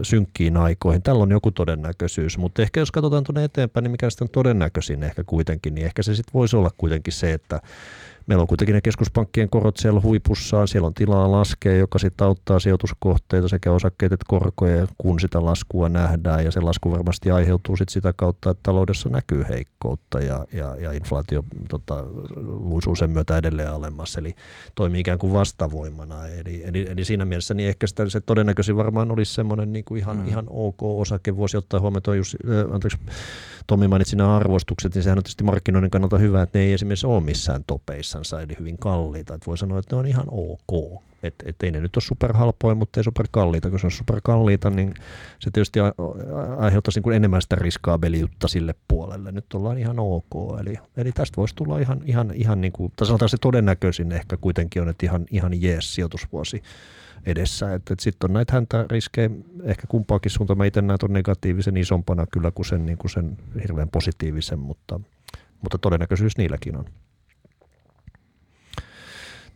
synkkiin 0.01 0.57
aikoihin. 0.57 1.01
Tällä 1.01 1.23
on 1.23 1.31
joku 1.31 1.51
todennäköisyys, 1.51 2.37
mutta 2.37 2.61
ehkä 2.61 2.79
jos 2.79 2.91
katsotaan 2.91 3.23
tuonne 3.23 3.43
eteenpäin, 3.43 3.83
niin 3.83 3.91
mikä 3.91 4.09
sitten 4.09 4.25
on 4.25 4.31
todennäköisin 4.31 5.03
ehkä 5.03 5.23
kuitenkin, 5.23 5.75
niin 5.75 5.85
ehkä 5.85 6.03
se 6.03 6.15
sitten 6.15 6.33
voisi 6.33 6.55
olla 6.55 6.71
kuitenkin 6.77 7.13
se, 7.13 7.33
että 7.33 7.61
Meillä 8.28 8.41
on 8.41 8.47
kuitenkin 8.47 8.74
ne 8.74 8.82
keskuspankkien 8.82 9.49
korot 9.49 9.78
siellä 9.78 10.01
huipussaan, 10.01 10.67
siellä 10.67 10.88
on 10.88 10.93
tilaa 10.93 11.32
laskea, 11.32 11.76
joka 11.76 11.99
sitten 11.99 12.28
auttaa 12.28 12.59
sijoituskohteita 12.59 13.47
sekä 13.47 13.72
osakkeita 13.72 14.13
että 14.13 14.26
korkoja, 14.28 14.88
kun 14.97 15.19
sitä 15.19 15.45
laskua 15.45 15.89
nähdään. 15.89 16.45
Ja 16.45 16.51
se 16.51 16.59
lasku 16.59 16.91
varmasti 16.91 17.32
aiheutuu 17.32 17.76
sit 17.76 17.89
sitä 17.89 18.13
kautta, 18.15 18.49
että 18.49 18.63
taloudessa 18.63 19.09
näkyy 19.09 19.45
heikkoutta 19.49 20.19
ja, 20.19 20.45
ja, 20.53 20.76
ja 20.76 20.91
inflaatio 20.91 21.43
tota, 21.69 22.05
luisuu 22.36 22.95
sen 22.95 23.09
myötä 23.09 23.38
edelleen 23.38 23.72
alemmas. 23.72 24.15
Eli 24.17 24.36
toimii 24.76 25.01
ikään 25.01 25.19
kuin 25.19 25.34
vastavoimana. 25.34 26.28
Eli, 26.28 26.63
eli, 26.65 26.88
eli 26.89 27.05
siinä 27.05 27.26
mielessä 27.26 27.53
niin 27.53 27.69
ehkä 27.69 27.88
sitä, 27.88 28.09
se 28.09 28.22
todennäköisin 28.22 28.78
varmaan 28.78 29.11
olisi 29.11 29.34
semmoinen 29.34 29.74
niin 29.74 29.86
kuin 29.86 29.99
ihan, 29.99 30.17
mm. 30.17 30.28
ihan 30.28 30.45
ok 30.49 30.84
osake. 30.84 31.38
Voisi 31.38 31.57
ottaa 31.57 31.80
huomioon, 31.80 32.17
jos, 32.17 32.38
äh, 32.49 32.74
anteeksi, 32.74 32.97
Tomi 33.67 33.88
mainitsi 33.88 34.15
nämä 34.15 34.36
arvostukset, 34.36 34.95
niin 34.95 35.03
sehän 35.03 35.17
on 35.17 35.24
tietysti 35.24 35.43
markkinoiden 35.43 35.89
kannalta 35.89 36.17
hyvä, 36.17 36.41
että 36.41 36.59
ne 36.59 36.65
ei 36.65 36.74
esimerkiksi 36.74 37.07
ole 37.07 37.24
missään 37.24 37.63
topeissansa, 38.12 38.41
eli 38.41 38.55
hyvin 38.59 38.78
kalliita. 38.78 39.34
Että 39.34 39.45
voi 39.45 39.57
sanoa, 39.57 39.80
että 39.80 39.95
ne 39.95 39.99
on 39.99 40.07
ihan 40.07 40.26
ok. 40.32 41.01
Että 41.24 41.45
et 41.47 41.64
ei 41.64 41.72
ne 41.72 41.80
nyt 41.80 41.95
ole 41.95 42.03
superhalpoja, 42.03 42.76
mutta 42.76 42.99
ei 42.99 43.03
superkalliita. 43.03 43.70
Kun 43.70 43.80
se 43.80 43.88
on 43.88 43.91
superkalliita, 43.91 44.70
niin 44.70 44.93
se 45.39 45.51
tietysti 45.51 45.80
aiheuttaisi 46.57 46.97
niin 46.97 47.03
kuin 47.03 47.16
enemmän 47.16 47.41
sitä 47.41 47.55
riskaabeliutta 47.55 48.47
sille 48.47 48.76
puolelle. 48.88 49.32
Nyt 49.32 49.53
ollaan 49.53 49.78
ihan 49.78 49.99
ok. 49.99 50.59
Eli, 50.59 50.76
eli 50.97 51.12
tästä 51.12 51.38
voisi 51.38 51.55
tulla 51.55 51.80
ihan, 51.80 52.01
ihan, 52.05 52.32
ihan 52.34 52.62
niin 52.62 52.74
kuin, 52.74 52.93
tai 52.95 53.07
sanotaan 53.07 53.30
se 53.30 53.38
todennäköisin 53.38 54.12
ehkä 54.12 54.38
kuitenkin 54.38 54.82
on, 54.82 54.89
että 54.89 55.05
ihan, 55.05 55.26
ihan 55.32 55.62
jees 55.62 55.95
sijoitusvuosi 55.95 56.64
edessä. 57.26 57.74
Et 57.74 57.99
sitten 57.99 58.30
on 58.30 58.34
näitä 58.34 58.53
häntä 58.53 58.86
riskejä 58.89 59.30
ehkä 59.64 59.88
kumpaakin 59.88 60.32
suuntaan. 60.32 60.57
Mä 60.57 60.66
itse 60.66 60.82
näen 60.82 60.99
negatiivisen 61.09 61.78
isompana 61.78 62.26
kyllä 62.28 62.51
kuin 62.51 62.66
sen, 62.66 62.86
niin 62.86 62.97
kuin 62.97 63.12
sen 63.12 63.38
hirveän 63.62 63.89
positiivisen, 63.89 64.59
mutta, 64.59 64.99
mutta 65.62 65.78
todennäköisyys 65.78 66.38
niilläkin 66.38 66.78
on. 66.78 66.86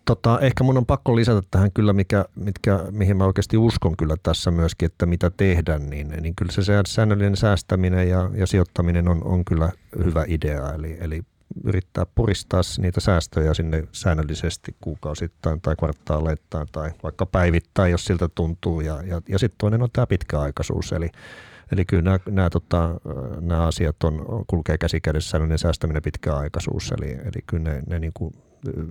Tota, 0.05 0.39
ehkä 0.39 0.63
mun 0.63 0.77
on 0.77 0.85
pakko 0.85 1.15
lisätä 1.15 1.41
tähän 1.51 1.71
kyllä, 1.71 1.93
mikä, 1.93 2.25
mitkä, 2.35 2.79
mihin 2.91 3.17
mä 3.17 3.25
oikeasti 3.25 3.57
uskon 3.57 3.97
kyllä 3.97 4.15
tässä 4.23 4.51
myöskin, 4.51 4.85
että 4.85 5.05
mitä 5.05 5.31
tehdä, 5.37 5.79
niin, 5.79 6.07
niin 6.21 6.35
kyllä 6.35 6.51
se 6.51 6.61
säännöllinen 6.87 7.37
säästäminen 7.37 8.09
ja, 8.09 8.29
ja 8.33 8.47
sijoittaminen 8.47 9.07
on, 9.07 9.23
on 9.23 9.45
kyllä 9.45 9.71
hyvä 10.05 10.25
idea. 10.27 10.73
Eli, 10.73 10.97
eli 10.99 11.21
yrittää 11.63 12.05
puristaa 12.15 12.61
niitä 12.77 12.99
säästöjä 12.99 13.53
sinne 13.53 13.87
säännöllisesti 13.91 14.75
kuukausittain 14.81 15.61
tai 15.61 15.75
kvartaaleittain 15.75 16.67
tai 16.71 16.91
vaikka 17.03 17.25
päivittäin, 17.25 17.91
jos 17.91 18.05
siltä 18.05 18.29
tuntuu. 18.35 18.81
Ja, 18.81 19.03
ja, 19.03 19.21
ja 19.29 19.39
sitten 19.39 19.57
toinen 19.57 19.81
on 19.81 19.89
tämä 19.93 20.07
pitkäaikaisuus, 20.07 20.93
eli 20.93 21.09
Eli 21.71 21.85
kyllä 21.85 22.03
nämä, 22.03 22.19
nämä, 22.29 22.49
tota, 22.49 22.99
nämä 23.41 23.67
asiat 23.67 24.03
on, 24.03 24.25
kulkee 24.47 24.77
käsi 24.77 25.01
kädessä 25.01 25.29
säännöllinen 25.29 25.59
säästäminen 25.59 26.01
pitkäaikaisuus. 26.01 26.91
Eli, 26.91 27.11
eli 27.11 27.43
kyllä 27.47 27.63
ne, 27.63 27.83
ne 27.87 27.99
niin 27.99 28.11
kuin 28.13 28.33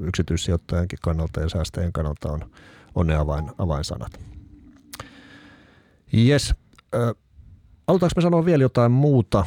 yksityissijoittajankin 0.00 0.98
kannalta 1.02 1.40
ja 1.40 1.48
säästäjän 1.48 1.92
kannalta 1.92 2.32
on, 2.32 2.50
on 2.94 3.06
ne 3.06 3.16
avain, 3.16 3.50
avainsanat. 3.58 4.20
Yes. 6.14 6.54
Äh, 6.94 7.24
Alutaanko 7.86 8.12
me 8.16 8.22
sanoa 8.22 8.44
vielä 8.44 8.62
jotain 8.62 8.92
muuta? 8.92 9.44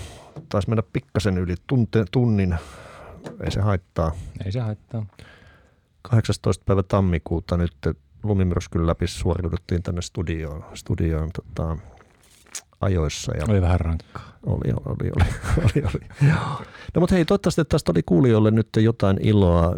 Taisi 0.50 0.70
mennä 0.70 0.84
pikkasen 0.94 1.38
yli 1.38 1.56
tunte, 1.68 2.06
tunnin 2.12 2.56
ei 3.44 3.52
se 3.52 3.62
haittaa. 3.62 4.12
Ei 4.46 4.52
se 4.52 4.60
haittaa. 4.60 5.06
18. 6.02 6.64
päivä 6.66 6.84
tammikuuta 6.84 7.58
nyt 7.58 7.76
lumimyrskyn 8.24 8.88
läpi 8.88 9.08
suoriuduttiin 9.08 9.84
tänne 9.84 10.02
studioon, 10.02 10.66
studioon 10.74 11.30
tota, 11.32 11.78
ajoissa. 12.82 13.38
Ja 13.38 13.44
oli 13.50 13.62
vähän 13.62 13.80
rankkaa. 13.80 14.38
Oli, 14.46 14.74
oli, 14.86 15.12
oli. 15.16 15.30
oli, 15.64 15.84
oli. 15.86 16.30
no 16.96 17.00
mutta 17.00 17.16
hei, 17.16 17.26
toivottavasti 17.26 17.66
tästä 17.66 17.92
oli 17.92 18.04
kuulijoille 18.04 18.52
nyt 18.52 18.70
jotain 18.78 19.18
iloa. 19.22 19.76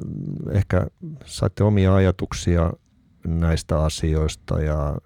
Ehkä 0.51 0.87
saitte 1.25 1.63
omia 1.63 1.95
ajatuksia 1.95 2.73
näistä 3.27 3.83
asioista 3.83 4.61
ja, 4.61 4.97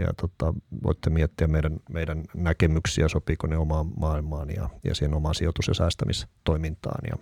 ja 0.00 0.08
tota, 0.20 0.54
voitte 0.82 1.10
miettiä 1.10 1.46
meidän, 1.46 1.80
meidän 1.92 2.24
näkemyksiä, 2.34 3.08
sopiiko 3.08 3.46
ne 3.46 3.56
omaan 3.56 3.86
maailmaan 3.96 4.50
ja, 4.50 4.68
ja 4.84 4.94
siihen 4.94 5.14
omaan 5.14 5.34
sijoitus- 5.34 5.68
ja 5.68 5.74
säästämistoimintaan. 5.74 7.00
Ja, 7.10 7.16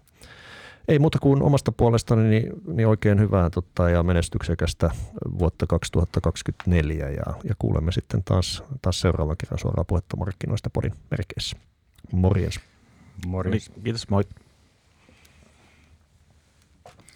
Ei 0.89 0.99
muuta 0.99 1.19
kuin 1.19 1.43
omasta 1.43 1.73
puolestani 1.73 2.29
niin, 2.29 2.53
niin 2.67 2.89
oikein 2.89 3.21
hyvää 3.21 3.51
totta, 3.51 3.91
ja 3.91 4.03
menestyksekästä 4.03 4.91
vuotta 5.39 5.67
2024 5.67 7.09
ja, 7.09 7.35
ja 7.45 7.55
kuulemme 7.59 7.93
sitten 7.93 8.23
taas, 8.25 8.63
taas 8.83 9.01
seuraavan 9.01 9.37
kerran 9.37 9.59
suoraan 9.59 9.87
puhetta 9.87 10.17
markkinoista 10.17 10.71
podin 10.71 10.93
merkeissä. 11.11 11.57
Morjens. 12.13 12.61
Morjens. 13.27 13.71
Kiitos, 13.85 14.09
moi. 14.09 14.25